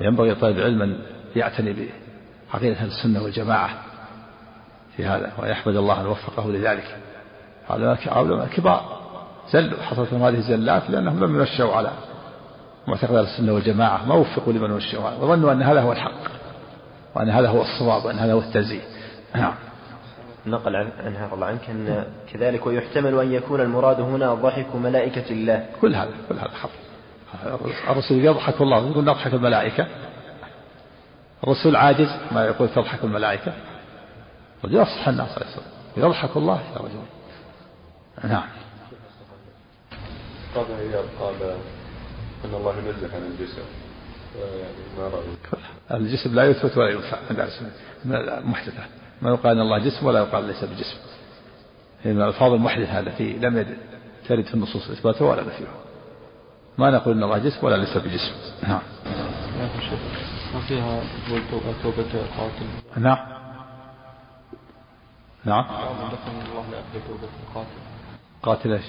ينبغي 0.00 0.34
طالب 0.34 0.58
أن 0.58 0.98
يعتني 1.36 1.88
بعقيدة 2.52 2.76
أهل 2.76 2.86
السنة 2.86 3.22
والجماعة 3.22 3.70
في 4.96 5.04
هذا 5.04 5.32
ويحمد 5.38 5.76
الله 5.76 6.00
أن 6.00 6.06
وفقه 6.06 6.50
لذلك. 6.50 6.96
هذا 7.68 7.98
علماء 8.06 8.46
كبار 8.46 8.96
زلوا 9.52 9.82
حصلت 9.82 10.12
لهم 10.12 10.22
هذه 10.22 10.38
الزلات 10.38 10.90
لأنهم 10.90 11.24
لم 11.24 11.40
ينشأوا 11.40 11.74
على 11.74 11.90
معتقد 12.86 13.14
أهل 13.14 13.24
السنة 13.24 13.52
والجماعة 13.52 14.04
ما 14.04 14.14
وفقوا 14.14 14.52
لمن 14.52 14.70
نشأوا 14.70 15.10
وظنوا 15.10 15.52
أن 15.52 15.62
هذا 15.62 15.80
هو 15.80 15.92
الحق 15.92 16.30
وأن 17.14 17.30
هذا 17.30 17.48
هو 17.48 17.62
الصواب 17.62 18.04
وأن 18.04 18.18
هذا 18.18 18.32
هو 18.32 18.38
التنزيه. 18.38 18.82
نعم. 19.34 19.54
نقل 20.46 20.76
عن 20.76 20.92
عنها 21.04 21.34
الله 21.34 21.46
عنك 21.46 21.70
أن 21.70 22.06
كذلك 22.32 22.66
ويحتمل 22.66 23.20
أن 23.20 23.32
يكون 23.32 23.60
المراد 23.60 24.00
هنا 24.00 24.34
ضحك 24.34 24.74
ملائكة 24.74 25.30
الله. 25.30 25.66
كل 25.80 25.94
هذا 25.94 26.10
كل 26.28 26.34
هذا 26.34 26.48
خطأ. 26.48 26.72
الرسول 27.90 28.24
يضحك 28.24 28.60
الله 28.60 28.90
يقول 28.90 29.04
نضحك 29.04 29.34
الملائكة. 29.34 29.86
الرسول 31.44 31.76
عاجز 31.76 32.08
ما 32.32 32.44
يقول 32.44 32.68
تضحك 32.68 33.04
الملائكة. 33.04 33.52
يصح 34.64 35.08
الناس 35.08 35.28
عليه 35.38 35.46
الصلاة 35.46 35.66
يضحك 35.96 36.36
الله 36.36 36.60
يا 36.60 36.78
رجل 36.78 37.02
نعم. 38.24 38.48
قال 40.54 41.56
أن 42.44 42.54
الله 42.54 42.74
ينزه 42.78 43.16
عن 43.16 43.22
الجسم. 43.22 43.62
ما 44.98 45.08
رأيك؟ 45.08 45.64
الجسم 45.90 46.34
لا 46.34 46.44
يثبت 46.44 46.76
ولا 46.76 46.90
ينفع 46.90 47.18
من 48.04 48.14
المحدثة 48.14 48.84
ما 49.22 49.30
يقال 49.30 49.56
أن 49.56 49.60
الله 49.60 49.78
جسم 49.78 50.06
ولا 50.06 50.18
يقال 50.18 50.44
ليس 50.44 50.64
بجسم. 50.64 50.98
هي 52.02 52.12
من 52.12 52.22
الألفاظ 52.22 52.52
المحدثة 52.52 52.98
التي 52.98 53.32
لم 53.32 53.76
ترد 54.28 54.44
في 54.44 54.54
النصوص 54.54 54.90
إثباتها 54.90 55.30
ولا 55.30 55.42
نفيها. 55.42 55.74
ما 56.78 56.90
نقول 56.90 57.16
أن 57.16 57.22
الله 57.22 57.38
جسم 57.38 57.66
ولا 57.66 57.76
ليس 57.76 57.96
بجسم. 57.96 58.34
نعم. 58.62 58.80
ما 60.54 60.60
فيها 60.68 61.02
توبة 61.82 62.26
قاتل؟ 62.38 62.66
نعم. 62.96 63.18
نعم. 65.44 65.64
الله 65.64 66.64
لا 66.70 67.00
توبة 67.08 67.28
القاتل 67.48 67.68
قاتل 68.42 68.72
إيش؟ 68.72 68.84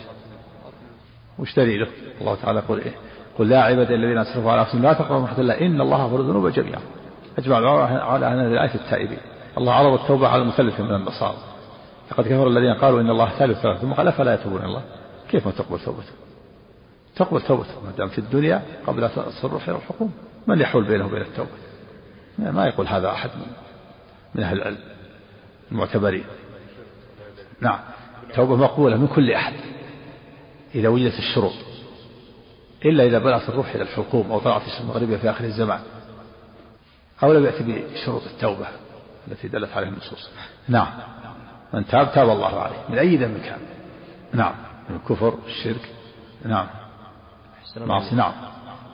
وش 1.39 1.55
دليله؟ 1.55 1.87
الله 2.21 2.35
تعالى 2.35 2.59
يقول 2.59 2.79
إيه؟ 2.79 2.95
قل 3.37 3.49
لا 3.49 3.63
عبادي 3.63 3.95
الذين 3.95 4.17
أسرفوا 4.17 4.51
على 4.51 4.61
أنفسهم 4.61 4.81
لا 4.81 4.93
تقربوا 4.93 5.25
رحمة 5.25 5.39
الله 5.39 5.61
إن 5.61 5.81
الله 5.81 6.05
غفور 6.05 6.19
الذنوب 6.19 6.47
جميعا. 6.47 6.81
اجمع 7.37 7.57
على 8.03 8.27
أن 8.27 8.39
الآية 8.39 8.75
التائبين. 8.75 9.19
الله 9.57 9.73
عرض 9.73 9.99
التوبة 9.99 10.27
على 10.27 10.41
المثلث 10.41 10.79
من 10.79 10.95
النصارى. 10.95 11.37
لقد 12.11 12.23
كفر 12.23 12.47
الذين 12.47 12.73
قالوا 12.73 13.01
إن 13.01 13.09
الله 13.09 13.29
ثالث 13.29 13.59
ثلاث 13.59 13.81
ثم 13.81 13.93
قال 13.93 14.07
أفلا 14.07 14.33
يتوبون 14.33 14.63
الله؟ 14.63 14.81
كيف 15.29 15.45
ما 15.45 15.51
تقبل 15.51 15.79
توبته؟ 15.79 16.11
تقبل 17.15 17.41
توبته 17.41 17.81
ما 17.85 17.91
دام 17.97 18.07
في 18.07 18.17
الدنيا 18.17 18.61
قبل 18.87 19.09
تصرف 19.09 19.69
إلى 19.69 19.77
الحكم 19.77 20.09
من 20.47 20.61
يحول 20.61 20.83
بينه 20.83 21.05
وبين 21.05 21.21
التوبة؟ 21.21 21.49
ما 22.37 22.65
يقول 22.65 22.87
هذا 22.87 23.09
أحد 23.11 23.29
من, 24.35 24.43
أهل 24.43 24.57
العلم 24.57 24.77
المعتبرين. 25.71 26.23
نعم 27.61 27.79
توبة 28.35 28.55
مقبولة 28.55 28.97
من 28.97 29.07
كل 29.07 29.31
أحد. 29.31 29.53
إذا 30.75 30.89
وجدت 30.89 31.19
الشروط 31.19 31.53
إلا 32.85 33.03
إذا 33.03 33.19
بلغت 33.19 33.49
الروح 33.49 33.75
إلى 33.75 33.83
الحلقوم 33.83 34.31
أو 34.31 34.39
طلعت 34.39 34.61
الشمس 34.61 34.81
المغربية 34.81 35.17
في 35.17 35.29
آخر 35.29 35.45
الزمان 35.45 35.79
أو 37.23 37.33
لم 37.33 37.45
يأتي 37.45 37.83
بشروط 37.93 38.21
التوبة 38.25 38.67
التي 39.27 39.47
دلت 39.47 39.69
عليها 39.75 39.89
النصوص. 39.89 40.29
نعم. 40.67 40.87
من 41.73 41.87
تاب 41.87 42.13
تاب 42.13 42.29
الله 42.29 42.59
عليه. 42.59 42.75
من 42.89 42.97
أي 42.97 43.17
ذنب 43.17 43.37
كان. 43.37 43.59
نعم. 44.33 44.55
من 44.89 44.95
الكفر 44.95 45.33
الشرك. 45.47 45.89
نعم. 46.45 46.67
معصي 47.77 48.15
نعم. 48.15 48.31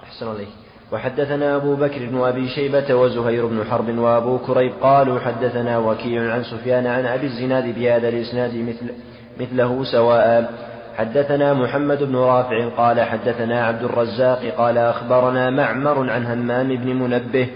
أحسن 0.03 0.27
عليك 0.27 0.47
وحدثنا 0.91 1.55
أبو 1.55 1.75
بكر 1.75 2.05
بن 2.05 2.21
أبي 2.21 2.49
شيبة 2.49 2.95
وزهير 2.95 3.45
بن 3.45 3.63
حرب 3.63 3.97
وأبو 3.97 4.37
كريب 4.37 4.73
قالوا 4.81 5.19
حدثنا 5.19 5.77
وكيع 5.77 6.33
عن 6.33 6.43
سفيان 6.43 6.87
عن 6.87 7.05
أبي 7.05 7.25
الزناد 7.25 7.75
بهذا 7.75 8.09
الإسناد 8.09 8.55
مثل 8.55 8.93
مثله 9.39 9.83
سواء 9.83 10.53
حدثنا 10.97 11.53
محمد 11.53 12.03
بن 12.03 12.15
رافع 12.15 12.67
قال 12.77 13.01
حدثنا 13.01 13.65
عبد 13.65 13.83
الرزاق 13.83 14.39
قال 14.57 14.77
أخبرنا 14.77 15.49
معمر 15.49 16.09
عن 16.09 16.25
همام 16.25 16.67
بن 16.67 16.95
منبه 16.95 17.47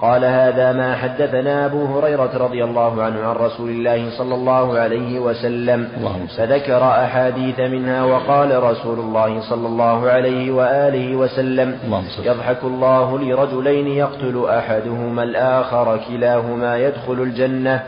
قال 0.00 0.24
هذا 0.24 0.72
ما 0.72 0.96
حدثنا 0.96 1.66
أبو 1.66 1.84
هريرة 1.84 2.30
رضي 2.36 2.64
الله 2.64 3.02
عنه 3.02 3.24
عن 3.24 3.36
رسول 3.36 3.70
الله 3.70 4.18
صلى 4.18 4.34
الله 4.34 4.78
عليه 4.78 5.20
وسلم. 5.20 5.88
فذكر 6.36 6.82
أحاديث 6.82 7.60
منها 7.60 8.04
وقال 8.04 8.62
رسول 8.62 8.98
الله 8.98 9.40
صلى 9.40 9.66
الله 9.66 10.10
عليه 10.10 10.50
وآله 10.52 11.16
وسلم. 11.16 11.78
يضحك 12.24 12.64
الله 12.64 13.18
لرجلين 13.18 13.86
يقتل 13.86 14.46
أحدهما 14.48 15.22
الآخر 15.22 16.00
كلاهما 16.08 16.78
يدخل 16.78 17.12
الجنة. 17.22 17.82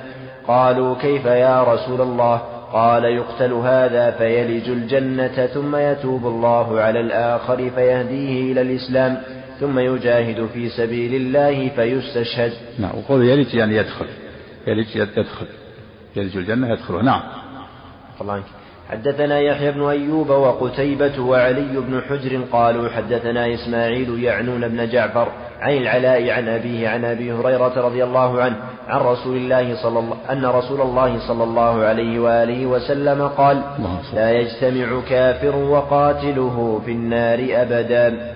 قالوا 0.49 0.95
كيف 0.95 1.25
يا 1.25 1.63
رسول 1.63 2.01
الله؟ 2.01 2.41
قال 2.75 3.05
يقتل 3.05 3.53
هذا 3.53 4.11
فيلج 4.11 4.69
الجنة 4.69 5.47
ثم 5.47 5.77
يتوب 5.77 6.27
الله 6.27 6.81
على 6.81 7.01
الآخر 7.01 7.71
فيهديه 7.71 8.53
إلى 8.53 8.61
الإسلام 8.61 9.23
ثم 9.61 9.79
يجاهد 9.79 10.47
في 10.55 10.69
سبيل 10.69 11.15
الله 11.15 11.69
فيستشهد. 11.69 12.53
نعم 12.79 12.99
وقول 12.99 13.29
يلج 13.29 13.55
يعني 13.55 13.77
يدخل. 13.77 14.07
يلج 14.67 14.97
يدخل. 14.97 15.47
يلج 16.17 16.37
الجنة 16.37 16.73
يدخله. 16.73 17.03
نعم. 17.03 17.23
الله 18.21 18.33
عنك. 18.33 18.45
حدثنا 18.89 19.41
يحيى 19.41 19.73
بن 19.73 19.83
أيوب 19.83 20.31
وقتيبة 20.31 21.21
وعلي 21.21 21.81
بن 21.81 22.01
حجر 22.01 22.41
قالوا 22.53 22.89
حدثنا 22.89 23.55
إسماعيل 23.55 24.25
يعنون 24.25 24.69
بن 24.69 24.89
جعفر 24.89 25.29
عن 25.61 25.77
العلاء 25.77 26.31
عن 26.31 26.49
أبيه 26.49 26.89
عن 26.89 27.05
أبي 27.05 27.33
هريرة 27.33 27.87
رضي 27.87 28.05
الله 28.05 28.43
عنه 28.43 28.57
عن 28.89 29.01
رسول 29.01 29.37
الله 29.37 29.75
صلى 29.83 29.99
الله 29.99 30.17
أن 30.31 30.45
رسول 30.45 30.81
الله 30.81 31.29
صلى 31.29 31.45
الله 31.45 31.85
عليه 31.85 32.19
وآله 32.19 32.67
وسلم 32.67 33.29
قال 33.29 33.63
لا 34.15 34.31
يجتمع 34.33 35.01
كافر 35.09 35.57
وقاتله 35.57 36.81
في 36.85 36.91
النار 36.93 37.49
أبدا. 37.51 38.35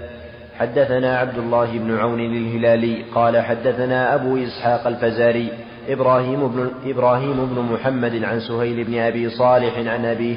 حدثنا 0.58 1.18
عبد 1.18 1.38
الله 1.38 1.78
بن 1.78 1.98
عون 1.98 2.20
الهلالي 2.20 3.04
قال 3.14 3.40
حدثنا 3.40 4.14
أبو 4.14 4.36
إسحاق 4.36 4.86
الفزاري 4.86 5.48
إبراهيم 5.88 6.48
بن, 6.48 6.70
إبراهيم 6.86 7.46
بن 7.46 7.62
محمد 7.72 8.24
عن 8.24 8.40
سهيل 8.40 8.84
بن 8.84 8.98
أبي 8.98 9.30
صالح 9.30 9.78
عن 9.78 10.04
أبيه 10.04 10.36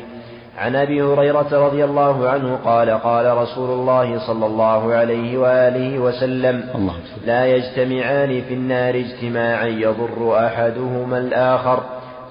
عن 0.58 0.76
أبي 0.76 1.02
هريرة 1.02 1.68
رضي 1.68 1.86
الله 1.86 2.30
عنه 2.30 2.56
قال 2.56 2.90
قال 2.90 3.38
رسول 3.38 3.70
الله 3.70 4.28
صلى 4.28 4.46
الله 4.46 4.94
عليه 4.94 5.38
وآله 5.38 6.00
وسلم 6.00 6.70
الله. 6.76 6.96
لا 7.26 7.46
يجتمعان 7.46 8.42
في 8.42 8.54
النار 8.54 8.96
اجتماعا 8.96 9.66
يضر 9.66 10.46
أحدهما 10.46 11.18
الآخر. 11.18 11.84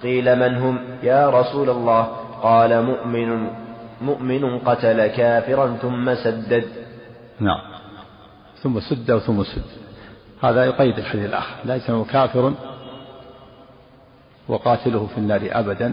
قيل 0.03 0.39
من 0.39 0.57
هم؟ 0.57 0.79
يا 1.03 1.31
رسول 1.31 1.71
الله. 1.71 2.03
قال 2.43 2.83
مؤمن 2.83 3.51
مؤمن 4.01 4.59
قتل 4.59 5.07
كافرا 5.07 5.77
ثم 5.83 6.15
سدد. 6.15 6.65
نعم. 7.41 7.61
ثم 8.63 8.81
سد 8.81 9.19
ثم 9.19 9.43
سد. 9.43 9.63
هذا 10.43 10.65
يقيد 10.65 10.99
الحديث 10.99 11.25
الآخر. 11.25 11.55
لا 11.65 11.77
يجتمع 11.77 12.03
كافر 12.03 12.53
وقاتله 14.49 15.07
في 15.15 15.19
النار 15.19 15.41
ابدا. 15.53 15.93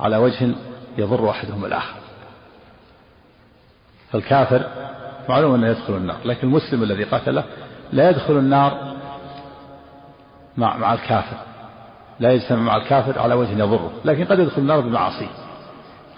على 0.00 0.16
وجه 0.16 0.54
يضر 0.98 1.30
أحدهم 1.30 1.64
الآخر. 1.64 1.94
فالكافر 4.12 4.66
معلوم 5.28 5.54
أنه 5.54 5.68
يدخل 5.68 5.96
النار 5.96 6.16
لكن 6.24 6.48
المسلم 6.48 6.82
الذي 6.82 7.04
قتله 7.04 7.44
لا 7.92 8.10
يدخل 8.10 8.36
النار 8.38 8.96
مع 10.56 10.76
مع 10.76 10.94
الكافر 10.94 11.36
لا 12.20 12.32
يجتمع 12.32 12.60
مع 12.60 12.76
الكافر 12.76 13.18
على 13.18 13.34
وجه 13.34 13.58
يضره 13.58 13.92
لكن 14.04 14.24
قد 14.24 14.38
يدخل 14.38 14.62
النار 14.62 14.80
بمعاصيه 14.80 15.28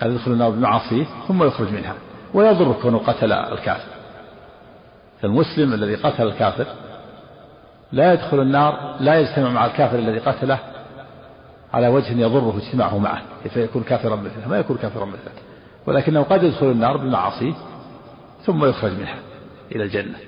قد 0.02 0.10
يدخل 0.10 0.32
النار 0.32 0.50
بمعاصيه 0.50 1.04
ثم 1.28 1.42
يخرج 1.42 1.72
منها 1.72 1.94
ويضر 2.34 2.72
كونه 2.82 2.98
قتل 2.98 3.32
الكافر. 3.32 3.90
فالمسلم 5.22 5.72
الذي 5.72 5.94
قتل 5.94 6.26
الكافر 6.26 6.66
لا 7.92 8.12
يدخل 8.12 8.40
النار 8.40 8.96
لا 9.00 9.20
يجتمع 9.20 9.50
مع 9.50 9.66
الكافر 9.66 9.98
الذي 9.98 10.18
قتله 10.18 10.58
على 11.74 11.88
وجه 11.88 12.12
يضره 12.12 12.56
اجتماعه 12.56 12.98
معه 12.98 13.22
فيكون 13.48 13.82
كافرا 13.82 14.16
مثله 14.16 14.48
ما 14.48 14.58
يكون 14.58 14.76
كافرا 14.76 15.04
مثله 15.04 15.32
ولكنه 15.86 16.22
قد 16.22 16.42
يدخل 16.42 16.66
النار 16.66 16.96
بمعاصيه 16.96 17.54
ثم 18.46 18.64
يخرج 18.64 18.92
منها 18.92 19.18
إلى 19.72 19.84
الجنة. 19.84 20.18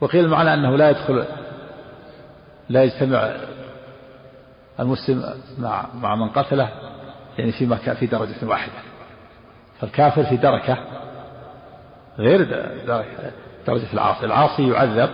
وقيل 0.00 0.24
المعنى 0.24 0.54
أنه 0.54 0.76
لا 0.76 0.90
يدخل 0.90 1.24
لا 2.68 2.84
يجتمع 2.84 3.36
المسلم 4.80 5.24
مع 5.58 5.86
مع 5.94 6.14
من 6.14 6.28
قتله 6.28 6.68
يعني 7.38 7.52
في 7.52 7.66
مكان 7.66 7.94
في 7.94 8.06
درجة 8.06 8.46
واحدة. 8.46 8.72
فالكافر 9.80 10.24
في 10.24 10.36
دركة 10.36 10.78
غير 12.18 12.44
درجة 13.66 13.92
العاصي. 13.92 14.26
العاصي 14.26 14.68
يعذب 14.68 15.10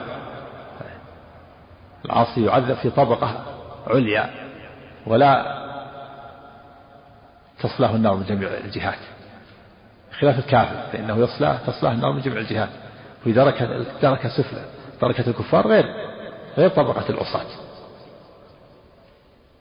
العاصي 2.05 2.45
يعذب 2.45 2.75
في 2.75 2.91
طبقة 2.91 3.45
عليا. 3.87 4.50
ولا 5.07 5.61
تصلاه 7.63 7.97
النار 7.97 8.15
من 8.15 8.25
جميع 8.25 8.49
الجهات. 8.49 8.99
خلاف 10.21 10.39
الكافر 10.39 10.93
فإنه 10.93 11.17
يصلى 11.19 11.59
تصلاه 11.67 11.93
النار 11.93 12.13
من 12.13 12.21
جميع 12.21 12.39
الجهات. 12.39 12.69
في 13.25 13.33
دركة 13.33 13.85
دركة 14.03 14.29
سفلى 14.29 14.65
دركة 15.03 15.31
الكفار 15.31 15.69
غير 15.69 15.85
غير 16.59 16.71
طبقة 16.71 17.11
العصاة. 17.11 17.47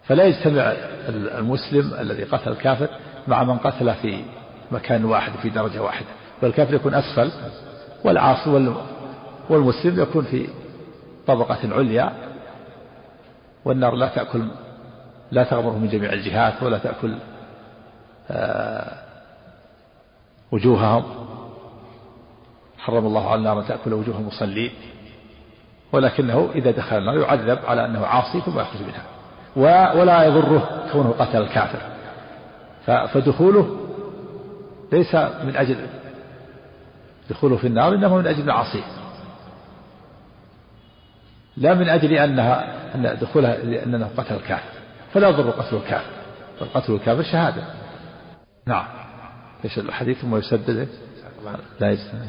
فلا 0.04 0.24
يجتمع 0.24 0.74
المسلم 1.10 1.94
الذي 2.00 2.24
قتل 2.24 2.52
الكافر 2.52 2.90
مع 3.28 3.44
من 3.44 3.58
قتل 3.58 3.94
في 3.94 4.24
مكان 4.72 5.06
واحد 5.06 5.32
في 5.42 5.50
درجة 5.50 5.82
واحدة. 5.82 6.08
بل 6.42 6.48
الكافر 6.48 6.74
يكون 6.74 6.94
أسفل 6.94 7.32
والعاصي 8.04 8.74
والمسلم 9.50 10.02
يكون 10.02 10.24
في 10.24 10.48
طبقة 11.28 11.76
عليا 11.76 12.14
والنار 13.66 13.96
لا 13.96 14.08
تأكل 14.08 14.48
لا 15.32 15.44
تغمره 15.44 15.78
من 15.78 15.90
جميع 15.90 16.14
الجهات 16.14 16.64
ولا 16.64 16.78
تأكل 16.78 17.16
آه، 18.32 18.92
وجوههم. 20.52 21.04
حرم 22.78 23.06
الله 23.06 23.30
على 23.30 23.40
النار 23.40 23.60
أن 23.60 23.68
تأكل 23.68 23.94
وجوه 23.94 24.20
المصلين 24.20 24.72
ولكنه 25.92 26.50
إذا 26.56 26.72
دخل 26.72 26.98
النار 26.98 27.18
يعذب 27.18 27.60
على 27.66 27.86
أنه 27.86 28.06
عاصي 28.06 28.42
ثم 28.42 28.60
يخرج 28.60 28.82
منها. 28.82 29.04
ولا 29.96 30.24
يضره 30.24 30.90
كونه 30.92 31.12
قتل 31.20 31.42
الكافر. 31.42 31.80
فدخوله 32.86 33.78
ليس 34.92 35.16
من 35.16 35.56
أجل 35.56 35.88
دخوله 37.30 37.58
في 37.58 37.68
النار 37.68 37.94
إنما 37.94 38.18
من 38.18 38.28
أجل 38.28 38.46
معاصيه 38.46 38.84
لا 41.58 41.74
من 41.74 41.90
أجل 41.90 42.14
أنها 42.14 42.66
أن 42.96 43.18
دخولها 43.22 43.58
لأنه 43.58 44.10
قتل 44.18 44.36
الكافر. 44.36 44.79
فلا 45.14 45.30
يضر 45.30 45.50
قتل 45.50 45.76
الكافر. 45.76 46.12
بل 46.62 46.68
قتل 46.74 46.94
الكافر 46.94 47.24
شهادة. 47.24 47.64
نعم. 48.66 48.86
إيش 49.66 49.80
الحديث 49.80 50.18
ثم 50.18 50.36
يسدد 50.36 50.88
لا 51.80 51.92
يجتمع 51.92 52.20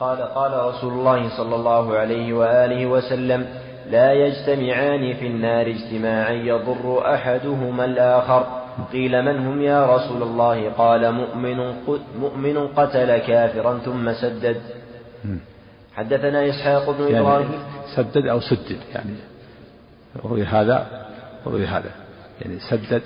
قال 0.00 0.18
قال 0.22 0.74
رسول 0.74 0.92
الله 0.92 1.36
صلى 1.36 1.54
الله 1.54 1.96
عليه 1.96 2.32
وآله 2.32 2.86
وسلم 2.86 3.46
لا 3.90 4.12
يجتمعان 4.12 5.14
في 5.14 5.26
النار 5.26 5.66
اجتماعا 5.66 6.30
يضر 6.30 7.14
أحدهما 7.14 7.84
الآخر. 7.84 8.46
قيل 8.92 9.22
من 9.22 9.46
هم 9.46 9.62
يا 9.62 9.96
رسول 9.96 10.22
الله؟ 10.22 10.70
قال 10.70 11.12
مؤمن 11.12 11.74
مؤمن 12.20 12.68
قتل 12.68 13.18
كافرا 13.18 13.78
ثم 13.78 14.12
سدد. 14.12 14.60
حدثنا 15.94 16.48
إسحاق 16.48 16.90
بن 16.90 17.04
يعني 17.04 17.20
إبراهيم. 17.20 17.48
سدد 17.96 18.26
أو 18.26 18.40
سدد 18.40 18.78
يعني 18.94 19.14
روي 20.24 20.44
هذا 20.44 21.06
وروي 21.46 21.66
هذا. 21.66 21.90
يعني 22.40 22.58
سدد 22.70 23.02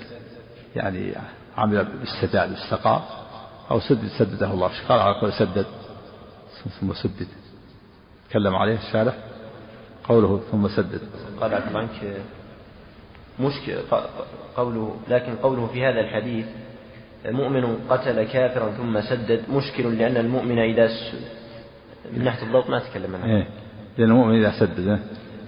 يعني 0.75 1.13
عمل 1.57 1.85
بالسداد 1.85 2.51
استقى 2.53 3.01
أو 3.71 3.79
سدد 3.79 4.07
سدده 4.19 4.53
الله. 4.53 4.71
قال؟ 4.89 4.99
على 4.99 5.19
قول 5.21 5.33
سدد. 5.33 5.65
ثم 6.79 6.93
سدد. 6.93 7.27
تكلم 8.29 8.55
عليه 8.55 8.77
الشارح 8.77 9.13
قوله 10.03 10.41
ثم 10.51 10.67
سدد. 10.67 11.01
قال 11.41 11.53
عبد 11.53 11.75
عنك 11.75 12.21
مشكل 13.39 13.77
قوله 14.55 14.95
لكن 15.07 15.35
قوله 15.35 15.67
في 15.67 15.85
هذا 15.85 15.99
الحديث 15.99 16.45
مؤمن 17.25 17.77
قتل 17.89 18.23
كافرا 18.23 18.71
ثم 18.71 19.01
سدد 19.01 19.41
مشكل 19.49 19.97
لأن 19.97 20.17
المؤمن 20.17 20.59
إذا 20.59 20.89
من 22.13 22.23
ناحية 22.23 22.47
الضبط 22.47 22.69
ما 22.69 22.79
تكلم 22.79 23.15
عنه. 23.15 23.25
إيه. 23.25 23.47
لأن 23.97 24.09
المؤمن 24.09 24.45
إذا 24.45 24.59
سدد؟ 24.59 24.99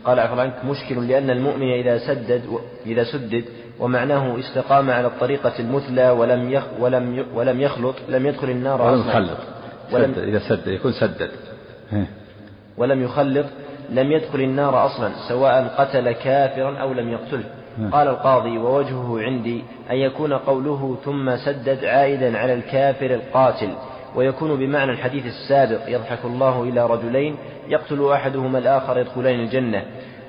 قال 0.06 0.20
عفوا 0.20 0.42
عنك 0.42 0.66
مشكل 0.66 1.08
لأن 1.08 1.30
المؤمن 1.30 1.72
إذا 1.72 1.98
سدد 2.08 2.60
إذا 2.86 3.04
سدد 3.04 3.46
ومعناه 3.80 4.40
استقام 4.40 4.90
على 4.92 5.08
الطريقة 5.08 5.54
المثلى 5.60 6.10
ولم 6.10 6.52
يخ 6.52 6.64
ولم 6.80 7.26
ولم 7.36 7.62
يخلط 7.62 7.96
لم 8.10 8.26
يدخل 8.26 8.50
النار 8.50 8.82
ولم 8.82 9.00
يخلط. 9.10 9.38
ولم 9.92 10.14
إذا 10.18 10.40
سدد 10.40 10.68
يكون 10.68 10.92
سدد. 10.92 11.30
إيه. 11.94 12.08
ولم 12.78 13.04
يخلط 13.04 13.46
لم 13.90 14.12
يدخل 14.12 14.40
النار 14.42 14.86
أصلا 14.86 15.12
سواء 15.30 15.76
قتل 15.78 16.12
كافرا 16.12 16.78
أو 16.78 16.94
لم 16.94 17.10
يقتله 17.12 17.44
قال 17.92 18.08
القاضي 18.08 18.58
ووجهه 18.58 19.22
عندي 19.22 19.64
أن 19.92 19.96
يكون 19.96 20.34
قوله 20.34 20.98
ثم 21.06 21.36
سدد 21.38 21.86
عائدا 21.86 22.38
على 22.38 22.54
الكافر 22.54 23.06
القاتل 23.06 23.70
ويكون 24.16 24.56
بمعنى 24.56 24.92
الحديث 24.92 25.26
السابق 25.26 25.80
يضحك 25.88 26.26
الله 26.26 26.64
إلى 26.64 26.86
رجلين 26.86 27.36
يقتل 27.68 28.12
أحدهما 28.12 28.60
الآخر 28.60 29.00
يدخلين 29.00 29.40
الجنة. 29.40 29.84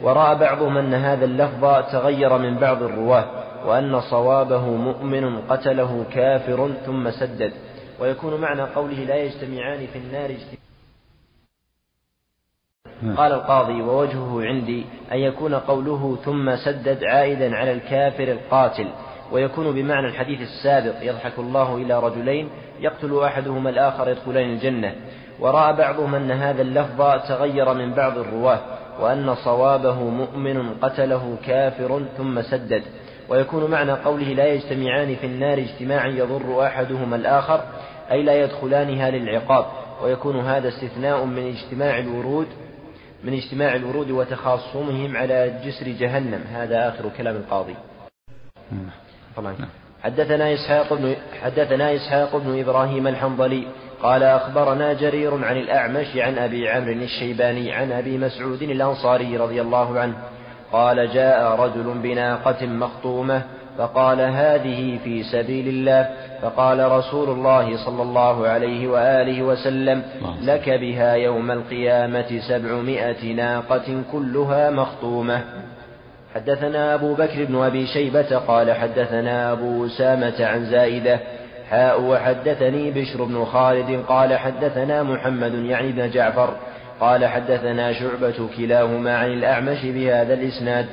ورأى 0.04 0.34
بعضهم 0.34 0.78
أن 0.78 0.94
هذا 0.94 1.24
اللفظ 1.24 1.92
تغير 1.92 2.38
من 2.38 2.58
بعض 2.58 2.82
الرواة 2.82 3.24
وأن 3.66 4.00
صوابه 4.00 4.64
مؤمن 4.64 5.40
قتله 5.40 6.04
كافر 6.14 6.70
ثم 6.86 7.10
سدد. 7.10 7.52
ويكون 8.00 8.40
معنى 8.40 8.62
قوله 8.62 9.04
لا 9.04 9.16
يجتمعان 9.16 9.86
في 9.86 9.98
النار 9.98 10.30
اجتماعا. 10.30 10.64
نعم. 13.02 13.16
قال 13.16 13.32
القاضي 13.32 13.82
ووجهه 13.82 14.42
عندي 14.42 14.84
أن 15.12 15.18
يكون 15.18 15.54
قوله 15.54 16.18
ثم 16.24 16.56
سدد 16.56 17.04
عائدا 17.04 17.56
على 17.56 17.72
الكافر 17.72 18.32
القاتل 18.32 18.88
ويكون 19.32 19.72
بمعنى 19.72 20.06
الحديث 20.06 20.40
السابق 20.40 20.94
يضحك 21.02 21.38
الله 21.38 21.76
إلى 21.76 22.00
رجلين 22.00 22.48
يقتل 22.80 23.22
أحدهما 23.24 23.70
الآخر 23.70 24.08
يدخلين 24.08 24.52
الجنة 24.52 24.94
ورأى 25.40 25.76
بعضهم 25.76 26.14
أن 26.14 26.30
هذا 26.30 26.62
اللفظ 26.62 27.28
تغير 27.28 27.74
من 27.74 27.94
بعض 27.94 28.18
الرواة 28.18 28.60
وأن 29.00 29.34
صوابه 29.34 29.94
مؤمن 29.94 30.74
قتله 30.74 31.36
كافر 31.46 32.02
ثم 32.16 32.42
سدد. 32.42 32.82
ويكون 33.28 33.70
معنى 33.70 33.92
قوله 33.92 34.26
لا 34.26 34.46
يجتمعان 34.46 35.16
في 35.16 35.26
النار 35.26 35.58
اجتماعا 35.58 36.06
يضر 36.06 36.66
أحدهما 36.66 37.16
الآخر 37.16 37.60
أي 38.10 38.22
لا 38.22 38.44
يدخلانها 38.44 39.10
للعقاب. 39.10 39.66
ويكون 40.02 40.40
هذا 40.40 40.68
استثناء 40.68 41.24
من 41.24 41.54
اجتماع 41.56 41.98
الورود 41.98 42.46
من 43.24 43.32
اجتماع 43.32 43.74
الورود 43.74 44.10
وتخاصمهم 44.10 45.16
على 45.16 45.60
جسر 45.64 45.88
جهنم. 45.88 46.44
هذا 46.52 46.88
آخر 46.88 47.04
كلام 47.18 47.36
القاضي. 47.36 47.74
طبعا. 49.36 49.54
حدثنا 50.02 50.54
إسحاق 50.54 50.94
بن 50.94 51.16
حدثنا 51.42 51.94
إسحاق 51.94 52.36
بن 52.36 52.60
إبراهيم 52.60 53.06
الحنظلي 53.06 53.66
قال 54.04 54.22
أخبرنا 54.22 54.92
جرير 54.92 55.44
عن 55.44 55.56
الأعمش 55.56 56.16
عن 56.16 56.38
أبي 56.38 56.68
عمرو 56.68 56.92
الشيباني 56.92 57.72
عن 57.72 57.92
أبي 57.92 58.18
مسعود 58.18 58.62
الأنصاري 58.62 59.36
رضي 59.36 59.60
الله 59.60 60.00
عنه 60.00 60.14
قال 60.72 61.10
جاء 61.14 61.60
رجل 61.60 61.98
بناقة 62.02 62.66
مخطومة 62.66 63.42
فقال 63.78 64.20
هذه 64.20 64.98
في 65.04 65.22
سبيل 65.22 65.68
الله 65.68 66.10
فقال 66.42 66.92
رسول 66.92 67.28
الله 67.28 67.84
صلى 67.86 68.02
الله 68.02 68.46
عليه 68.48 68.88
وآله 68.88 69.42
وسلم 69.42 70.02
لك 70.42 70.70
بها 70.70 71.14
يوم 71.14 71.50
القيامة 71.50 72.40
سبعمائة 72.48 73.32
ناقة 73.34 74.02
كلها 74.12 74.70
مخطومة. 74.70 75.44
حدثنا 76.34 76.94
أبو 76.94 77.14
بكر 77.14 77.44
بن 77.44 77.62
أبي 77.62 77.86
شيبة 77.86 78.36
قال 78.36 78.72
حدثنا 78.72 79.52
أبو 79.52 79.86
أسامة 79.86 80.46
عن 80.46 80.64
زائدة 80.64 81.20
حاء 81.70 82.02
وحدثني 82.02 82.90
بشر 82.90 83.24
بن 83.24 83.44
خالد 83.44 84.04
قال 84.08 84.38
حدثنا 84.38 85.02
محمد 85.02 85.54
يعني 85.54 85.92
بن 85.92 86.10
جعفر 86.10 86.54
قال 87.00 87.26
حدثنا 87.26 87.92
شعبة 87.92 88.48
كلاهما 88.56 89.16
عن 89.16 89.32
الأعمش 89.32 89.84
بهذا 89.84 90.34
الإسناد. 90.34 90.86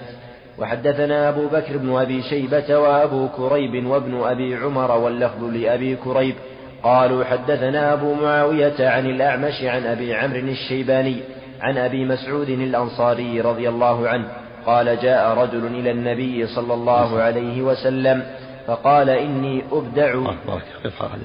وحدثنا 0.57 1.29
أبو 1.29 1.47
بكر 1.47 1.77
بن 1.77 1.95
أبي 1.95 2.21
شيبة 2.21 2.77
وأبو 2.77 3.27
كريب 3.27 3.85
وابن 3.85 4.21
أبي 4.23 4.55
عمر 4.55 4.91
واللفظ 4.91 5.43
لأبي 5.43 5.95
كريب. 5.95 6.35
قالوا 6.83 7.23
حدثنا 7.23 7.93
أبو 7.93 8.13
معاوية 8.13 8.89
عن 8.89 9.05
الأعمش 9.05 9.63
عن 9.63 9.85
أبي 9.85 10.15
عمرو 10.15 10.39
الشيباني 10.39 11.21
عن 11.61 11.77
أبي 11.77 12.05
مسعود 12.05 12.49
الأنصاري 12.49 13.41
رضي 13.41 13.69
الله 13.69 14.07
عنه 14.09 14.27
قال 14.65 14.99
جاء 15.01 15.37
رجل 15.37 15.65
إلى 15.65 15.91
النبي 15.91 16.47
صلى 16.47 16.73
الله 16.73 17.19
عليه 17.19 17.61
وسلم 17.61 18.23
فقال 18.67 19.09
إني 19.09 19.63
أبدع. 19.71 20.15
بارك 20.47 20.63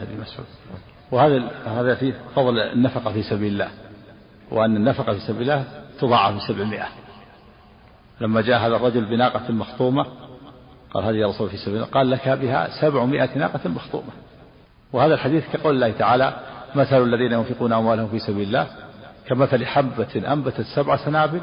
أبي 0.01 0.15
مسعود. 0.21 0.47
وهذا 1.11 1.51
هذا 1.67 1.95
فيه 1.95 2.15
فضل 2.35 2.59
النفقة 2.59 3.13
في 3.13 3.23
سبيل 3.23 3.53
الله 3.53 3.69
وأن 4.51 4.77
النفقة 4.77 5.13
في 5.13 5.21
سبيل 5.21 5.43
الله 5.43 5.65
تضاعف 6.01 6.35
بسبعمائة 6.35 6.89
لما 8.21 8.41
جاء 8.41 8.59
هذا 8.59 8.77
الرجل 8.77 9.05
بناقة 9.05 9.53
مخطومة 9.53 10.07
قال 10.95 11.05
هذه 11.05 11.15
يا 11.15 11.27
رسول 11.27 11.49
في 11.49 11.57
سبيل 11.57 11.77
الله 11.77 11.87
قال 11.87 12.11
لك 12.11 12.29
بها 12.29 12.81
سبعمائة 12.81 13.39
ناقة 13.39 13.69
مخطومة. 13.69 14.13
وهذا 14.93 15.15
الحديث 15.15 15.45
كقول 15.53 15.75
الله 15.75 15.91
تعالى 15.91 16.37
مثل 16.75 17.03
الذين 17.03 17.33
ينفقون 17.33 17.73
أموالهم 17.73 18.09
في 18.09 18.19
سبيل 18.19 18.49
الله 18.49 18.67
كمثل 19.27 19.67
حبة 19.67 20.33
أنبتت 20.33 20.67
سبع 20.77 20.97
سنابل 20.97 21.41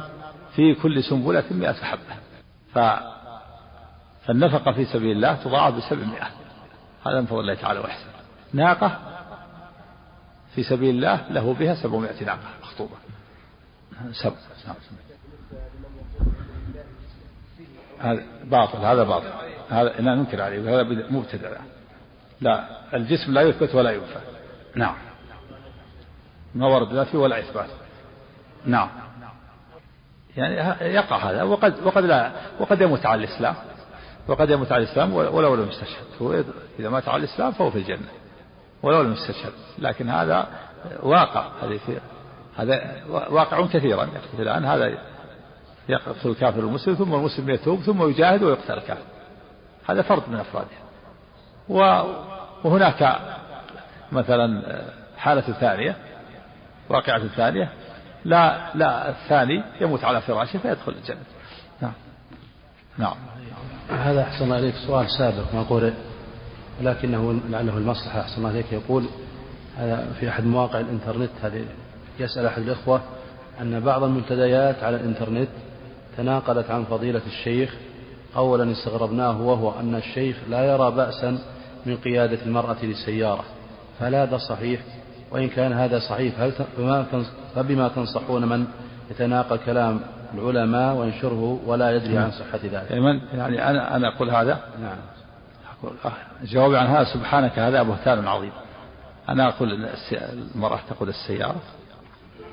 في 0.56 0.76
كل 0.76 1.04
سنبلة 1.04 1.44
مئة 1.52 1.74
حبة. 1.74 2.16
فالنفقة 4.26 4.72
في 4.72 4.86
سبيل 4.86 5.12
الله 5.12 5.34
تضاعف 5.34 5.74
بسبعمائة. 5.74 6.28
هذا 7.06 7.22
من 7.22 7.26
فضل 7.26 7.40
الله 7.40 7.54
تعالى 7.54 7.80
وإحسان 7.80 8.12
ناقة 8.54 9.00
في 10.56 10.64
سبيل 10.64 10.96
الله 10.96 11.28
له 11.30 11.54
بها 11.54 11.76
سبعمائة 11.76 12.24
ناقة 12.24 12.40
مخطوبة. 12.64 12.96
سبع. 14.12 14.36
نعم. 14.68 14.76
هذا 18.00 18.24
باطل 18.44 18.78
هذا 18.78 19.04
باطل. 19.04 19.28
هذا 19.70 19.90
لا 19.90 20.16
ننكر 20.16 20.42
عليه 20.42 20.76
هذا 20.76 20.84
مبتدع 21.10 21.50
لا 22.42 22.68
الجسم 22.96 23.34
لا 23.34 23.42
يثبت 23.42 23.76
ولا 23.76 23.92
ينفى 23.92 24.20
نعم. 24.76 24.96
ما 26.56 26.68
ورد 26.68 26.94
لا 26.94 27.04
فيه 27.04 27.18
ولا 27.18 27.40
إثبات. 27.40 27.70
نعم. 28.66 28.90
يعني 30.38 30.56
يقع 30.94 31.32
هذا 31.32 31.44
وقد 31.44 31.84
وقد 31.84 32.04
لا 32.04 32.32
وقد 32.60 32.82
يموت 32.82 33.06
على 33.06 33.24
الإسلام. 33.24 33.56
وقد 34.28 34.50
يموت 34.50 34.72
على 34.72 34.84
الإسلام 34.84 35.14
ولو 35.14 35.56
لم 35.56 35.70
يستشهد. 35.70 36.06
هو 36.22 36.44
إذا 36.80 36.90
مات 36.90 37.08
على 37.08 37.24
الإسلام 37.24 37.52
فهو 37.52 37.72
في 37.72 37.78
الجنة. 37.78 38.08
ولو 38.84 39.02
لم 39.02 39.14
يستشهد. 39.14 39.54
لكن 39.80 40.10
هذا 40.10 40.48
واقع. 41.04 41.48
هذه 41.64 41.80
هذا 42.58 43.04
واقع 43.10 43.68
كثيرا. 43.68 44.10
الآن. 44.40 44.66
هذا 44.66 44.98
يقتل 45.90 46.30
الكافر 46.30 46.60
المسلم 46.60 46.96
ثم 46.96 47.14
المسلم 47.14 47.50
يتوب 47.50 47.82
ثم 47.82 48.10
يجاهد 48.10 48.44
ويقتل 48.44 48.74
الكافر. 48.74 49.06
هذا 49.90 50.02
فرد 50.02 50.24
من 50.30 50.40
أفراده. 50.40 50.68
وهناك 52.64 53.20
مثلا 54.12 54.82
حالة 55.18 55.42
ثانية 55.42 55.96
واقعة 56.90 57.28
ثانية. 57.28 57.70
لا 58.26 58.72
لا 58.76 59.10
الثاني 59.10 59.64
يموت 59.82 60.04
على 60.04 60.22
فراشه 60.22 60.60
فيدخل 60.60 60.92
الجنة. 60.92 61.24
نعم. 61.82 61.94
نعم. 62.98 63.16
هذا 63.90 64.22
أحسن 64.22 64.46
الله 64.46 64.60
إليك 64.60 64.76
سؤال 64.88 65.10
سابق 65.18 65.54
ما 65.54 65.64
قول 65.64 65.94
لكنه 66.82 67.40
لعله 67.50 67.78
المصلحة 67.78 68.20
أحسن 68.20 68.38
الله 68.38 68.50
إليك. 68.50 68.66
يقول 68.72 69.06
هذا 69.78 70.08
في 70.20 70.30
أحد 70.30 70.46
مواقع 70.46 70.80
الإنترنت 70.80 71.30
هذه 71.42 71.66
يسأل 72.20 72.46
أحد 72.46 72.62
الإخوة 72.62 73.02
أن 73.62 73.80
بعض 73.80 74.04
المنتديات 74.04 74.84
على 74.84 74.96
الإنترنت 74.96 75.50
تناقلت 76.18 76.72
عن 76.72 76.84
فضيلة 76.84 77.22
الشيخ. 77.28 77.76
أولا 78.36 78.72
استغربناه 78.72 79.42
وهو 79.42 79.80
أن 79.80 79.96
الشيخ 79.96 80.38
لا 80.50 80.66
يرى 80.66 80.92
بأسا 80.92 81.38
من 81.86 81.98
قيادة 81.98 82.46
المرأة 82.46 82.78
للسيارة 82.84 83.44
فهل 84.00 84.16
هذا 84.16 84.38
صحيح. 84.38 84.82
وإن 85.32 85.50
كان 85.50 85.74
هذا 85.74 86.00
صحيح 86.00 86.40
هل 86.40 86.52
فبما 87.56 87.88
تنصحون 87.88 88.46
من 88.46 88.66
يتناقل 89.12 89.58
كلام 89.58 90.00
العلماء 90.34 90.96
وينشره 90.96 91.60
ولا 91.66 91.96
يدري 91.96 92.18
عن 92.18 92.32
صحة 92.32 92.60
ذلك. 92.64 92.92
يعني, 92.92 93.22
يعني 93.34 93.70
أنا 93.70 93.96
أنا 93.96 94.08
أقول 94.08 94.30
هذا. 94.30 94.60
نعم. 94.82 94.98
أقول 95.80 95.94
جوابي 96.44 96.78
عن 96.78 96.88
هذا 96.88 97.04
سبحانك 97.04 97.60
هذا 97.60 97.84
بهتان 97.84 98.28
عظيم. 98.28 98.52
أنا 99.30 99.48
أقول 99.48 99.88
المرأة 100.56 100.80
تقود 100.90 101.08
السيارة. 101.08 101.62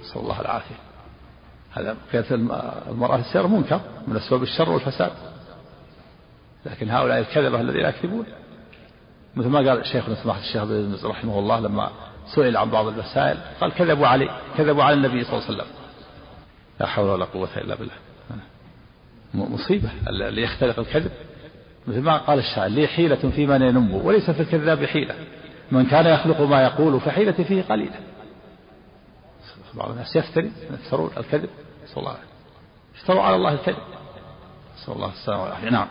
نسأل 0.00 0.20
الله 0.20 0.40
العافية. 0.40 0.74
هذا 1.72 1.96
قيادة 2.12 2.34
المرأة 2.90 3.16
السيارة 3.16 3.46
منكر 3.46 3.80
من 4.06 4.16
أسباب 4.16 4.42
الشر 4.42 4.70
والفساد. 4.70 5.12
لكن 6.66 6.90
هؤلاء 6.90 7.18
الكذبة 7.18 7.60
الذين 7.60 7.84
يكذبون 7.84 8.26
مثل 9.36 9.48
ما 9.48 9.58
قال 9.70 9.86
شيخنا 9.86 10.14
سماحة 10.14 10.40
الشيخ 10.40 10.64
بن 10.64 10.96
رحمه 11.04 11.38
الله 11.38 11.60
لما 11.60 11.90
سئل 12.34 12.56
عن 12.56 12.70
بعض 12.70 12.86
المسائل 12.86 13.38
قال 13.60 13.72
كذبوا 13.72 14.06
علي 14.06 14.30
كذبوا 14.56 14.82
على 14.82 14.94
النبي 14.94 15.24
صلى 15.24 15.32
الله 15.32 15.44
عليه 15.46 15.54
وسلم. 15.54 15.79
لا 16.80 16.86
حول 16.86 17.08
ولا 17.10 17.24
قوة 17.24 17.48
إلا 17.56 17.74
بالله. 17.74 17.94
مصيبة. 19.34 19.90
اللي 20.08 20.42
يختلق 20.42 20.78
الكذب؟ 20.78 21.10
مثل 21.86 22.00
ما 22.00 22.18
قال 22.18 22.38
الشاعر 22.38 22.68
لي 22.68 22.86
حيلة 22.86 23.30
في 23.30 23.46
من 23.46 23.62
ينم 23.62 23.94
وليس 23.94 24.30
في 24.30 24.42
الكذاب 24.42 24.84
حيلة. 24.84 25.14
من 25.72 25.86
كان 25.86 26.06
يخلق 26.06 26.40
ما 26.40 26.62
يقول 26.62 27.00
فحيلتي 27.00 27.44
فيه 27.44 27.62
قليلة. 27.62 28.00
بعض 29.74 29.90
الناس 29.90 30.16
يفتري 30.16 30.52
يفترون 30.70 31.10
الكذب. 31.16 31.50
صلى 31.86 31.96
الله 31.96 32.10
عليه 32.10 32.20
اشتروا 32.96 33.22
على 33.22 33.36
الله 33.36 33.52
الكذب. 33.52 33.76
صلى 34.76 34.94
الله 34.96 35.12
عليه 35.28 35.58
وسلم. 35.58 35.72
نعم. 35.72 35.88